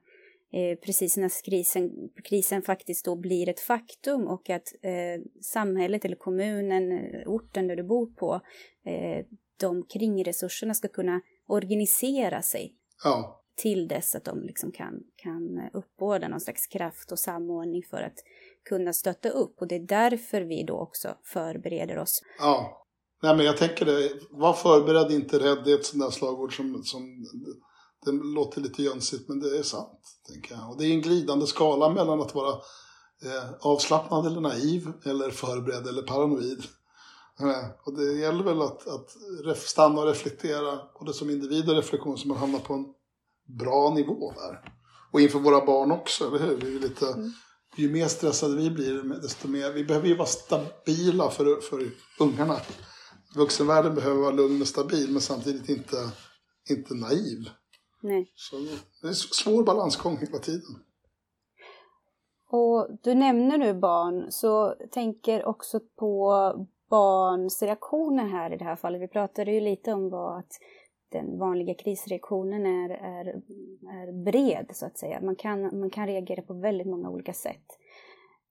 eh, 0.54 0.80
precis 0.80 1.17
när 1.17 1.45
krisen, 1.45 1.91
krisen 2.23 2.62
faktiskt 2.62 3.06
då 3.06 3.15
blir 3.15 3.49
ett 3.49 3.60
faktum 3.60 4.28
och 4.28 4.49
att 4.49 4.73
eh, 4.82 5.23
samhället 5.41 6.06
eller 6.06 6.15
kommunen, 6.15 6.91
eh, 6.91 7.28
orten 7.28 7.67
där 7.67 7.75
du 7.75 7.84
bor 7.84 8.06
på, 8.06 8.41
eh, 8.86 9.25
de 9.60 9.86
kringresurserna 9.86 10.73
ska 10.73 10.88
kunna 10.88 11.21
organisera 11.47 12.41
sig. 12.41 12.75
Ja 13.03 13.39
till 13.62 13.88
dess 13.88 14.15
att 14.15 14.25
de 14.25 14.41
liksom 14.41 14.71
kan, 14.71 14.93
kan 15.15 15.69
uppbåda 15.73 16.27
någon 16.27 16.41
slags 16.41 16.67
kraft 16.67 17.12
och 17.12 17.19
samordning 17.19 17.83
för 17.89 18.01
att 18.01 18.17
kunna 18.69 18.93
stötta 18.93 19.29
upp. 19.29 19.62
Och 19.62 19.67
det 19.67 19.75
är 19.75 19.88
därför 19.88 20.41
vi 20.41 20.63
då 20.63 20.73
också 20.73 21.15
förbereder 21.23 21.97
oss. 21.97 22.21
Ja, 22.39 22.85
Nej, 23.21 23.35
men 23.35 23.45
jag 23.45 23.57
tänker 23.57 23.85
det. 23.85 24.12
Var 24.31 24.53
förberedd, 24.53 25.12
inte 25.12 25.39
rädd. 25.39 25.62
Det 25.65 25.71
är 25.71 25.75
ett 25.75 25.85
sånt 25.85 26.03
där 26.03 26.09
slagord 26.09 26.55
som, 26.55 26.83
som 26.83 27.25
det 28.05 28.12
låter 28.12 28.62
lite 28.62 28.83
jönsigt, 28.83 29.27
men 29.27 29.39
det 29.39 29.57
är 29.57 29.63
sant. 29.63 29.99
Tänker 30.27 30.55
jag. 30.55 30.69
Och 30.69 30.77
det 30.77 30.85
är 30.85 30.91
en 30.91 31.01
glidande 31.01 31.47
skala 31.47 31.89
mellan 31.89 32.21
att 32.21 32.35
vara 32.35 32.53
eh, 33.25 33.49
avslappnad 33.62 34.25
eller 34.25 34.41
naiv, 34.41 34.91
eller 35.05 35.29
förberedd 35.29 35.88
eller 35.88 36.01
paranoid. 36.01 36.63
Eh, 37.39 37.69
och 37.84 37.97
det 37.97 38.13
gäller 38.13 38.43
väl 38.43 38.62
att, 38.62 38.88
att 38.88 39.58
stanna 39.58 40.02
och 40.02 40.08
reflektera, 40.08 40.80
både 40.99 41.13
som 41.13 41.30
individ 41.30 41.69
och 41.69 41.75
reflektion, 41.75 42.17
så 42.17 42.28
man 42.28 42.38
hamnar 42.38 42.60
på 42.60 42.73
en 42.73 42.86
bra 43.58 43.93
nivå 43.93 44.32
där. 44.32 44.73
Och 45.12 45.21
inför 45.21 45.39
våra 45.39 45.65
barn 45.65 45.91
också, 45.91 46.28
eller 46.28 46.39
hur? 46.39 46.58
Vi 46.58 46.75
är 46.75 46.80
lite, 46.80 47.08
mm. 47.08 47.32
Ju 47.75 47.91
mer 47.91 48.08
stressade 48.08 48.56
vi 48.56 48.71
blir, 48.71 49.04
desto 49.04 49.47
mer... 49.47 49.71
Vi 49.71 49.84
behöver 49.84 50.08
ju 50.08 50.15
vara 50.15 50.28
stabila 50.28 51.30
för, 51.30 51.62
för 51.62 51.91
ungarna. 52.19 52.58
Vuxenvärlden 53.36 53.95
behöver 53.95 54.21
vara 54.21 54.32
lugn 54.32 54.62
och 54.62 54.67
stabil, 54.67 55.12
men 55.12 55.21
samtidigt 55.21 55.69
inte, 55.69 56.12
inte 56.69 56.93
naiv. 56.93 57.49
Nej. 58.02 58.32
Så 58.36 58.56
det 59.02 59.08
är 59.08 59.08
en 59.08 59.15
svår 59.15 59.63
balansgång 59.63 60.17
hela 60.17 60.39
tiden. 60.39 60.75
Och 62.52 62.88
du 63.04 63.15
nämner 63.15 63.58
nu 63.58 63.73
barn, 63.73 64.32
så 64.32 64.75
tänker 64.91 65.45
också 65.45 65.80
på 65.80 66.54
barns 66.89 67.62
reaktioner 67.62 68.28
här 68.28 68.54
i 68.54 68.58
det 68.58 68.63
här 68.63 68.75
fallet. 68.75 69.02
Vi 69.02 69.08
pratade 69.08 69.52
ju 69.52 69.60
lite 69.60 69.93
om 69.93 70.10
vad 70.10 70.39
att 70.39 70.60
den 71.12 71.39
vanliga 71.39 71.73
krisreaktionen 71.73 72.65
är, 72.65 72.89
är, 72.89 73.25
är 74.02 74.23
bred 74.25 74.69
så 74.73 74.86
att 74.86 74.97
säga. 74.97 75.21
Man 75.21 75.36
kan, 75.36 75.80
man 75.80 75.89
kan 75.89 76.08
reagera 76.08 76.41
på 76.41 76.54
väldigt 76.54 76.88
många 76.88 77.10
olika 77.10 77.34
sätt. 77.34 77.65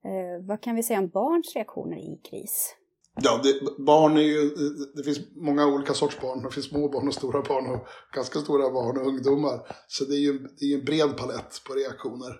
Eh, 0.05 0.46
vad 0.46 0.61
kan 0.61 0.77
vi 0.77 0.83
säga 0.83 0.98
om 0.98 1.09
barns 1.09 1.55
reaktioner 1.55 1.96
i 1.96 2.20
kris? 2.31 2.74
Ja, 3.22 3.40
det, 3.42 3.83
barn 3.85 4.16
är 4.16 4.20
ju, 4.22 4.51
det 4.94 5.03
finns 5.03 5.20
många 5.37 5.66
olika 5.66 5.94
sorts 5.94 6.20
barn. 6.20 6.42
Det 6.42 6.51
finns 6.51 6.66
små 6.66 6.88
barn 6.88 7.09
och 7.09 7.14
stora 7.14 7.42
barn 7.42 7.70
och 7.70 7.87
ganska 8.14 8.38
stora 8.38 8.70
barn 8.70 8.98
och 8.98 9.07
ungdomar. 9.07 9.77
Så 9.88 10.05
det 10.05 10.14
är 10.14 10.20
ju 10.20 10.38
det 10.38 10.64
är 10.64 10.79
en 10.79 10.85
bred 10.85 11.16
palett 11.16 11.62
på 11.66 11.74
reaktioner. 11.74 12.31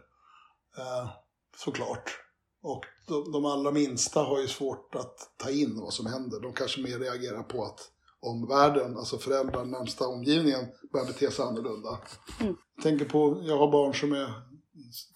Eh, 0.79 1.11
såklart. 1.57 2.28
Och 2.69 2.85
de, 3.07 3.33
de 3.33 3.45
allra 3.45 3.71
minsta 3.71 4.23
har 4.23 4.41
ju 4.41 4.49
svårt 4.49 4.95
att 4.95 5.31
ta 5.37 5.51
in 5.51 5.81
vad 5.81 5.93
som 5.93 6.07
händer. 6.07 6.41
De 6.41 6.53
kanske 6.53 6.81
mer 6.81 6.99
reagerar 6.99 7.43
på 7.43 7.65
att 7.65 7.91
omvärlden, 8.21 8.97
alltså 8.97 9.19
föräldrar, 9.19 9.65
närmsta 9.65 10.07
omgivningen, 10.07 10.67
börjar 10.93 11.07
bete 11.07 11.31
sig 11.31 11.45
annorlunda. 11.45 11.99
Mm. 12.41 12.57
Jag 12.77 12.83
tänker 12.83 13.05
på, 13.05 13.41
jag 13.43 13.59
har 13.59 13.73
barn 13.73 13.95
som 13.95 14.13
är 14.13 14.33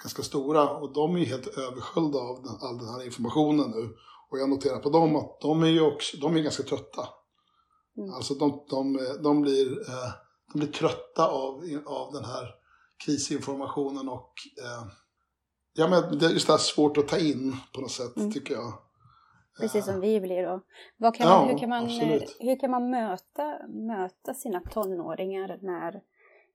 ganska 0.02 0.22
stora 0.22 0.70
och 0.70 0.92
de 0.92 1.16
är 1.16 1.24
helt 1.24 1.46
översköljda 1.46 2.18
av 2.18 2.42
den, 2.42 2.56
all 2.60 2.78
den 2.78 2.88
här 2.88 3.04
informationen 3.04 3.70
nu. 3.70 3.94
Och 4.30 4.38
jag 4.38 4.48
noterar 4.48 4.78
på 4.78 4.90
dem 4.90 5.16
att 5.16 5.40
de 5.40 5.62
är 5.62 5.68
ju 5.68 5.80
också, 5.80 6.16
de 6.16 6.36
är 6.36 6.40
ganska 6.40 6.62
trötta. 6.62 7.08
Mm. 7.96 8.14
Alltså 8.14 8.34
de, 8.34 8.64
de, 8.70 9.08
de, 9.22 9.42
blir, 9.42 9.90
eh, 9.90 10.12
de 10.52 10.58
blir 10.58 10.72
trötta 10.72 11.28
av, 11.28 11.54
av 11.86 12.12
den 12.12 12.24
här 12.24 12.54
krisinformationen 13.06 14.08
och 14.08 14.32
eh, 14.62 14.86
ja, 15.72 15.88
men 15.88 16.18
det 16.18 16.26
är 16.26 16.30
just 16.30 16.46
det 16.46 16.52
här 16.52 16.58
svårt 16.58 16.98
att 16.98 17.08
ta 17.08 17.18
in 17.18 17.56
på 17.74 17.80
något 17.80 17.90
sätt 17.90 18.16
mm. 18.16 18.32
tycker 18.32 18.54
jag. 18.54 18.72
Precis 19.60 19.84
som 19.84 20.00
vi 20.00 20.20
blir 20.20 20.42
då. 20.42 20.60
Kan 21.10 21.28
man, 21.28 21.48
hur, 21.48 21.58
kan 21.58 21.68
man, 21.68 21.86
hur 22.40 22.60
kan 22.60 22.70
man 22.70 22.90
möta, 22.90 23.58
möta 23.68 24.34
sina 24.34 24.60
tonåringar 24.60 25.58
när, 25.60 26.00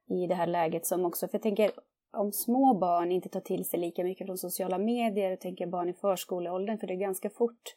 i 0.10 0.28
det 0.28 0.36
här 0.36 0.48
läget 0.48 0.86
som 0.86 1.06
också, 1.06 1.28
för 1.28 1.36
jag 1.36 1.44
tänker 1.44 1.72
om 2.12 2.32
små 2.32 2.74
barn 2.74 3.12
inte 3.12 3.30
tar 3.30 3.40
till 3.40 3.66
sig 3.70 3.80
lika 3.80 4.04
mycket 4.04 4.28
från 4.28 4.38
sociala 4.38 4.78
medier, 4.78 5.30
jag 5.30 5.40
tänker 5.40 5.68
barn 5.68 5.90
i 5.90 5.94
förskoleåldern, 5.94 6.78
för 6.78 6.88
det 6.88 6.94
är 6.94 6.98
ganska 6.98 7.30
fort 7.30 7.76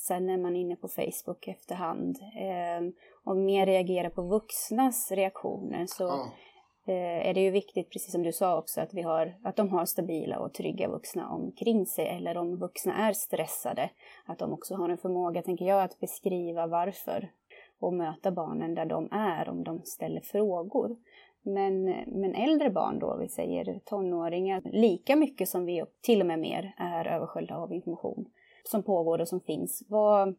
sen 0.00 0.30
är 0.30 0.38
man 0.38 0.56
inne 0.56 0.76
på 0.76 0.88
Facebook 0.88 1.48
efterhand 1.48 2.18
eh, 2.18 2.88
och 3.24 3.36
mer 3.36 3.66
reagerar 3.66 4.10
på 4.10 4.22
vuxnas 4.22 5.10
reaktioner 5.10 5.86
så 5.86 6.04
ja. 6.04 6.32
Eh, 6.90 7.28
är 7.28 7.34
det 7.34 7.40
ju 7.40 7.50
viktigt, 7.50 7.90
precis 7.90 8.12
som 8.12 8.22
du 8.22 8.32
sa 8.32 8.58
också, 8.58 8.80
att, 8.80 8.94
vi 8.94 9.02
har, 9.02 9.34
att 9.42 9.56
de 9.56 9.68
har 9.68 9.84
stabila 9.84 10.38
och 10.38 10.54
trygga 10.54 10.88
vuxna 10.88 11.28
omkring 11.28 11.86
sig. 11.86 12.08
Eller 12.08 12.36
om 12.36 12.56
vuxna 12.56 13.08
är 13.08 13.12
stressade, 13.12 13.90
att 14.26 14.38
de 14.38 14.52
också 14.52 14.74
har 14.74 14.88
en 14.88 14.98
förmåga, 14.98 15.42
tänker 15.42 15.64
jag, 15.64 15.82
att 15.82 16.00
beskriva 16.00 16.66
varför 16.66 17.30
och 17.80 17.94
möta 17.94 18.30
barnen 18.30 18.74
där 18.74 18.86
de 18.86 19.08
är 19.12 19.48
om 19.48 19.64
de 19.64 19.82
ställer 19.84 20.20
frågor. 20.20 20.96
Men, 21.42 21.84
men 22.06 22.34
äldre 22.34 22.70
barn 22.70 22.98
då, 22.98 23.16
vi 23.16 23.28
säger 23.28 23.80
tonåringar, 23.84 24.62
lika 24.64 25.16
mycket 25.16 25.48
som 25.48 25.64
vi, 25.64 25.84
till 26.02 26.20
och 26.20 26.26
med 26.26 26.38
mer, 26.38 26.74
är 26.76 27.06
översköljda 27.06 27.56
av 27.56 27.72
information 27.72 28.26
som 28.64 28.82
pågår 28.82 29.20
och 29.20 29.28
som 29.28 29.40
finns. 29.40 29.82
Vad, 29.88 30.34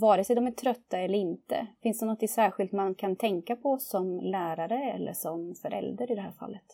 vare 0.00 0.24
sig 0.24 0.36
de 0.36 0.46
är 0.46 0.50
trötta 0.50 0.98
eller 0.98 1.18
inte. 1.18 1.66
Finns 1.82 1.98
det 2.00 2.06
något 2.06 2.30
särskilt 2.30 2.72
man 2.72 2.94
kan 2.94 3.16
tänka 3.16 3.56
på 3.56 3.78
som 3.78 4.20
lärare 4.20 4.92
eller 4.94 5.12
som 5.12 5.54
förälder 5.54 6.12
i 6.12 6.14
det 6.14 6.20
här 6.20 6.32
fallet? 6.38 6.64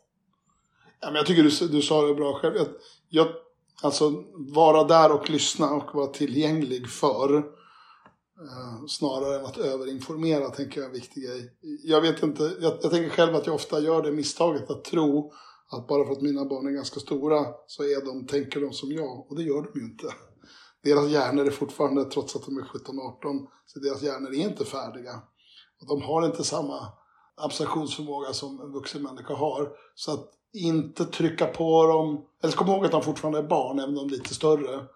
Ja, 1.00 1.06
men 1.06 1.16
jag 1.16 1.26
tycker 1.26 1.42
du, 1.42 1.68
du 1.68 1.82
sa 1.82 2.02
det 2.02 2.14
bra 2.14 2.32
själv. 2.32 2.56
Jag, 2.56 2.66
jag, 3.08 3.26
alltså 3.82 4.24
vara 4.54 4.84
där 4.84 5.12
och 5.12 5.30
lyssna 5.30 5.70
och 5.70 5.94
vara 5.94 6.06
tillgänglig 6.06 6.88
för 6.90 7.36
eh, 7.36 8.86
snarare 8.88 9.38
än 9.38 9.44
att 9.44 9.58
överinformera 9.58 10.50
tänker 10.50 10.80
jag 10.80 10.84
är 10.84 10.88
en 10.88 11.00
viktig 11.00 11.22
grej. 11.22 11.52
Jag 11.82 12.00
vet 12.00 12.22
inte, 12.22 12.42
jag, 12.60 12.72
jag 12.82 12.90
tänker 12.90 13.10
själv 13.10 13.34
att 13.34 13.46
jag 13.46 13.54
ofta 13.54 13.80
gör 13.80 14.02
det 14.02 14.12
misstaget 14.12 14.70
att 14.70 14.84
tro 14.84 15.32
att 15.68 15.86
bara 15.86 16.04
för 16.04 16.12
att 16.12 16.22
mina 16.22 16.44
barn 16.44 16.66
är 16.66 16.70
ganska 16.70 17.00
stora 17.00 17.46
så 17.66 17.82
är 17.82 18.04
de, 18.04 18.26
tänker 18.26 18.60
de 18.60 18.72
som 18.72 18.92
jag. 18.92 19.30
Och 19.30 19.36
det 19.36 19.42
gör 19.42 19.62
de 19.62 19.80
ju 19.80 19.86
inte 19.86 20.06
deras 20.86 21.10
hjärnor 21.10 21.46
är 21.46 21.50
fortfarande, 21.50 22.04
trots 22.04 22.36
att 22.36 22.44
de 22.44 22.58
är 22.58 22.62
17-18, 22.62 23.46
så 23.66 23.78
deras 23.78 24.02
hjärnor 24.02 24.34
är 24.34 24.38
inte 24.38 24.64
färdiga. 24.64 25.22
Och 25.80 25.86
de 25.86 26.02
har 26.02 26.26
inte 26.26 26.44
samma 26.44 26.92
abstraktionsförmåga 27.36 28.32
som 28.32 28.60
en 28.60 28.72
vuxen 28.72 29.02
människa 29.02 29.34
har. 29.34 29.70
Så 29.94 30.12
att 30.12 30.30
inte 30.52 31.04
trycka 31.04 31.46
på 31.46 31.86
dem, 31.86 32.24
eller 32.42 32.52
kom 32.52 32.68
ihåg 32.68 32.84
att 32.84 32.90
de 32.90 33.02
fortfarande 33.02 33.38
är 33.38 33.48
barn, 33.48 33.78
även 33.78 33.98
om 33.98 34.08
de 34.08 34.14
är 34.14 34.18
lite 34.18 34.34
större. 34.34 34.74
Mm. 34.74 34.86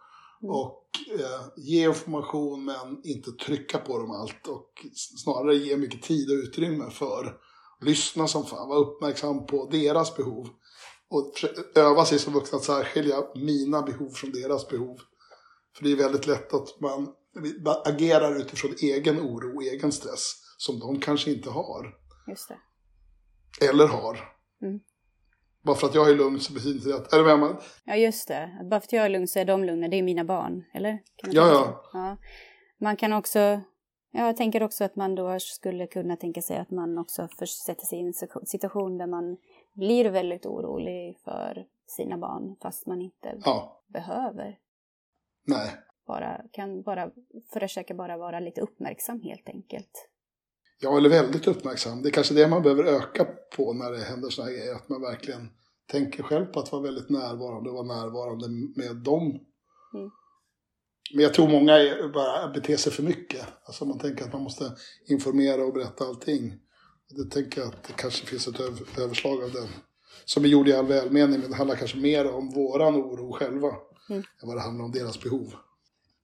Och 0.54 0.86
eh, 1.18 1.40
ge 1.56 1.88
information 1.88 2.64
men 2.64 3.00
inte 3.04 3.32
trycka 3.32 3.78
på 3.78 3.98
dem 3.98 4.10
allt. 4.10 4.46
Och 4.48 4.86
snarare 4.94 5.54
ge 5.54 5.76
mycket 5.76 6.02
tid 6.02 6.30
och 6.30 6.34
utrymme 6.34 6.90
för. 6.90 7.36
Lyssna 7.80 8.26
som 8.28 8.44
fan, 8.44 8.68
vara 8.68 8.78
uppmärksam 8.78 9.46
på 9.46 9.68
deras 9.70 10.16
behov. 10.16 10.48
Och 11.10 11.32
öva 11.74 12.04
sig 12.04 12.18
som 12.18 12.32
vuxna 12.32 12.58
att 12.58 12.64
särskilja 12.64 13.16
mina 13.34 13.82
behov 13.82 14.08
från 14.08 14.32
deras 14.32 14.68
behov. 14.68 15.00
För 15.80 15.86
det 15.86 15.92
är 15.92 15.96
väldigt 15.96 16.26
lätt 16.26 16.54
att 16.54 16.80
man 16.80 17.14
agerar 17.84 18.36
utifrån 18.40 18.74
egen 18.82 19.20
oro 19.20 19.56
och 19.56 19.62
egen 19.62 19.92
stress 19.92 20.32
som 20.58 20.78
de 20.78 21.00
kanske 21.00 21.30
inte 21.30 21.50
har. 21.50 21.94
Just 22.28 22.48
det. 22.48 22.58
Eller 23.68 23.86
har. 23.86 24.18
Mm. 24.62 24.80
Bara 25.62 25.76
för 25.76 25.86
att 25.86 25.94
jag 25.94 26.10
är 26.10 26.14
lugn 26.14 26.40
så 26.40 26.52
betyder 26.52 26.74
inte 26.74 26.88
det 26.88 26.96
att... 26.96 27.12
Är 27.12 27.18
du 27.18 27.36
med 27.36 27.56
Ja, 27.84 27.96
just 27.96 28.28
det. 28.28 28.66
Bara 28.70 28.80
för 28.80 28.86
att 28.86 28.92
jag 28.92 29.04
är 29.04 29.08
lugn 29.08 29.28
så 29.28 29.38
är 29.38 29.44
de 29.44 29.64
lugna. 29.64 29.88
Det 29.88 29.96
är 29.96 30.02
mina 30.02 30.24
barn, 30.24 30.64
eller? 30.74 30.98
ja, 31.22 31.30
ja. 31.32 31.90
ja. 31.92 32.16
Man 32.78 32.96
kan 32.96 33.12
också... 33.12 33.38
Ja, 34.12 34.26
jag 34.26 34.36
tänker 34.36 34.62
också 34.62 34.84
att 34.84 34.96
man 34.96 35.14
då 35.14 35.40
skulle 35.40 35.86
kunna 35.86 36.16
tänka 36.16 36.42
sig 36.42 36.56
att 36.56 36.70
man 36.70 36.98
också 36.98 37.28
sätter 37.66 37.86
sig 37.86 37.98
i 37.98 38.02
en 38.02 38.46
situation 38.46 38.98
där 38.98 39.06
man 39.06 39.36
blir 39.72 40.10
väldigt 40.10 40.46
orolig 40.46 41.18
för 41.24 41.66
sina 41.86 42.18
barn 42.18 42.56
fast 42.62 42.86
man 42.86 43.02
inte 43.02 43.40
ja. 43.44 43.82
behöver. 43.88 44.58
Nej. 45.46 45.76
Bara, 46.06 46.40
kan 46.52 46.82
bara 46.82 47.10
försöka 47.52 47.94
bara 47.94 48.16
vara 48.16 48.40
lite 48.40 48.60
uppmärksam 48.60 49.20
helt 49.22 49.48
enkelt. 49.48 50.08
Ja, 50.80 50.96
eller 50.96 51.08
väldigt 51.08 51.46
uppmärksam. 51.46 52.02
Det 52.02 52.08
är 52.08 52.12
kanske 52.12 52.34
det 52.34 52.48
man 52.48 52.62
behöver 52.62 52.84
öka 52.84 53.26
på 53.56 53.72
när 53.72 53.90
det 53.90 53.98
händer 53.98 54.30
sådana 54.30 54.50
här 54.50 54.58
grejer. 54.58 54.74
Att 54.74 54.88
man 54.88 55.00
verkligen 55.00 55.48
tänker 55.86 56.22
själv 56.22 56.46
på 56.46 56.60
att 56.60 56.72
vara 56.72 56.82
väldigt 56.82 57.10
närvarande 57.10 57.70
och 57.70 57.76
vara 57.76 58.00
närvarande 58.02 58.48
med 58.76 58.96
dem. 58.96 59.22
Mm. 59.94 60.10
Men 61.14 61.22
jag 61.22 61.34
tror 61.34 61.48
många 61.48 61.72
är, 61.72 62.08
bara 62.08 62.48
beter 62.48 62.76
sig 62.76 62.92
för 62.92 63.02
mycket. 63.02 63.46
Alltså 63.64 63.84
man 63.84 63.98
tänker 63.98 64.24
att 64.24 64.32
man 64.32 64.42
måste 64.42 64.72
informera 65.08 65.64
och 65.64 65.72
berätta 65.72 66.04
allting. 66.04 66.54
Det 67.10 67.30
tänker 67.30 67.60
jag 67.60 67.68
att 67.68 67.82
det 67.82 67.92
kanske 67.92 68.26
finns 68.26 68.48
ett 68.48 68.60
överslag 68.98 69.44
av 69.44 69.52
den 69.52 69.68
som 70.24 70.44
är 70.44 70.48
gjord 70.48 70.68
i 70.68 70.72
all 70.72 70.86
välmening, 70.86 71.40
men 71.40 71.50
det 71.50 71.56
handlar 71.56 71.76
kanske 71.76 71.98
mer 71.98 72.32
om 72.32 72.50
våran 72.50 72.94
oro 72.94 73.32
själva 73.32 73.68
mm. 74.10 74.22
än 74.42 74.48
vad 74.48 74.56
det 74.56 74.60
handlar 74.60 74.84
om 74.84 74.92
deras 74.92 75.22
behov. 75.22 75.54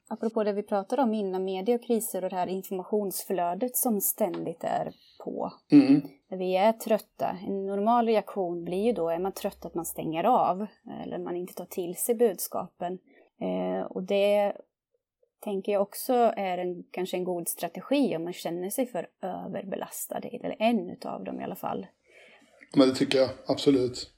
Apropå 0.09 0.44
det 0.44 0.53
vi 0.53 0.62
pratade 0.62 1.03
om 1.03 1.14
innan, 1.14 1.44
media 1.44 1.75
och 1.75 1.85
kriser 1.85 2.25
och 2.25 2.31
det 2.31 2.37
här 2.37 2.46
informationsflödet 2.46 3.77
som 3.77 4.01
ständigt 4.01 4.64
är 4.64 4.92
på. 5.25 5.53
Mm. 5.70 6.03
När 6.29 6.38
vi 6.38 6.57
är 6.57 6.72
trötta, 6.72 7.37
en 7.46 7.66
normal 7.66 8.07
reaktion 8.07 8.64
blir 8.64 8.85
ju 8.85 8.92
då, 8.92 9.09
är 9.09 9.18
man 9.18 9.33
trött 9.33 9.64
att 9.64 9.75
man 9.75 9.85
stänger 9.85 10.25
av 10.25 10.66
eller 11.05 11.18
man 11.18 11.37
inte 11.37 11.55
tar 11.55 11.66
till 11.66 11.96
sig 11.96 12.14
budskapen. 12.14 12.99
Eh, 13.40 13.87
och 13.87 14.03
det 14.03 14.57
tänker 15.40 15.72
jag 15.72 15.83
också 15.83 16.12
är 16.37 16.59
en, 16.59 16.85
kanske 16.90 17.16
en 17.16 17.25
god 17.25 17.49
strategi 17.49 18.16
om 18.16 18.25
man 18.25 18.33
känner 18.33 18.70
sig 18.70 18.87
för 18.87 19.09
överbelastad, 19.22 20.18
eller 20.18 20.57
en 20.59 20.90
utav 20.90 21.25
dem 21.25 21.40
i 21.40 21.44
alla 21.44 21.57
fall. 21.57 21.87
Men 22.77 22.88
det 22.88 22.94
tycker 22.94 23.18
jag, 23.18 23.31
absolut. 23.46 24.12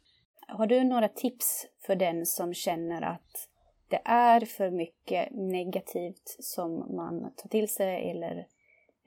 Har 0.48 0.66
du 0.66 0.84
några 0.84 1.08
tips 1.08 1.66
för 1.86 1.96
den 1.96 2.26
som 2.26 2.54
känner 2.54 3.02
att 3.02 3.47
det 3.88 4.00
är 4.04 4.40
för 4.40 4.70
mycket 4.70 5.28
negativt 5.32 6.36
som 6.40 6.96
man 6.96 7.32
tar 7.36 7.48
till 7.48 7.68
sig 7.68 8.10
eller, 8.10 8.46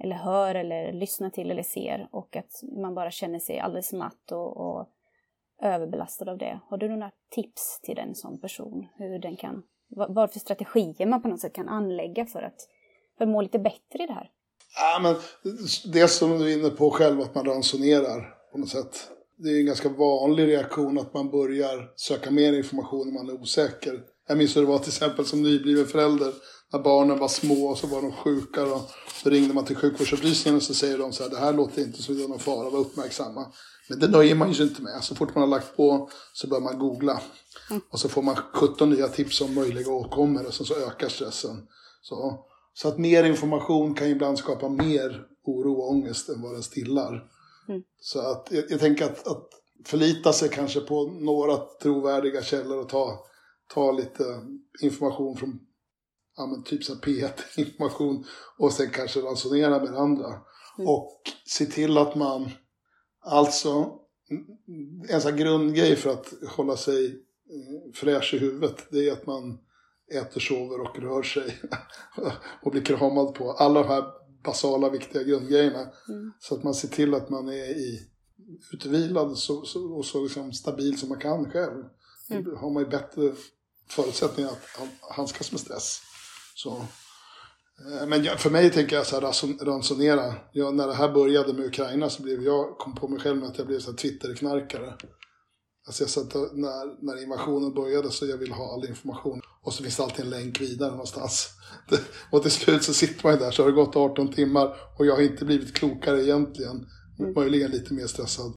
eller 0.03 0.15
hör 0.15 0.55
eller 0.55 0.93
lyssnar 0.93 1.29
till 1.29 1.51
eller 1.51 1.63
ser 1.63 2.07
och 2.11 2.35
att 2.35 2.63
man 2.81 2.95
bara 2.95 3.11
känner 3.11 3.39
sig 3.39 3.59
alldeles 3.59 3.93
matt 3.93 4.31
och, 4.31 4.57
och 4.57 4.87
överbelastad 5.61 6.31
av 6.31 6.37
det. 6.37 6.59
Har 6.67 6.77
du 6.77 6.89
några 6.89 7.11
tips 7.29 7.79
till 7.81 7.95
den 7.95 8.15
som 8.15 8.41
person? 8.41 8.87
Hur 8.95 9.19
den 9.19 9.35
kan, 9.35 9.63
vad 9.87 10.31
för 10.31 10.39
strategier 10.39 11.05
man 11.05 11.21
på 11.21 11.27
något 11.27 11.39
sätt 11.39 11.53
kan 11.53 11.69
anlägga 11.69 12.25
för 12.25 12.41
att, 12.41 12.67
för 13.17 13.25
att 13.25 13.29
må 13.29 13.41
lite 13.41 13.59
bättre 13.59 14.03
i 14.03 14.07
det 14.07 14.13
här? 14.13 14.31
Ja, 14.75 14.99
men 15.03 15.15
det 15.93 16.07
som 16.07 16.39
du 16.39 16.51
är 16.51 16.57
inne 16.57 16.69
på 16.69 16.91
själv, 16.91 17.21
att 17.21 17.35
man 17.35 17.45
ransonerar 17.45 18.35
på 18.51 18.57
något 18.57 18.69
sätt. 18.69 19.11
Det 19.37 19.49
är 19.49 19.59
en 19.59 19.65
ganska 19.65 19.89
vanlig 19.89 20.47
reaktion 20.47 20.99
att 20.99 21.13
man 21.13 21.29
börjar 21.29 21.91
söka 21.95 22.31
mer 22.31 22.53
information 22.53 23.07
när 23.07 23.13
man 23.13 23.29
är 23.29 23.41
osäker. 23.41 24.03
Jag 24.31 24.37
minns 24.37 24.55
hur 24.55 24.61
det 24.61 24.67
var 24.67 24.79
till 24.79 24.89
exempel 24.89 25.25
som 25.25 25.43
nybliven 25.43 25.87
förälder. 25.87 26.33
När 26.73 26.79
barnen 26.79 27.19
var 27.19 27.27
små 27.27 27.67
och 27.67 27.77
så 27.77 27.87
var 27.87 28.01
de 28.01 28.11
sjuka. 28.11 28.63
Och 28.63 28.91
så 29.23 29.29
ringde 29.29 29.53
man 29.53 29.65
till 29.65 29.75
sjukvårdsupplysningen 29.75 30.57
och 30.57 30.63
så 30.63 30.73
säger 30.73 30.97
de 30.97 31.13
så 31.13 31.23
här. 31.23 31.29
Det 31.29 31.37
här 31.37 31.53
låter 31.53 31.81
inte 31.81 32.03
som 32.03 32.17
någon 32.17 32.39
fara, 32.39 32.69
var 32.69 32.79
uppmärksamma. 32.79 33.45
Men 33.89 33.99
det 33.99 34.07
nöjer 34.07 34.35
man 34.35 34.51
ju 34.51 34.63
inte 34.63 34.81
med. 34.81 35.03
Så 35.03 35.15
fort 35.15 35.35
man 35.35 35.41
har 35.41 35.47
lagt 35.49 35.77
på 35.77 36.09
så 36.33 36.47
börjar 36.47 36.61
man 36.61 36.79
googla. 36.79 37.21
Mm. 37.69 37.81
Och 37.89 37.99
så 37.99 38.09
får 38.09 38.21
man 38.21 38.35
17 38.35 38.89
nya 38.89 39.07
tips 39.07 39.41
om 39.41 39.53
möjliga 39.53 39.91
åkommor 39.91 40.45
och 40.47 40.53
så, 40.53 40.65
så 40.65 40.75
ökar 40.75 41.09
stressen. 41.09 41.67
Så, 42.01 42.45
så 42.73 42.87
att 42.87 42.97
mer 42.97 43.23
information 43.23 43.95
kan 43.95 44.07
ibland 44.07 44.37
skapa 44.37 44.69
mer 44.69 45.25
oro 45.43 45.73
och 45.73 45.89
ångest 45.89 46.29
än 46.29 46.41
vad 46.41 46.53
den 46.53 46.63
stillar. 46.63 47.23
Mm. 47.67 47.81
Så 48.01 48.19
att 48.19 48.47
jag, 48.51 48.63
jag 48.69 48.79
tänker 48.79 49.05
att, 49.05 49.27
att 49.27 49.49
förlita 49.85 50.33
sig 50.33 50.49
kanske 50.49 50.79
på 50.79 51.03
några 51.03 51.57
trovärdiga 51.81 52.43
källor 52.43 52.77
och 52.77 52.89
ta 52.89 53.25
ta 53.73 53.91
lite 53.91 54.23
information 54.81 55.37
från 55.37 55.59
ja, 56.37 56.47
men 56.47 56.63
typ 56.63 56.83
så 56.83 56.95
P1-information 56.95 58.25
och 58.57 58.73
sen 58.73 58.89
kanske 58.89 59.19
ransonera 59.19 59.79
med 59.79 59.95
andra. 59.95 60.27
Mm. 60.77 60.87
Och 60.87 61.21
se 61.45 61.65
till 61.65 61.97
att 61.97 62.15
man, 62.15 62.49
alltså, 63.19 63.99
en 65.09 65.21
sån 65.21 65.37
grundgrej 65.37 65.95
för 65.95 66.09
att 66.09 66.33
hålla 66.47 66.77
sig 66.77 67.05
eh, 67.05 67.93
fräsch 67.93 68.33
i 68.33 68.37
huvudet, 68.37 68.87
det 68.91 69.09
är 69.09 69.13
att 69.13 69.25
man 69.25 69.59
äter, 70.13 70.39
sover 70.39 70.81
och 70.81 70.99
rör 70.99 71.23
sig 71.23 71.61
och 72.63 72.71
blir 72.71 72.81
kramad 72.81 73.33
på. 73.33 73.51
Alla 73.51 73.81
de 73.81 73.87
här 73.87 74.03
basala 74.43 74.89
viktiga 74.89 75.23
grundgrejerna. 75.23 75.81
Mm. 75.81 76.31
Så 76.39 76.55
att 76.55 76.63
man 76.63 76.73
ser 76.73 76.87
till 76.87 77.13
att 77.13 77.29
man 77.29 77.47
är 77.47 77.77
i 77.77 77.99
utvilad 78.73 79.37
så, 79.37 79.65
så, 79.65 79.93
och 79.93 80.05
så 80.05 80.23
liksom 80.23 80.53
stabil 80.53 80.99
som 80.99 81.09
man 81.09 81.19
kan 81.19 81.51
själv. 81.51 81.83
Mm. 82.29 82.43
Då 82.43 82.55
har 82.55 82.69
man 82.69 82.83
ju 82.83 82.89
bättre 82.89 83.33
förutsättningar 83.91 84.49
att 84.51 85.15
handskas 85.15 85.51
med 85.51 85.61
stress. 85.61 86.01
Så. 86.55 86.85
Eh, 87.85 88.07
men 88.07 88.37
för 88.37 88.49
mig 88.49 88.71
tänker 88.71 88.95
jag 88.95 89.07
så 89.07 89.15
här, 89.15 89.65
ransonera. 89.65 90.33
Jag, 90.53 90.75
när 90.75 90.87
det 90.87 90.93
här 90.93 91.13
började 91.13 91.53
med 91.53 91.65
Ukraina 91.65 92.09
så 92.09 92.23
blev 92.23 92.43
jag, 92.43 92.77
kom 92.77 92.95
på 92.95 93.07
mig 93.07 93.19
själv 93.19 93.37
med 93.37 93.49
att 93.49 93.57
jag 93.57 93.67
blev 93.67 93.79
så 93.79 93.91
här 93.91 93.97
Twitter-knarkare. 93.97 94.93
Alltså 95.87 96.03
jag 96.03 96.09
satt 96.09 96.33
när, 96.33 97.05
när 97.05 97.23
invasionen 97.23 97.73
började 97.73 98.11
så 98.11 98.25
jag 98.25 98.37
vill 98.37 98.51
ha 98.51 98.73
all 98.73 98.89
information. 98.89 99.41
Och 99.61 99.73
så 99.73 99.83
finns 99.83 99.97
det 99.97 100.03
alltid 100.03 100.25
en 100.25 100.31
länk 100.31 100.61
vidare 100.61 100.91
någonstans. 100.91 101.49
Det, 101.89 102.01
och 102.31 102.41
till 102.41 102.51
slut 102.51 102.83
så 102.83 102.93
sitter 102.93 103.23
man 103.23 103.33
ju 103.33 103.39
där 103.39 103.51
så 103.51 103.63
har 103.63 103.69
det 103.69 103.75
gått 103.75 103.95
18 103.95 104.33
timmar 104.33 104.75
och 104.97 105.05
jag 105.05 105.15
har 105.15 105.21
inte 105.21 105.45
blivit 105.45 105.75
klokare 105.75 106.23
egentligen. 106.23 106.87
Mm. 107.19 107.33
Möjligen 107.33 107.71
lite 107.71 107.93
mer 107.93 108.07
stressad. 108.07 108.53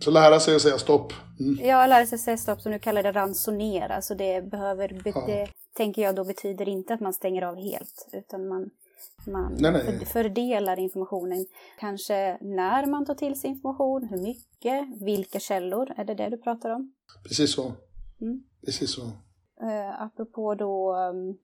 Så 0.00 0.10
lära 0.10 0.40
sig 0.40 0.56
att 0.56 0.62
säga 0.62 0.78
stopp. 0.78 1.12
Mm. 1.40 1.68
Ja, 1.68 1.86
lära 1.86 2.06
sig 2.06 2.16
att 2.16 2.20
säga 2.20 2.36
stopp 2.36 2.60
som 2.60 2.72
du 2.72 2.78
kallar 2.78 3.02
det 3.02 3.12
ransonera. 3.12 4.02
Så 4.02 4.14
det 4.14 4.50
behöver, 4.50 5.02
ja. 5.04 5.24
det 5.26 5.48
tänker 5.76 6.02
jag 6.02 6.14
då 6.14 6.24
betyder 6.24 6.68
inte 6.68 6.94
att 6.94 7.00
man 7.00 7.12
stänger 7.12 7.42
av 7.42 7.56
helt. 7.56 8.08
Utan 8.12 8.48
man, 8.48 8.70
man 9.26 9.56
nej, 9.58 9.72
nej. 9.72 10.06
fördelar 10.06 10.78
informationen. 10.78 11.46
Kanske 11.80 12.38
när 12.40 12.86
man 12.86 13.06
tar 13.06 13.14
till 13.14 13.40
sig 13.40 13.50
information, 13.50 14.08
hur 14.10 14.18
mycket, 14.22 15.02
vilka 15.02 15.40
källor. 15.40 15.92
Är 15.96 16.04
det 16.04 16.14
det 16.14 16.28
du 16.28 16.36
pratar 16.36 16.70
om? 16.70 16.92
Precis 17.28 17.54
så. 17.54 17.72
Mm. 18.20 18.42
Precis 18.64 18.94
så. 18.94 19.02
Uh, 19.62 20.02
apropå 20.02 20.54
då 20.54 20.96
um, 20.96 21.38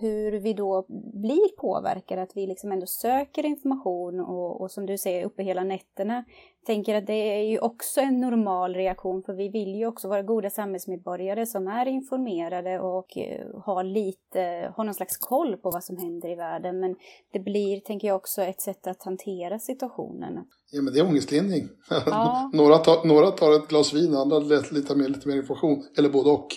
hur 0.00 0.32
vi 0.32 0.52
då 0.52 0.86
blir 1.14 1.56
påverkade, 1.56 2.22
att 2.22 2.36
vi 2.36 2.46
liksom 2.46 2.72
ändå 2.72 2.86
söker 2.86 3.46
information 3.46 4.20
och, 4.20 4.60
och 4.60 4.70
som 4.70 4.86
du 4.86 4.98
säger 4.98 5.24
uppe 5.24 5.42
hela 5.42 5.64
nätterna. 5.64 6.24
Tänker 6.66 6.94
att 6.94 7.06
det 7.06 7.12
är 7.12 7.42
ju 7.42 7.58
också 7.58 8.00
en 8.00 8.20
normal 8.20 8.74
reaktion 8.74 9.22
för 9.22 9.32
vi 9.32 9.48
vill 9.48 9.74
ju 9.74 9.86
också 9.86 10.08
vara 10.08 10.22
goda 10.22 10.50
samhällsmedborgare 10.50 11.46
som 11.46 11.68
är 11.68 11.86
informerade 11.86 12.80
och 12.80 13.16
uh, 13.16 13.60
har 13.60 13.84
lite, 13.84 14.72
har 14.76 14.84
någon 14.84 14.94
slags 14.94 15.16
koll 15.16 15.56
på 15.56 15.70
vad 15.70 15.84
som 15.84 15.96
händer 15.96 16.28
i 16.28 16.34
världen. 16.34 16.80
Men 16.80 16.96
det 17.32 17.38
blir, 17.38 17.80
tänker 17.80 18.08
jag 18.08 18.16
också, 18.16 18.42
ett 18.42 18.60
sätt 18.60 18.86
att 18.86 19.02
hantera 19.02 19.58
situationen. 19.58 20.44
Ja 20.70 20.82
men 20.82 20.94
det 20.94 21.00
är 21.00 21.06
ångestlindring. 21.06 21.68
Ja. 22.06 22.50
några, 22.54 22.78
tar, 22.78 23.06
några 23.06 23.30
tar 23.30 23.56
ett 23.56 23.68
glas 23.68 23.94
vin, 23.94 24.14
andra 24.14 24.38
letar 24.38 24.94
med 24.94 25.10
lite 25.10 25.28
mer 25.28 25.36
information, 25.36 25.84
eller 25.98 26.08
både 26.08 26.30
och. 26.30 26.48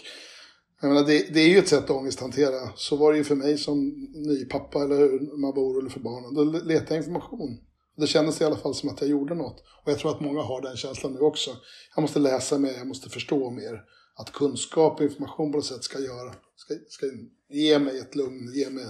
Jag 0.81 0.89
menar, 0.89 1.07
det, 1.07 1.33
det, 1.33 1.39
är 1.39 1.49
ju 1.49 1.57
ett 1.57 1.67
sätt 1.67 1.83
att 1.83 1.89
ångesthantera. 1.89 2.69
Så 2.75 2.95
var 2.95 3.11
det 3.11 3.17
ju 3.17 3.23
för 3.23 3.35
mig 3.35 3.57
som 3.57 3.89
ny 4.13 4.45
pappa, 4.45 4.83
eller 4.83 4.97
hur, 4.97 5.37
man 5.37 5.55
var 5.55 5.63
orolig 5.63 5.91
för 5.91 5.99
barnen. 5.99 6.33
Då 6.33 6.43
letade 6.43 6.95
jag 6.95 7.03
information. 7.03 7.59
Det 7.97 8.07
kändes 8.07 8.41
i 8.41 8.45
alla 8.45 8.57
fall 8.57 8.75
som 8.75 8.89
att 8.89 9.01
jag 9.01 9.09
gjorde 9.09 9.35
något. 9.35 9.63
Och 9.83 9.91
jag 9.91 9.99
tror 9.99 10.11
att 10.11 10.21
många 10.21 10.41
har 10.41 10.61
den 10.61 10.77
känslan 10.77 11.13
nu 11.13 11.19
också. 11.19 11.51
Jag 11.95 12.01
måste 12.01 12.19
läsa 12.19 12.57
mer, 12.57 12.73
jag 12.73 12.87
måste 12.87 13.09
förstå 13.09 13.49
mer. 13.49 13.81
Att 14.15 14.31
kunskap 14.31 14.99
och 14.99 15.05
information 15.05 15.51
på 15.51 15.57
något 15.57 15.65
sätt 15.65 15.83
ska 15.83 15.99
göra, 15.99 16.33
ska, 16.55 16.73
ska 16.89 17.05
ge 17.49 17.79
mig 17.79 17.99
ett 17.99 18.15
lugn, 18.15 18.53
ge 18.53 18.69
mig 18.69 18.85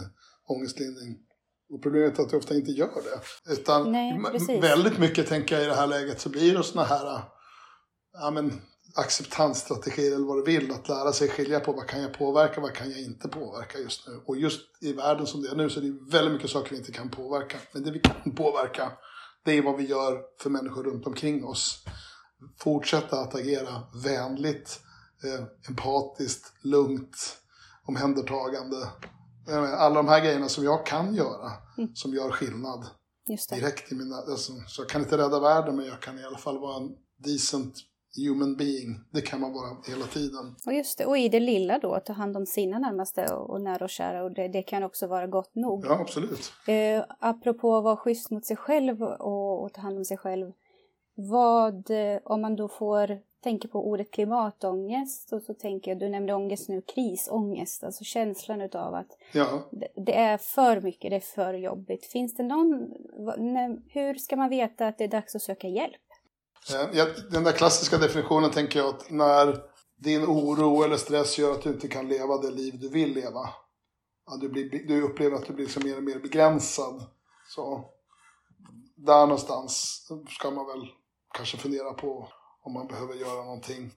ångestlindring. 0.48 1.18
Och 1.70 1.84
problemet 1.84 2.20
är 2.20 2.24
att 2.24 2.32
jag 2.32 2.40
ofta 2.40 2.56
inte 2.56 2.72
gör 2.72 3.02
det. 3.04 3.54
Utan 3.54 3.92
Nej, 3.92 4.60
väldigt 4.62 5.00
mycket 5.00 5.28
tänker 5.28 5.56
jag 5.56 5.64
i 5.64 5.68
det 5.68 5.76
här 5.76 5.88
läget 5.88 6.22
så 6.22 6.30
blir 6.30 6.58
det 6.58 6.64
sådana 6.64 6.88
här, 6.88 7.22
ja 8.14 8.32
men 8.32 8.62
acceptansstrategier 8.96 10.16
eller 10.16 10.26
vad 10.26 10.38
du 10.38 10.44
vill. 10.44 10.72
Att 10.72 10.90
lära 10.90 11.14
sig 11.14 11.30
skilja 11.30 11.60
på 11.60 11.72
vad 11.74 11.88
kan 11.88 12.02
jag 12.02 12.14
påverka, 12.14 12.62
vad 12.62 12.74
kan 12.74 12.92
jag 12.92 13.00
inte 13.00 13.28
påverka 13.28 13.78
just 13.78 14.08
nu. 14.08 14.22
Och 14.26 14.38
just 14.38 14.62
i 14.82 14.94
världen 14.94 15.28
som 15.28 15.42
det 15.42 15.50
är 15.50 15.56
nu 15.56 15.70
så 15.70 15.80
är 15.80 15.84
det 15.84 16.12
väldigt 16.12 16.34
mycket 16.34 16.50
saker 16.50 16.72
vi 16.72 16.78
inte 16.78 16.92
kan 16.92 17.10
påverka. 17.10 17.58
Men 17.74 17.84
det 17.84 17.92
vi 17.92 18.00
kan 18.00 18.36
påverka, 18.36 18.92
det 19.46 19.52
är 19.58 19.62
vad 19.62 19.78
vi 19.78 19.88
gör 19.88 20.22
för 20.40 20.50
människor 20.50 20.84
runt 20.84 21.08
omkring 21.08 21.46
oss. 21.46 21.84
Fortsätta 22.60 23.20
att 23.20 23.36
agera 23.36 23.84
vänligt, 24.04 24.80
eh, 25.24 25.46
empatiskt, 25.70 26.54
lugnt, 26.62 27.38
omhändertagande. 27.88 28.88
Alla 29.78 29.96
de 29.96 30.08
här 30.08 30.20
grejerna 30.20 30.50
som 30.50 30.64
jag 30.64 30.86
kan 30.86 31.16
göra, 31.16 31.52
mm. 31.78 31.96
som 31.96 32.14
gör 32.14 32.32
skillnad. 32.32 32.86
Direkt 33.56 33.92
i 33.92 33.96
mina, 33.96 34.16
alltså, 34.16 34.54
så 34.68 34.82
jag 34.82 34.90
kan 34.90 35.02
inte 35.02 35.18
rädda 35.18 35.40
världen 35.40 35.76
men 35.76 35.86
jag 35.86 36.02
kan 36.02 36.20
i 36.20 36.24
alla 36.24 36.38
fall 36.38 36.60
vara 36.60 36.78
en 36.78 36.90
decent 37.18 37.76
human 38.18 38.56
being. 38.56 39.00
Det 39.12 39.22
kan 39.22 39.42
man 39.42 39.54
vara 39.54 39.78
hela 39.88 40.06
tiden. 40.06 40.56
Och 40.66 40.74
just 40.74 40.98
det, 40.98 41.06
och 41.06 41.18
i 41.18 41.30
det 41.30 41.40
lilla 41.40 41.80
då, 41.80 42.00
ta 42.00 42.14
hand 42.14 42.38
om 42.38 42.46
sina 42.46 42.80
närmaste 42.80 43.34
och, 43.34 43.50
och 43.50 43.62
nära 43.62 43.84
och 43.84 43.90
kära. 43.90 44.24
Och 44.24 44.32
det, 44.32 44.48
det, 44.48 44.64
kan 44.64 44.84
också 44.84 45.08
vara 45.08 45.28
gott 45.28 45.56
nog. 45.56 45.86
Ja, 45.86 46.00
absolut. 46.00 46.52
Eh, 46.68 47.04
apropå 47.20 47.78
att 47.78 47.84
vara 47.84 47.98
schysst 47.98 48.32
mot 48.32 48.46
sig 48.46 48.58
själv 48.58 49.04
och, 49.04 49.64
och 49.64 49.74
ta 49.74 49.82
hand 49.82 49.98
om 49.98 50.06
sig 50.06 50.18
själv. 50.18 50.52
Vad, 51.16 51.90
eh, 51.90 52.20
om 52.24 52.42
man 52.42 52.56
då 52.56 52.68
får 52.68 53.20
tänka 53.44 53.68
på 53.68 53.88
ordet 53.88 54.12
klimatångest 54.12 55.34
och 55.34 55.42
så 55.42 55.54
tänker 55.54 55.92
jag, 55.92 56.00
du 56.00 56.10
nämnde 56.10 56.34
ångest 56.34 56.70
nu, 56.70 56.82
krisångest, 56.82 57.84
alltså 57.84 58.04
känslan 58.04 58.62
utav 58.62 58.94
att 58.94 59.18
ja. 59.34 59.70
det, 59.96 60.18
är 60.18 60.38
för 60.38 60.82
mycket, 60.82 61.10
det 61.10 61.16
är 61.16 61.20
för 61.20 61.54
jobbigt. 61.54 62.06
Finns 62.06 62.36
det 62.36 62.44
någon, 62.44 62.94
hur 63.90 64.14
ska 64.14 64.36
man 64.36 64.50
veta 64.50 64.88
att 64.88 64.98
det 64.98 65.04
är 65.04 65.08
dags 65.08 65.36
att 65.36 65.42
söka 65.42 65.68
hjälp? 65.68 66.02
Eh, 66.70 67.08
den 67.32 67.44
där 67.44 67.52
klassiska 67.52 67.98
definitionen 67.98 68.52
tänker 68.52 68.80
jag 68.80 68.90
att 68.90 69.10
när 69.10 69.64
din 69.98 70.26
oro 70.26 70.84
eller 70.84 70.98
stress 70.98 71.38
gör 71.38 71.52
att 71.52 71.62
du 71.62 71.70
inte 71.70 71.88
kan 71.88 72.08
leva 72.08 72.38
det 72.38 72.52
liv 72.52 72.80
du 72.80 72.90
vill 72.90 73.14
leva. 73.14 73.50
du, 74.42 74.50
blir, 74.50 74.88
du 74.88 75.02
upplever 75.02 75.38
att 75.38 75.46
du 75.46 75.54
blir 75.54 75.66
liksom 75.66 75.84
mer 75.84 75.98
och 75.98 76.04
mer 76.04 76.20
begränsad. 76.20 77.06
Så 77.48 77.86
där 78.96 79.28
någonstans 79.28 80.02
ska 80.30 80.52
man 80.52 80.68
väl 80.68 80.88
kanske 81.34 81.58
fundera 81.58 81.94
på 81.94 82.28
om 82.64 82.74
man 82.74 82.88
behöver 82.88 83.14
göra 83.14 83.44
någonting. 83.44 83.92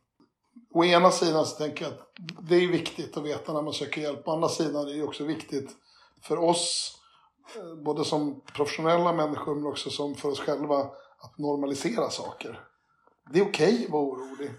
Å 0.74 0.84
ena 0.84 1.10
sidan 1.10 1.46
så 1.46 1.56
tänker 1.56 1.84
jag 1.84 1.94
att 1.94 2.12
det 2.48 2.56
är 2.56 2.68
viktigt 2.68 3.16
att 3.16 3.24
veta 3.24 3.52
när 3.52 3.62
man 3.62 3.72
söker 3.72 4.00
hjälp. 4.00 4.28
Å 4.28 4.32
andra 4.32 4.48
sidan 4.48 4.88
är 4.88 4.94
det 4.94 5.02
också 5.02 5.24
viktigt 5.24 5.70
för 6.22 6.38
oss, 6.38 6.96
eh, 7.56 7.74
både 7.84 8.04
som 8.04 8.40
professionella 8.40 9.12
människor 9.12 9.54
men 9.54 9.66
också 9.66 9.90
som 9.90 10.14
för 10.14 10.28
oss 10.28 10.40
själva, 10.40 10.90
att 11.24 11.38
normalisera 11.38 12.10
saker. 12.10 12.60
Det 13.32 13.38
är 13.38 13.44
okej 13.44 13.74
okay 13.74 13.84
att 13.84 13.90
vara 13.90 14.02
orolig 14.02 14.50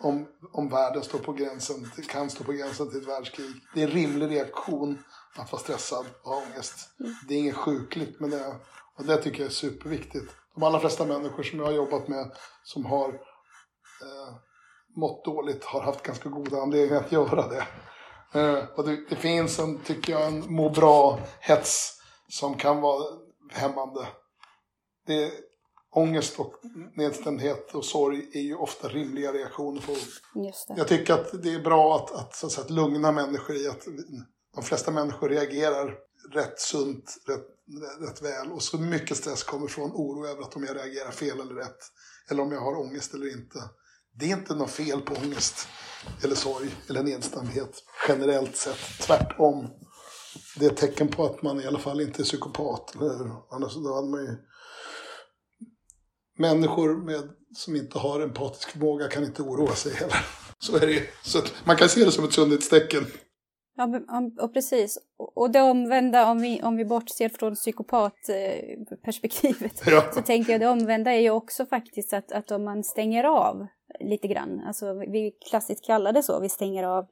om, 0.00 0.28
om 0.52 0.68
världen 0.68 1.02
står 1.02 1.18
på 1.18 1.32
gränsen, 1.32 1.90
kan 2.08 2.30
stå 2.30 2.44
på 2.44 2.52
gränsen 2.52 2.90
till 2.90 3.00
ett 3.00 3.08
världskrig. 3.08 3.52
Det 3.74 3.82
är 3.82 3.86
en 3.86 3.92
rimlig 3.92 4.30
reaktion 4.30 4.98
att 5.36 5.52
vara 5.52 5.62
stressad 5.62 6.06
och 6.22 6.30
ha 6.30 6.42
ångest. 6.42 6.88
Det 7.28 7.34
är 7.34 7.38
inget 7.38 7.56
sjukligt 7.56 8.20
med 8.20 8.30
det. 8.30 8.56
Och 8.96 9.04
det 9.04 9.16
tycker 9.16 9.38
jag 9.38 9.46
är 9.46 9.54
superviktigt. 9.54 10.32
De 10.54 10.62
allra 10.62 10.80
flesta 10.80 11.06
människor 11.06 11.42
som 11.42 11.58
jag 11.58 11.66
har 11.66 11.72
jobbat 11.72 12.08
med 12.08 12.32
som 12.64 12.84
har 12.86 13.08
eh, 13.08 14.34
mått 14.96 15.24
dåligt 15.24 15.64
har 15.64 15.80
haft 15.80 16.02
ganska 16.02 16.28
goda 16.28 16.62
anledningar 16.62 17.00
att 17.00 17.12
göra 17.12 17.48
det. 17.48 17.66
Eh, 18.40 18.64
och 18.76 18.84
det, 18.84 19.08
det, 19.10 19.16
finns 19.16 19.58
en, 19.58 19.78
tycker 19.78 20.12
jag, 20.12 20.26
en 20.26 20.54
må 20.54 20.70
bra-hets 20.70 22.00
som 22.28 22.54
kan 22.54 22.80
vara 22.80 23.04
hämmande. 23.52 24.06
Det, 25.06 25.32
ångest 25.94 26.40
och 26.40 26.54
nedstämdhet 26.94 27.74
och 27.74 27.84
sorg 27.84 28.30
är 28.32 28.40
ju 28.40 28.54
ofta 28.54 28.88
rimliga 28.88 29.32
reaktioner 29.32 29.80
på. 29.80 29.96
Jag 30.76 30.88
tycker 30.88 31.14
att 31.14 31.42
det 31.42 31.54
är 31.54 31.60
bra 31.60 31.96
att, 31.96 32.14
att, 32.14 32.36
så 32.36 32.46
att, 32.46 32.52
säga, 32.52 32.64
att 32.64 32.70
lugna 32.70 33.12
människor 33.12 33.56
i 33.56 33.68
att 33.68 33.84
de 34.54 34.62
flesta 34.62 34.90
människor 34.90 35.28
reagerar 35.28 35.94
rätt 36.32 36.60
sunt, 36.60 37.16
rätt, 37.26 37.46
rätt 38.08 38.22
väl. 38.22 38.52
Och 38.52 38.62
så 38.62 38.78
mycket 38.78 39.16
stress 39.16 39.42
kommer 39.42 39.66
från 39.66 39.90
oro 39.92 40.26
över 40.26 40.42
att 40.42 40.56
om 40.56 40.64
jag 40.64 40.76
reagerar 40.76 41.10
fel 41.10 41.40
eller 41.40 41.54
rätt. 41.54 41.78
Eller 42.30 42.42
om 42.42 42.52
jag 42.52 42.60
har 42.60 42.80
ångest 42.80 43.14
eller 43.14 43.32
inte. 43.32 43.58
Det 44.18 44.30
är 44.30 44.36
inte 44.36 44.54
något 44.54 44.70
fel 44.70 45.00
på 45.00 45.14
ångest 45.14 45.68
eller 46.22 46.34
sorg 46.34 46.70
eller 46.88 47.02
nedstämdhet 47.02 47.82
generellt 48.08 48.56
sett. 48.56 48.78
Tvärtom. 49.00 49.68
Det 50.58 50.66
är 50.66 50.70
ett 50.70 50.76
tecken 50.76 51.08
på 51.08 51.24
att 51.24 51.42
man 51.42 51.60
i 51.60 51.66
alla 51.66 51.78
fall 51.78 52.00
inte 52.00 52.22
är 52.22 52.24
psykopat. 52.24 52.94
Eller 52.94 53.30
Annars 53.50 53.74
då 53.74 53.94
hade 53.94 54.08
man 54.08 54.20
ju... 54.20 54.36
Människor 56.38 56.96
med, 56.96 57.22
som 57.54 57.76
inte 57.76 57.98
har 57.98 58.20
empatisk 58.20 58.70
förmåga 58.70 59.08
kan 59.08 59.24
inte 59.24 59.42
oroa 59.42 59.74
sig 59.74 59.94
heller. 59.94 60.26
Så 60.58 60.76
är 60.76 60.86
det. 60.86 61.02
Så 61.22 61.38
man 61.64 61.76
kan 61.76 61.88
se 61.88 62.04
det 62.04 62.10
som 62.10 62.24
ett 62.24 62.32
sundhetstecken. 62.32 63.06
Ja, 63.76 64.00
och 64.40 64.52
precis. 64.52 64.98
Och 65.16 65.50
det 65.50 65.60
omvända, 65.60 66.30
om 66.30 66.40
vi, 66.40 66.62
om 66.62 66.76
vi 66.76 66.84
bortser 66.84 67.28
från 67.28 67.54
psykopatperspektivet, 67.54 69.82
ja. 69.86 70.04
så 70.14 70.22
tänker 70.22 70.52
jag 70.52 70.60
det 70.60 70.68
omvända 70.68 71.12
är 71.12 71.20
ju 71.20 71.30
också 71.30 71.66
faktiskt 71.66 72.12
att, 72.12 72.32
att 72.32 72.50
om 72.50 72.64
man 72.64 72.84
stänger 72.84 73.24
av 73.24 73.66
lite 74.00 74.28
grann, 74.28 74.62
alltså 74.66 74.94
vi 74.94 75.32
klassiskt 75.50 75.84
kallar 75.84 76.12
det 76.12 76.22
så, 76.22 76.40
vi 76.40 76.48
stänger 76.48 76.84
av, 76.84 77.06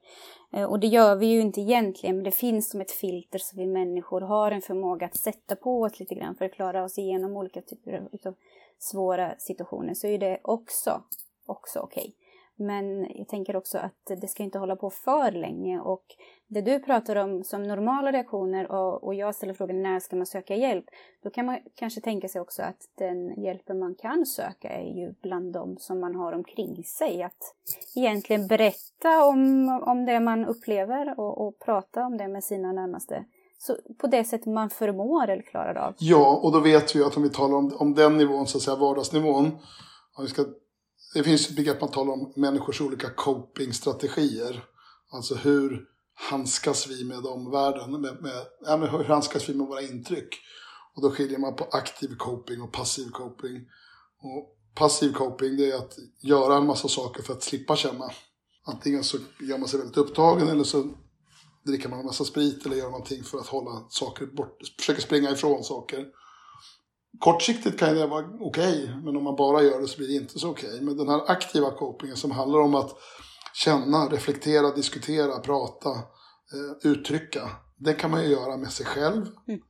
eh, 0.53 0.65
och 0.65 0.81
det 0.81 0.87
gör 0.87 1.17
vi 1.17 1.27
ju 1.27 1.41
inte 1.41 1.61
egentligen, 1.61 2.17
men 2.17 2.25
det 2.25 2.31
finns 2.31 2.71
som 2.71 2.81
ett 2.81 2.91
filter 2.91 3.39
så 3.39 3.57
vi 3.57 3.67
människor 3.67 4.21
har 4.21 4.51
en 4.51 4.63
förmåga 4.63 5.07
att 5.07 5.17
sätta 5.17 5.57
på 5.57 5.81
oss 5.81 6.01
lite 6.01 6.15
grann 6.15 6.35
för 6.35 6.45
att 6.45 6.53
klara 6.53 6.85
oss 6.85 6.99
igenom 6.99 7.37
olika 7.37 7.61
typer 7.61 8.09
av 8.27 8.35
svåra 8.83 9.35
situationer, 9.39 9.95
så 9.95 10.07
är 10.07 10.19
det 10.19 10.41
också, 10.43 11.03
också 11.47 11.81
okej. 11.81 12.03
Okay. 12.03 12.13
Men 12.57 13.07
jag 13.15 13.29
tänker 13.29 13.57
också 13.57 13.79
att 13.79 14.21
det 14.21 14.29
ska 14.29 14.43
inte 14.43 14.59
hålla 14.59 14.77
på 14.77 14.91
för 14.91 15.33
länge 15.33 15.81
och 15.81 16.05
det 16.49 16.61
du 16.61 16.79
pratar 16.79 17.17
om 17.17 17.45
som 17.45 17.63
normala 17.63 18.13
reaktioner 18.13 18.73
och, 18.73 19.05
och 19.05 19.15
jag 19.15 19.35
ställer 19.35 19.55
frågan 19.55 19.83
när 19.83 20.01
ska 20.01 20.17
man 20.17 20.27
söka 20.27 20.55
hjälp? 20.55 20.85
Då 21.23 21.31
kan 21.31 21.47
man 21.47 21.59
kanske 21.75 22.01
tänka 22.01 22.29
sig 22.29 22.41
också 22.41 22.63
att 22.63 22.89
den 22.95 23.43
hjälpen 23.43 23.79
man 23.79 23.95
kan 23.95 24.27
söka 24.27 24.69
är 24.69 24.95
ju 24.95 25.15
bland 25.23 25.53
dem 25.53 25.77
som 25.79 26.01
man 26.01 26.15
har 26.15 26.33
omkring 26.33 26.85
sig. 26.85 27.23
Att 27.23 27.55
egentligen 27.97 28.47
berätta 28.47 29.25
om, 29.25 29.69
om 29.87 30.05
det 30.05 30.21
man 30.21 30.45
upplever 30.47 31.21
och, 31.21 31.47
och 31.47 31.59
prata 31.59 32.07
om 32.07 32.17
det 32.17 32.29
med 32.29 32.45
sina 32.45 32.73
närmaste. 32.73 33.25
Så 33.67 33.77
på 33.99 34.07
det 34.07 34.25
sätt 34.25 34.47
man 34.47 34.71
förmår 34.71 35.29
eller 35.31 35.43
klarar 35.43 35.75
av. 35.75 35.95
Ja, 35.99 36.41
och 36.43 36.53
då 36.53 36.61
vet 36.61 36.97
vi 36.97 37.03
att 37.03 37.17
om 37.17 37.23
vi 37.23 37.31
talar 37.31 37.57
om, 37.57 37.73
om 37.77 37.95
den 37.95 38.19
nivån, 38.19 38.47
så 38.47 38.59
att 38.59 38.65
säga 38.65 38.77
vardagsnivån. 38.77 39.47
Om 40.15 40.25
vi 40.25 40.29
ska, 40.29 40.45
det 41.15 41.23
finns 41.23 41.51
ett 41.51 41.57
begrepp 41.57 41.81
man 41.81 41.91
talar 41.91 42.13
om 42.13 42.33
människors 42.37 42.81
olika 42.81 43.11
copingstrategier. 43.11 44.65
Alltså 45.13 45.35
hur 45.35 45.85
handskas 46.15 46.87
vi 46.87 47.05
med 47.05 47.27
omvärlden? 47.27 47.91
Med, 47.91 48.23
med, 48.23 48.47
ja, 48.67 48.77
med 48.77 48.91
hur 48.91 49.05
handskas 49.05 49.49
vi 49.49 49.55
med 49.55 49.67
våra 49.67 49.83
intryck? 49.83 50.39
Och 50.95 51.03
då 51.03 51.11
skiljer 51.11 51.39
man 51.39 51.57
på 51.57 51.65
aktiv 51.65 52.17
coping 52.19 52.63
och 52.63 52.73
passiv 52.73 53.11
coping. 53.11 53.57
Och 54.23 54.57
passiv 54.75 55.13
coping 55.13 55.57
det 55.57 55.71
är 55.71 55.77
att 55.77 55.99
göra 56.21 56.57
en 56.57 56.67
massa 56.67 56.89
saker 56.89 57.23
för 57.23 57.33
att 57.33 57.43
slippa 57.43 57.77
känna. 57.77 58.11
Antingen 58.65 59.05
så 59.05 59.19
gör 59.41 59.59
man 59.59 59.69
sig 59.69 59.79
väldigt 59.79 59.97
upptagen 59.97 60.49
eller 60.49 60.65
så 60.65 60.95
dricker 61.65 61.89
man 61.89 61.99
en 61.99 62.07
massa 62.07 62.25
sprit 62.25 62.67
eller 62.67 62.77
gör 62.77 62.91
någonting 62.91 63.25
för 63.25 63.39
att 63.39 63.47
hålla 63.47 63.87
saker 63.89 64.27
bort, 64.27 64.59
försöker 64.79 65.03
springa 65.03 65.31
ifrån 65.31 65.65
saker. 65.65 66.07
Kortsiktigt 67.19 67.79
kan 67.79 67.95
det 67.95 68.07
vara 68.07 68.27
okej, 68.41 68.83
okay, 68.83 68.97
men 69.05 69.17
om 69.17 69.25
man 69.25 69.37
bara 69.37 69.63
gör 69.63 69.81
det 69.81 69.89
så 69.89 69.99
blir 69.99 70.09
det 70.09 70.15
inte 70.15 70.39
så 70.39 70.51
okej. 70.51 70.69
Okay. 70.69 70.81
Men 70.81 70.97
den 70.97 71.09
här 71.09 71.31
aktiva 71.31 71.71
copingen 71.71 72.17
som 72.17 72.31
handlar 72.31 72.59
om 72.59 72.75
att 72.75 72.91
känna, 73.55 74.09
reflektera, 74.09 74.75
diskutera, 74.75 75.39
prata, 75.39 75.91
eh, 75.91 76.91
uttrycka. 76.91 77.51
Det 77.79 77.95
kan 77.95 78.11
man 78.11 78.23
ju 78.23 78.29
göra 78.29 78.57
med 78.57 78.73
sig 78.73 78.87
själv. 78.87 79.27
Mm. 79.49 79.61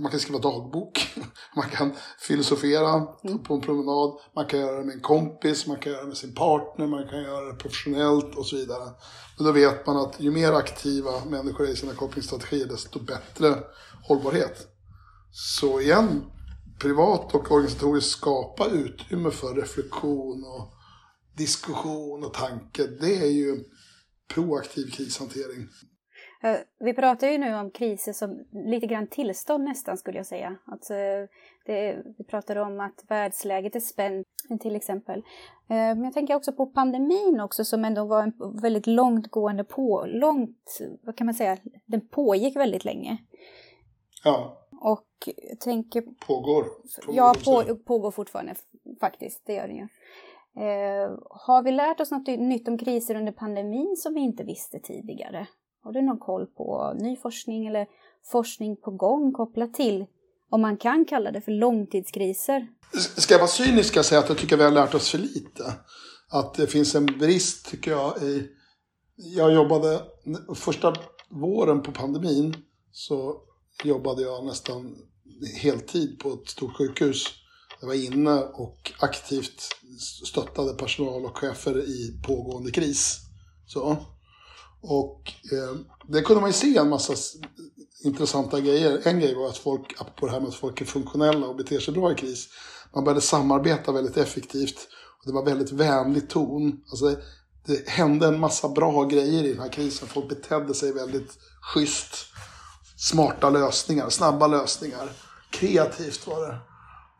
Man 0.00 0.10
kan 0.10 0.20
skriva 0.20 0.38
dagbok, 0.38 1.08
man 1.56 1.70
kan 1.70 1.92
filosofera 2.20 3.06
mm. 3.24 3.42
på 3.42 3.54
en 3.54 3.60
promenad, 3.60 4.18
man 4.34 4.46
kan 4.46 4.60
göra 4.60 4.78
det 4.78 4.84
med 4.84 4.94
en 4.94 5.00
kompis, 5.00 5.66
man 5.66 5.78
kan 5.78 5.92
göra 5.92 6.02
det 6.02 6.08
med 6.08 6.16
sin 6.16 6.34
partner, 6.34 6.86
man 6.86 7.08
kan 7.08 7.22
göra 7.22 7.52
det 7.52 7.58
professionellt 7.58 8.34
och 8.36 8.46
så 8.46 8.56
vidare. 8.56 8.84
Men 9.36 9.46
då 9.46 9.52
vet 9.52 9.86
man 9.86 9.96
att 9.96 10.20
ju 10.20 10.30
mer 10.30 10.52
aktiva 10.52 11.24
människor 11.24 11.66
är 11.66 11.72
i 11.72 11.76
sina 11.76 11.94
kopplingsstrategier, 11.94 12.66
desto 12.66 13.00
bättre 13.00 13.58
hållbarhet. 14.08 14.66
Så 15.32 15.80
igen, 15.80 16.24
privat 16.78 17.34
och 17.34 17.50
organisatoriskt 17.50 18.10
skapa 18.10 18.66
utrymme 18.66 19.30
för 19.30 19.54
reflektion 19.54 20.44
och 20.44 20.74
diskussion 21.36 22.24
och 22.24 22.34
tanke, 22.34 22.86
det 22.86 23.16
är 23.16 23.30
ju 23.30 23.64
proaktiv 24.34 24.90
krishantering. 24.90 25.68
Eh, 26.40 26.56
vi 26.78 26.94
pratar 26.94 27.28
ju 27.28 27.38
nu 27.38 27.54
om 27.54 27.70
kriser 27.70 28.12
som 28.12 28.44
lite 28.50 28.86
grann 28.86 29.06
tillstånd 29.06 29.64
nästan 29.64 29.98
skulle 29.98 30.16
jag 30.16 30.26
säga. 30.26 30.56
Att, 30.64 30.90
eh, 30.90 30.96
det, 31.66 32.02
vi 32.18 32.24
pratar 32.24 32.56
om 32.56 32.80
att 32.80 33.04
världsläget 33.08 33.76
är 33.76 33.80
spänt 33.80 34.26
till 34.60 34.76
exempel. 34.76 35.18
Eh, 35.18 35.76
men 35.76 36.04
jag 36.04 36.14
tänker 36.14 36.34
också 36.34 36.52
på 36.52 36.66
pandemin 36.66 37.40
också 37.40 37.64
som 37.64 37.84
ändå 37.84 38.04
var 38.04 38.22
en 38.22 38.60
väldigt 38.60 38.86
långtgående 38.86 39.64
på, 39.64 40.04
långt, 40.06 40.78
vad 41.02 41.16
kan 41.16 41.24
man 41.24 41.34
säga, 41.34 41.56
den 41.86 42.08
pågick 42.08 42.56
väldigt 42.56 42.84
länge. 42.84 43.18
Ja. 44.24 44.58
Och 44.80 45.08
jag 45.50 45.60
tänker... 45.60 46.00
Pågår. 46.00 46.62
pågår 47.06 47.16
ja, 47.16 47.34
på, 47.44 47.76
pågår 47.76 48.10
fortfarande 48.10 48.54
faktiskt, 49.00 49.46
det 49.46 49.52
gör 49.52 49.68
den 49.68 49.76
ju. 49.76 49.88
Eh, 50.62 51.10
har 51.30 51.62
vi 51.62 51.72
lärt 51.72 52.00
oss 52.00 52.10
något 52.10 52.26
nytt 52.26 52.68
om 52.68 52.78
kriser 52.78 53.14
under 53.14 53.32
pandemin 53.32 53.96
som 53.96 54.14
vi 54.14 54.20
inte 54.20 54.44
visste 54.44 54.78
tidigare? 54.80 55.46
Har 55.88 55.92
du 55.92 56.02
någon 56.02 56.18
koll 56.18 56.46
på 56.46 56.96
ny 57.00 57.16
forskning 57.16 57.66
eller 57.66 57.86
forskning 58.32 58.76
på 58.76 58.90
gång 58.90 59.32
kopplat 59.32 59.74
till, 59.74 60.06
om 60.50 60.60
man 60.60 60.76
kan 60.76 61.04
kalla 61.04 61.30
det 61.30 61.40
för 61.40 61.52
långtidskriser? 61.52 62.68
Ska 63.16 63.34
jag 63.34 63.38
vara 63.38 63.48
cynisk 63.48 63.88
ska 63.88 63.98
jag 63.98 64.04
säga 64.04 64.20
att 64.20 64.28
jag 64.28 64.38
tycker 64.38 64.56
vi 64.56 64.64
har 64.64 64.70
lärt 64.70 64.94
oss 64.94 65.10
för 65.10 65.18
lite. 65.18 65.74
Att 66.30 66.54
det 66.54 66.66
finns 66.66 66.94
en 66.94 67.06
brist 67.06 67.70
tycker 67.70 67.90
jag 67.90 68.22
i... 68.22 68.48
Jag 69.16 69.54
jobbade 69.54 70.00
första 70.54 70.94
våren 71.30 71.82
på 71.82 71.92
pandemin 71.92 72.56
så 72.92 73.36
jobbade 73.84 74.22
jag 74.22 74.44
nästan 74.44 74.96
heltid 75.62 76.18
på 76.18 76.32
ett 76.32 76.48
stort 76.48 76.76
sjukhus 76.76 77.26
jag 77.80 77.88
var 77.88 77.94
inne 77.94 78.40
och 78.40 78.92
aktivt 78.98 79.62
stöttade 80.26 80.74
personal 80.74 81.24
och 81.24 81.38
chefer 81.38 81.88
i 81.88 82.20
pågående 82.26 82.70
kris. 82.70 83.18
Så. 83.66 83.96
Och 84.82 85.32
eh, 85.52 85.76
det 86.08 86.22
kunde 86.22 86.40
man 86.40 86.50
ju 86.50 86.54
se 86.54 86.76
en 86.76 86.88
massa 86.88 87.14
intressanta 88.04 88.60
grejer. 88.60 89.00
En 89.04 89.20
grej 89.20 89.34
var 89.34 89.48
att 89.48 89.58
folk, 89.58 89.96
på 90.16 90.26
det 90.26 90.32
här 90.32 90.40
med 90.40 90.48
att 90.48 90.54
folk 90.54 90.80
är 90.80 90.84
funktionella 90.84 91.46
och 91.46 91.56
beter 91.56 91.80
sig 91.80 91.94
bra 91.94 92.12
i 92.12 92.14
kris, 92.14 92.48
man 92.94 93.04
började 93.04 93.20
samarbeta 93.20 93.92
väldigt 93.92 94.16
effektivt. 94.16 94.88
Och 95.18 95.26
det 95.26 95.32
var 95.32 95.44
väldigt 95.44 95.72
vänlig 95.72 96.28
ton. 96.28 96.80
Alltså, 96.90 97.16
det 97.66 97.88
hände 97.88 98.26
en 98.26 98.40
massa 98.40 98.68
bra 98.68 99.04
grejer 99.04 99.44
i 99.44 99.52
den 99.52 99.62
här 99.62 99.72
krisen. 99.72 100.08
Folk 100.08 100.28
betedde 100.28 100.74
sig 100.74 100.92
väldigt 100.92 101.38
schysst. 101.74 102.14
Smarta 102.96 103.50
lösningar, 103.50 104.08
snabba 104.08 104.46
lösningar. 104.46 105.12
Kreativt 105.50 106.26
var 106.26 106.48
det 106.48 106.58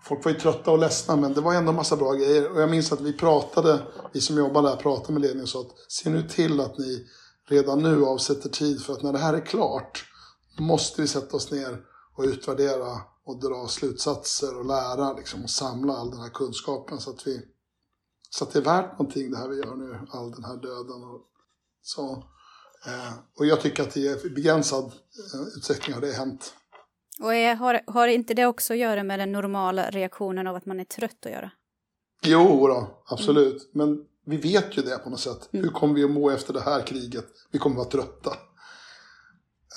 folk 0.08 0.24
var 0.24 0.32
ju 0.32 0.38
trötta 0.38 0.70
och 0.70 0.78
ledsna, 0.78 1.16
men 1.16 1.32
det 1.32 1.40
var 1.40 1.54
ändå 1.54 1.70
en 1.70 1.76
massa 1.76 1.96
bra 1.96 2.12
grejer. 2.12 2.52
Och 2.52 2.60
jag 2.60 2.70
minns 2.70 2.92
att 2.92 3.00
vi 3.00 3.12
pratade, 3.12 3.78
vi 4.12 4.20
som 4.20 4.36
jobbade 4.36 4.68
där 4.68 4.76
pratade 4.76 5.12
med 5.12 5.22
ledningen 5.22 5.42
och 5.42 5.48
sa 5.48 5.60
att 5.60 5.74
se 5.88 6.10
nu 6.10 6.22
till 6.22 6.60
att 6.60 6.78
ni 6.78 7.06
redan 7.48 7.82
nu 7.82 8.04
avsätter 8.04 8.48
tid 8.48 8.82
för 8.82 8.92
att 8.92 9.02
när 9.02 9.12
det 9.12 9.18
här 9.18 9.34
är 9.34 9.46
klart 9.46 10.04
måste 10.58 11.02
vi 11.02 11.08
sätta 11.08 11.36
oss 11.36 11.50
ner 11.50 11.84
och 12.16 12.24
utvärdera 12.24 13.00
och 13.24 13.40
dra 13.40 13.68
slutsatser 13.68 14.58
och 14.58 14.64
lära 14.64 15.12
liksom, 15.12 15.42
och 15.42 15.50
samla 15.50 15.92
all 15.92 16.10
den 16.10 16.20
här 16.20 16.28
kunskapen 16.28 16.98
så 16.98 17.10
att 17.10 17.26
vi 17.26 17.42
Så 18.30 18.44
att 18.44 18.52
det 18.52 18.58
är 18.58 18.62
värt 18.62 18.92
någonting 18.92 19.30
det 19.30 19.36
här 19.36 19.48
vi 19.48 19.56
gör 19.56 19.76
nu, 19.76 19.98
all 20.10 20.30
den 20.30 20.44
här 20.44 20.56
döden 20.56 21.04
och 21.04 21.20
så. 21.82 22.24
Eh, 22.86 23.12
och 23.38 23.46
jag 23.46 23.60
tycker 23.60 23.82
att 23.82 23.94
det 23.94 24.06
är 24.08 24.34
begränsad 24.34 24.84
eh, 24.84 25.40
utsträckning 25.56 25.94
har 25.94 26.00
det 26.00 26.12
hänt. 26.12 26.54
Och 27.20 27.34
är, 27.34 27.54
har, 27.54 27.80
har 27.86 28.08
inte 28.08 28.34
det 28.34 28.46
också 28.46 28.72
att 28.72 28.78
göra 28.78 29.02
med 29.02 29.18
den 29.18 29.32
normala 29.32 29.90
reaktionen 29.90 30.46
av 30.46 30.56
att 30.56 30.66
man 30.66 30.80
är 30.80 30.84
trött 30.84 31.26
att 31.26 31.32
göra? 31.32 31.50
Jo 32.22 32.66
då, 32.66 33.02
absolut. 33.06 33.74
Mm. 33.74 33.88
Men 33.88 34.04
vi 34.28 34.36
vet 34.36 34.78
ju 34.78 34.82
det 34.82 34.98
på 34.98 35.10
något 35.10 35.20
sätt. 35.20 35.48
Mm. 35.52 35.64
Hur 35.64 35.72
kommer 35.72 35.94
vi 35.94 36.04
att 36.04 36.10
må 36.10 36.30
efter 36.30 36.52
det 36.52 36.60
här 36.60 36.82
kriget? 36.86 37.26
Vi 37.50 37.58
kommer 37.58 37.80
att 37.80 37.94
vara 37.94 38.04
trötta. 38.04 38.36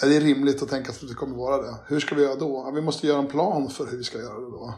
Är 0.04 0.10
det 0.10 0.20
rimligt 0.20 0.64
att 0.64 0.70
tänka 0.70 0.92
att 0.92 1.04
vi 1.04 1.14
kommer 1.14 1.34
att 1.34 1.40
vara 1.40 1.62
det? 1.62 1.76
Hur 1.88 2.00
ska 2.00 2.16
vi 2.16 2.22
göra 2.24 2.36
då? 2.36 2.64
Ja, 2.66 2.72
vi 2.72 2.82
måste 2.82 3.08
göra 3.08 3.20
en 3.20 3.28
plan 3.28 3.70
för 3.70 3.86
hur 3.86 3.98
vi 3.98 4.04
ska 4.04 4.18
göra 4.18 4.40
det 4.40 4.52
då. 4.52 4.74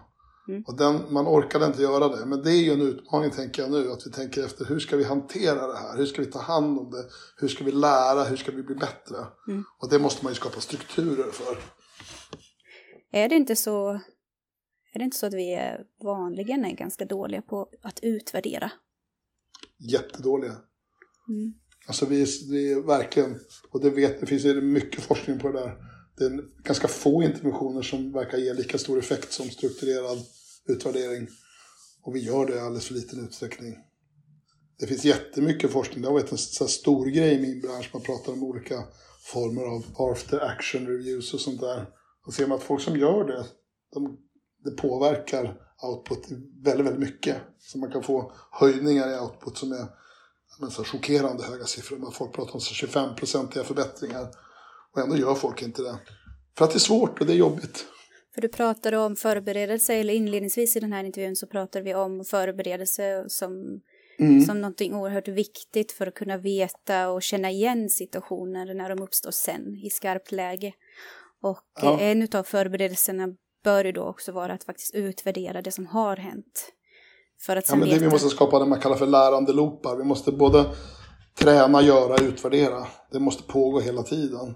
Mm. 0.47 0.63
Och 0.67 0.77
den, 0.77 1.13
man 1.13 1.27
orkade 1.27 1.65
inte 1.65 1.81
göra 1.81 2.07
det. 2.07 2.25
Men 2.25 2.41
det 2.41 2.51
är 2.51 2.61
ju 2.61 2.71
en 2.71 2.81
utmaning 2.81 3.31
tänker 3.31 3.61
jag 3.61 3.71
nu. 3.71 3.91
Att 3.91 4.07
vi 4.07 4.11
tänker 4.11 4.45
efter 4.45 4.65
hur 4.65 4.79
ska 4.79 4.97
vi 4.97 5.03
hantera 5.03 5.67
det 5.67 5.77
här? 5.77 5.97
Hur 5.97 6.05
ska 6.05 6.21
vi 6.21 6.31
ta 6.31 6.39
hand 6.39 6.79
om 6.79 6.91
det? 6.91 7.03
Hur 7.37 7.47
ska 7.47 7.63
vi 7.63 7.71
lära? 7.71 8.23
Hur 8.23 8.37
ska 8.37 8.51
vi 8.51 8.63
bli 8.63 8.75
bättre? 8.75 9.17
Mm. 9.47 9.63
Och 9.79 9.89
det 9.89 9.99
måste 9.99 10.25
man 10.25 10.31
ju 10.31 10.35
skapa 10.35 10.59
strukturer 10.59 11.31
för. 11.31 11.57
Är 13.11 13.29
det 13.29 13.35
inte 13.35 13.55
så, 13.55 13.89
är 14.93 14.99
det 14.99 15.03
inte 15.03 15.17
så 15.17 15.25
att 15.25 15.33
vi 15.33 15.77
vanligen 16.03 16.65
är 16.65 16.71
ganska 16.71 17.05
dåliga 17.05 17.41
på 17.41 17.69
att 17.81 17.99
utvärdera? 18.01 18.71
Jättedåliga. 19.89 20.55
Mm. 21.29 21.53
Alltså 21.87 22.05
vi 22.05 22.25
vi 22.49 22.71
är 22.71 22.81
verkligen, 22.81 23.39
och 23.71 23.81
det, 23.81 23.89
vet, 23.89 24.19
det 24.19 24.25
finns 24.25 24.45
mycket 24.63 25.03
forskning 25.03 25.39
på 25.39 25.51
det 25.51 25.59
där. 25.59 25.75
Det 26.17 26.25
är 26.25 26.63
ganska 26.63 26.87
få 26.87 27.23
interventioner 27.23 27.81
som 27.81 28.11
verkar 28.11 28.37
ge 28.37 28.53
lika 28.53 28.77
stor 28.77 28.99
effekt 28.99 29.31
som 29.31 29.49
strukturerad 29.49 30.17
utvärdering. 30.67 31.27
Och 32.01 32.15
vi 32.15 32.19
gör 32.19 32.45
det 32.45 32.55
i 32.55 32.59
alldeles 32.59 32.87
för 32.87 32.93
liten 32.93 33.25
utsträckning. 33.25 33.77
Det 34.79 34.87
finns 34.87 35.05
jättemycket 35.05 35.71
forskning, 35.71 36.01
det 36.01 36.07
har 36.07 36.13
varit 36.13 36.31
en 36.31 36.37
så 36.37 36.67
stor 36.67 37.05
grej 37.05 37.35
i 37.35 37.41
min 37.41 37.61
bransch. 37.61 37.89
Man 37.93 38.01
pratar 38.01 38.33
om 38.33 38.43
olika 38.43 38.83
former 39.33 39.63
av 39.63 40.11
after 40.11 40.39
action 40.39 40.87
reviews 40.87 41.33
och 41.33 41.39
sånt 41.39 41.61
där. 41.61 41.85
Då 42.25 42.31
ser 42.31 42.47
man 42.47 42.57
att 42.57 42.63
folk 42.63 42.81
som 42.81 42.97
gör 42.97 43.27
det, 43.27 43.45
de, 43.93 44.17
det 44.63 44.71
påverkar 44.71 45.62
output 45.83 46.31
väldigt, 46.63 46.85
väldigt 46.85 47.01
mycket. 47.01 47.37
Så 47.59 47.77
man 47.77 47.91
kan 47.91 48.03
få 48.03 48.31
höjningar 48.51 49.09
i 49.13 49.19
output 49.19 49.57
som 49.57 49.71
är 49.71 50.69
så 50.69 50.83
chockerande 50.83 51.43
höga 51.43 51.65
siffror. 51.65 52.11
Folk 52.11 52.33
pratar 52.33 52.53
om 52.53 52.59
25-procentiga 52.59 53.63
förbättringar. 53.63 54.27
Och 54.93 55.01
ändå 55.01 55.17
gör 55.17 55.35
folk 55.35 55.61
inte 55.61 55.81
det. 55.81 55.99
För 56.57 56.65
att 56.65 56.71
det 56.71 56.77
är 56.77 56.79
svårt 56.79 57.21
och 57.21 57.27
det 57.27 57.33
är 57.33 57.37
jobbigt. 57.37 57.85
För 58.33 58.41
du 58.41 58.47
pratade 58.47 58.97
om 58.97 59.15
förberedelse, 59.15 59.93
eller 59.93 60.13
inledningsvis 60.13 60.75
i 60.75 60.79
den 60.79 60.93
här 60.93 61.03
intervjun 61.03 61.35
så 61.35 61.47
pratade 61.47 61.85
vi 61.85 61.95
om 61.95 62.25
förberedelse 62.25 63.25
som, 63.27 63.81
mm. 64.19 64.41
som 64.41 64.61
någonting 64.61 64.95
oerhört 64.95 65.27
viktigt 65.27 65.91
för 65.91 66.07
att 66.07 66.13
kunna 66.13 66.37
veta 66.37 67.09
och 67.09 67.21
känna 67.21 67.51
igen 67.51 67.89
situationer 67.89 68.73
när 68.73 68.89
de 68.89 69.03
uppstår 69.03 69.31
sen 69.31 69.75
i 69.83 69.89
skarpt 69.89 70.31
läge. 70.31 70.73
Och 71.41 71.63
ja. 71.81 71.99
en 71.99 72.27
av 72.33 72.43
förberedelserna 72.43 73.27
bör 73.63 73.85
ju 73.85 73.91
då 73.91 74.03
också 74.03 74.31
vara 74.31 74.53
att 74.53 74.63
faktiskt 74.63 74.95
utvärdera 74.95 75.61
det 75.61 75.71
som 75.71 75.85
har 75.85 76.15
hänt. 76.15 76.71
För 77.41 77.55
att 77.55 77.69
ja, 77.69 77.75
men 77.75 77.89
det 77.89 77.99
vi 77.99 78.09
måste 78.09 78.29
skapa 78.29 78.59
det 78.59 78.65
man 78.65 78.79
kallar 78.79 78.95
för 78.95 79.07
lärande 79.07 79.53
loopar. 79.53 79.95
Vi 79.95 80.03
måste 80.03 80.31
både 80.31 80.65
träna, 81.39 81.81
göra, 81.81 82.17
utvärdera. 82.17 82.87
Det 83.11 83.19
måste 83.19 83.43
pågå 83.43 83.79
hela 83.79 84.03
tiden. 84.03 84.55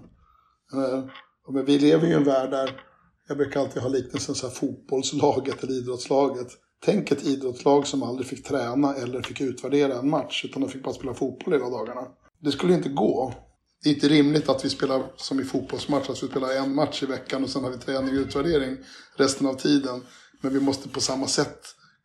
Eh, 0.74 1.04
men 1.48 1.64
vi 1.64 1.78
lever 1.78 2.06
ju 2.06 2.12
i 2.12 2.16
en 2.16 2.24
värld 2.24 2.50
där, 2.50 2.80
jag 3.28 3.36
brukar 3.36 3.60
alltid 3.60 3.82
ha 3.82 3.88
liknelsen 3.88 4.34
så 4.34 4.46
här 4.46 4.54
fotbollslaget 4.54 5.62
eller 5.62 5.72
idrottslaget. 5.72 6.46
Tänk 6.84 7.10
ett 7.10 7.26
idrottslag 7.26 7.86
som 7.86 8.02
aldrig 8.02 8.26
fick 8.26 8.44
träna 8.44 8.94
eller 8.94 9.22
fick 9.22 9.40
utvärdera 9.40 9.98
en 9.98 10.10
match, 10.10 10.44
utan 10.44 10.62
de 10.62 10.68
fick 10.68 10.82
bara 10.82 10.94
spela 10.94 11.14
fotboll 11.14 11.54
hela 11.54 11.70
dagarna. 11.70 12.06
Det 12.40 12.52
skulle 12.52 12.74
inte 12.74 12.88
gå. 12.88 13.34
Det 13.82 13.90
är 13.90 13.94
inte 13.94 14.08
rimligt 14.08 14.48
att 14.48 14.64
vi 14.64 14.70
spelar 14.70 15.02
som 15.16 15.40
i 15.40 15.44
fotbollsmatch, 15.44 16.10
att 16.10 16.22
vi 16.22 16.28
spelar 16.28 16.56
en 16.56 16.74
match 16.74 17.02
i 17.02 17.06
veckan 17.06 17.44
och 17.44 17.50
sen 17.50 17.64
har 17.64 17.70
vi 17.70 17.78
träning 17.78 18.18
och 18.18 18.20
utvärdering 18.20 18.76
resten 19.16 19.46
av 19.46 19.54
tiden. 19.54 20.02
Men 20.40 20.52
vi 20.52 20.60
måste 20.60 20.88
på 20.88 21.00
samma 21.00 21.26
sätt 21.26 21.60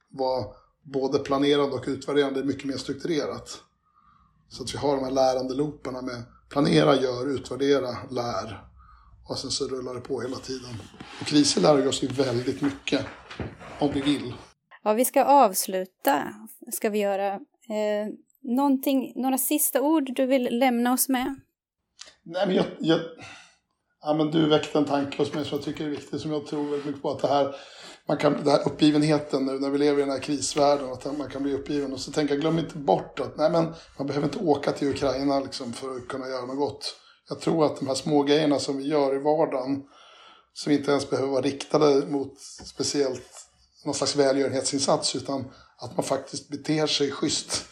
vara 0.09 0.45
både 0.83 1.19
planerande 1.19 1.75
och 1.75 1.83
utvärderande 1.87 2.43
mycket 2.43 2.65
mer 2.65 2.77
strukturerat. 2.77 3.61
Så 4.49 4.63
att 4.63 4.73
vi 4.73 4.77
har 4.77 4.95
de 4.95 5.03
här 5.03 5.11
lärande 5.11 5.53
looparna 5.53 6.01
med 6.01 6.23
planera, 6.49 6.95
gör, 6.95 7.35
utvärdera, 7.35 7.97
lär. 8.11 8.63
Och 9.29 9.37
sen 9.37 9.51
så 9.51 9.67
rullar 9.67 9.93
det 9.93 10.01
på 10.01 10.21
hela 10.21 10.37
tiden. 10.37 10.69
Och 11.21 11.27
kriser 11.27 11.61
lär 11.61 11.87
oss 11.87 12.03
ju 12.03 12.07
väldigt 12.07 12.61
mycket, 12.61 13.05
om 13.79 13.91
vi 13.93 14.01
vill. 14.01 14.33
Ja, 14.83 14.93
vi 14.93 15.05
ska 15.05 15.23
avsluta, 15.23 16.33
ska 16.71 16.89
vi 16.89 16.99
göra. 16.99 17.33
Eh, 17.33 18.07
någonting, 18.41 19.13
några 19.15 19.37
sista 19.37 19.81
ord 19.81 20.15
du 20.15 20.25
vill 20.25 20.59
lämna 20.59 20.93
oss 20.93 21.09
med? 21.09 21.35
Nej, 22.25 22.47
men 22.47 22.55
jag, 22.55 22.65
jag, 22.79 22.99
ja, 24.01 24.13
men 24.13 24.31
du 24.31 24.49
väckte 24.49 24.77
en 24.77 24.85
tanke 24.85 25.17
hos 25.17 25.33
mig 25.33 25.45
som 25.45 25.57
jag 25.57 25.65
tycker 25.65 25.85
är 25.85 25.89
viktig, 25.89 26.19
som 26.19 26.31
jag 26.31 26.47
tror 26.47 26.63
väldigt 26.63 26.85
mycket 26.85 27.01
på. 27.01 27.11
Att 27.11 27.21
det 27.21 27.27
här, 27.27 27.55
man 28.07 28.17
kan, 28.17 28.33
den 28.33 28.47
här 28.47 28.67
uppgivenheten 28.67 29.45
nu 29.45 29.59
när 29.59 29.69
vi 29.69 29.77
lever 29.77 29.97
i 29.97 30.01
den 30.01 30.11
här 30.11 30.19
krisvärlden, 30.19 30.91
att 30.91 31.17
man 31.17 31.29
kan 31.29 31.43
bli 31.43 31.53
uppgiven. 31.53 31.93
Och 31.93 31.99
så 31.99 32.11
tänker 32.11 32.33
jag, 32.33 32.41
glöm 32.41 32.59
inte 32.59 32.77
bort 32.77 33.19
att 33.19 33.37
nej, 33.37 33.51
men 33.51 33.73
man 33.97 34.07
behöver 34.07 34.27
inte 34.27 34.39
åka 34.39 34.71
till 34.71 34.89
Ukraina 34.89 35.39
liksom, 35.39 35.73
för 35.73 35.95
att 35.95 36.07
kunna 36.07 36.27
göra 36.27 36.45
något 36.45 36.57
gott. 36.57 36.95
Jag 37.29 37.39
tror 37.39 37.65
att 37.65 37.79
de 37.79 37.87
här 37.87 37.95
små 37.95 38.23
grejerna 38.23 38.59
som 38.59 38.77
vi 38.77 38.87
gör 38.87 39.15
i 39.15 39.19
vardagen, 39.19 39.83
som 40.53 40.71
inte 40.71 40.91
ens 40.91 41.09
behöver 41.09 41.31
vara 41.31 41.41
riktade 41.41 42.05
mot 42.05 42.39
speciellt 42.65 43.47
någon 43.85 43.93
slags 43.93 44.15
välgörenhetsinsats, 44.15 45.15
utan 45.15 45.45
att 45.77 45.97
man 45.97 46.03
faktiskt 46.03 46.49
beter 46.49 46.87
sig 46.87 47.11
schysst. 47.11 47.65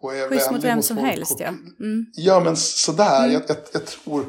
Och 0.00 0.14
är 0.14 0.28
schysst 0.28 0.50
mot 0.50 0.64
vem 0.64 0.82
som 0.82 0.96
helst, 0.96 1.32
och, 1.32 1.40
ja. 1.40 1.48
Mm. 1.48 2.06
Ja, 2.14 2.40
men 2.40 2.56
sådär. 2.56 3.18
Mm. 3.18 3.32
Jag, 3.32 3.42
jag, 3.48 3.56
jag 3.72 3.86
tror 3.86 4.26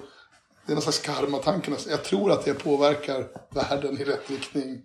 det 0.66 0.72
är 0.72 0.76
någon 0.76 0.82
slags 0.82 1.00
karmatanken. 1.00 1.76
Jag 1.90 2.04
tror 2.04 2.32
att 2.32 2.46
det 2.46 2.54
påverkar 2.54 3.28
världen 3.50 4.02
i 4.02 4.04
rätt 4.04 4.30
riktning. 4.30 4.84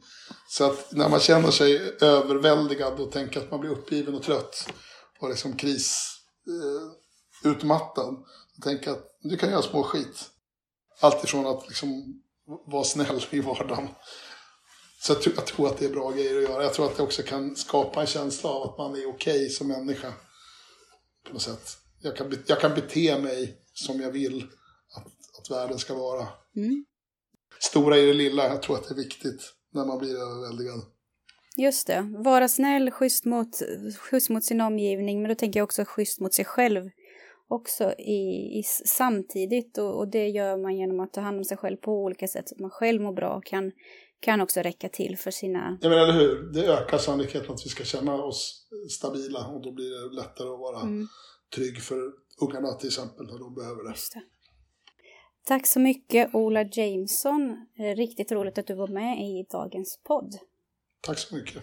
Så 0.49 0.65
att 0.65 0.93
när 0.93 1.09
man 1.09 1.21
känner 1.21 1.51
sig 1.51 1.93
överväldigad 2.01 3.01
och 3.01 3.13
tänker 3.13 3.41
att 3.41 3.51
man 3.51 3.61
blir 3.61 3.71
uppgiven 3.71 4.15
och 4.15 4.23
trött 4.23 4.69
och 5.21 5.29
liksom 5.29 5.57
krisutmattad. 5.57 8.09
Eh, 8.09 8.15
tänker 8.63 8.91
att 8.91 9.05
du 9.23 9.37
kan 9.37 9.51
göra 9.51 9.63
små 9.63 9.83
skit. 9.83 10.31
Alltifrån 11.01 11.47
att 11.47 11.69
liksom 11.69 12.23
vara 12.67 12.85
snäll 12.85 13.25
i 13.31 13.41
vardagen. 13.41 13.89
Så 15.01 15.13
jag 15.13 15.23
tror, 15.23 15.35
jag 15.37 15.47
tror, 15.47 15.67
att 15.67 15.79
det 15.79 15.85
är 15.85 15.91
bra 15.91 16.11
grejer 16.11 16.37
att 16.37 16.43
göra. 16.43 16.63
Jag 16.63 16.75
tror 16.75 16.87
att 16.87 16.97
det 16.97 17.03
också 17.03 17.23
kan 17.23 17.57
skapa 17.57 18.01
en 18.01 18.07
känsla 18.07 18.51
av 18.51 18.63
att 18.63 18.79
man 18.79 18.91
är 18.91 19.09
okej 19.09 19.37
okay 19.37 19.49
som 19.49 19.69
människa. 19.69 20.13
På 21.27 21.33
något 21.33 21.43
sätt. 21.43 21.79
Jag 22.01 22.17
kan, 22.17 22.33
jag 22.47 22.61
kan 22.61 22.75
bete 22.75 23.19
mig 23.19 23.57
som 23.73 24.01
jag 24.01 24.11
vill 24.11 24.47
att 25.39 25.51
världen 25.51 25.79
ska 25.79 25.95
vara. 25.95 26.29
Mm. 26.57 26.85
Stora 27.59 27.99
i 27.99 28.07
det 28.07 28.13
lilla, 28.13 28.49
jag 28.49 28.63
tror 28.63 28.77
att 28.77 28.89
det 28.89 28.95
är 28.95 28.97
viktigt 28.97 29.53
när 29.73 29.85
man 29.85 29.99
blir 29.99 30.15
överväldigad. 30.15 30.81
Just 31.57 31.87
det, 31.87 32.15
vara 32.25 32.49
snäll, 32.49 32.91
schysst 32.91 33.25
mot, 33.25 33.49
schysst 33.99 34.31
mot 34.31 34.45
sin 34.45 34.61
omgivning, 34.61 35.23
men 35.23 35.29
då 35.29 35.35
tänker 35.35 35.61
jag 35.61 35.65
också 35.65 35.85
schysst 35.85 36.21
mot 36.21 36.35
sig 36.35 36.45
själv 36.45 36.91
också 37.49 37.93
i, 37.99 38.59
i 38.59 38.63
samtidigt 38.85 39.79
och, 39.79 39.99
och, 39.99 40.09
det 40.09 40.29
gör 40.29 40.57
man 40.57 40.77
genom 40.77 41.01
att 41.01 41.13
ta 41.13 41.21
hand 41.21 41.39
om 41.39 41.45
sig 41.45 41.57
själv 41.57 41.77
på 41.77 41.93
olika 41.93 42.29
sätt 42.29 42.49
så 42.49 42.55
att 42.55 42.61
man 42.61 42.71
själv 42.71 43.03
mår 43.03 43.13
bra 43.13 43.35
och 43.37 43.45
kan, 43.45 43.73
kan 44.21 44.41
också 44.41 44.61
räcka 44.61 44.89
till 44.89 45.19
för 45.19 45.31
sina... 45.31 45.79
Ja 45.81 45.89
men 45.89 45.99
eller 45.99 46.13
hur, 46.13 46.43
det 46.53 46.67
ökar 46.67 46.99
sannolikheten 46.99 47.55
att 47.55 47.67
vi 47.67 47.71
ska 47.71 47.85
känna 47.85 48.15
oss 48.15 48.69
stabila 48.91 49.47
och 49.47 49.63
då 49.63 49.73
blir 49.73 49.91
det 49.91 50.15
lättare 50.15 50.49
att 50.49 50.59
vara 50.59 50.81
mm. 50.81 51.09
trygg 51.55 51.83
för 51.83 52.13
ungarna 52.41 52.73
till 52.73 52.89
exempel 52.89 53.27
när 53.27 53.39
de 53.39 53.55
behöver 53.55 53.85
det. 53.85 53.95
Det. 54.15 54.23
Tack 55.45 55.67
så 55.67 55.81
mycket 55.81 56.35
Ola 56.35 56.63
Jameson. 56.73 57.67
Riktigt 57.97 58.33
roligt 58.33 58.59
att 58.59 58.67
du 58.67 58.75
var 58.75 58.89
med 58.89 59.19
i 59.21 59.47
dagens 59.51 60.01
podd. 60.05 60.35
Tack 61.01 61.19
så 61.19 61.35
mycket. 61.35 61.63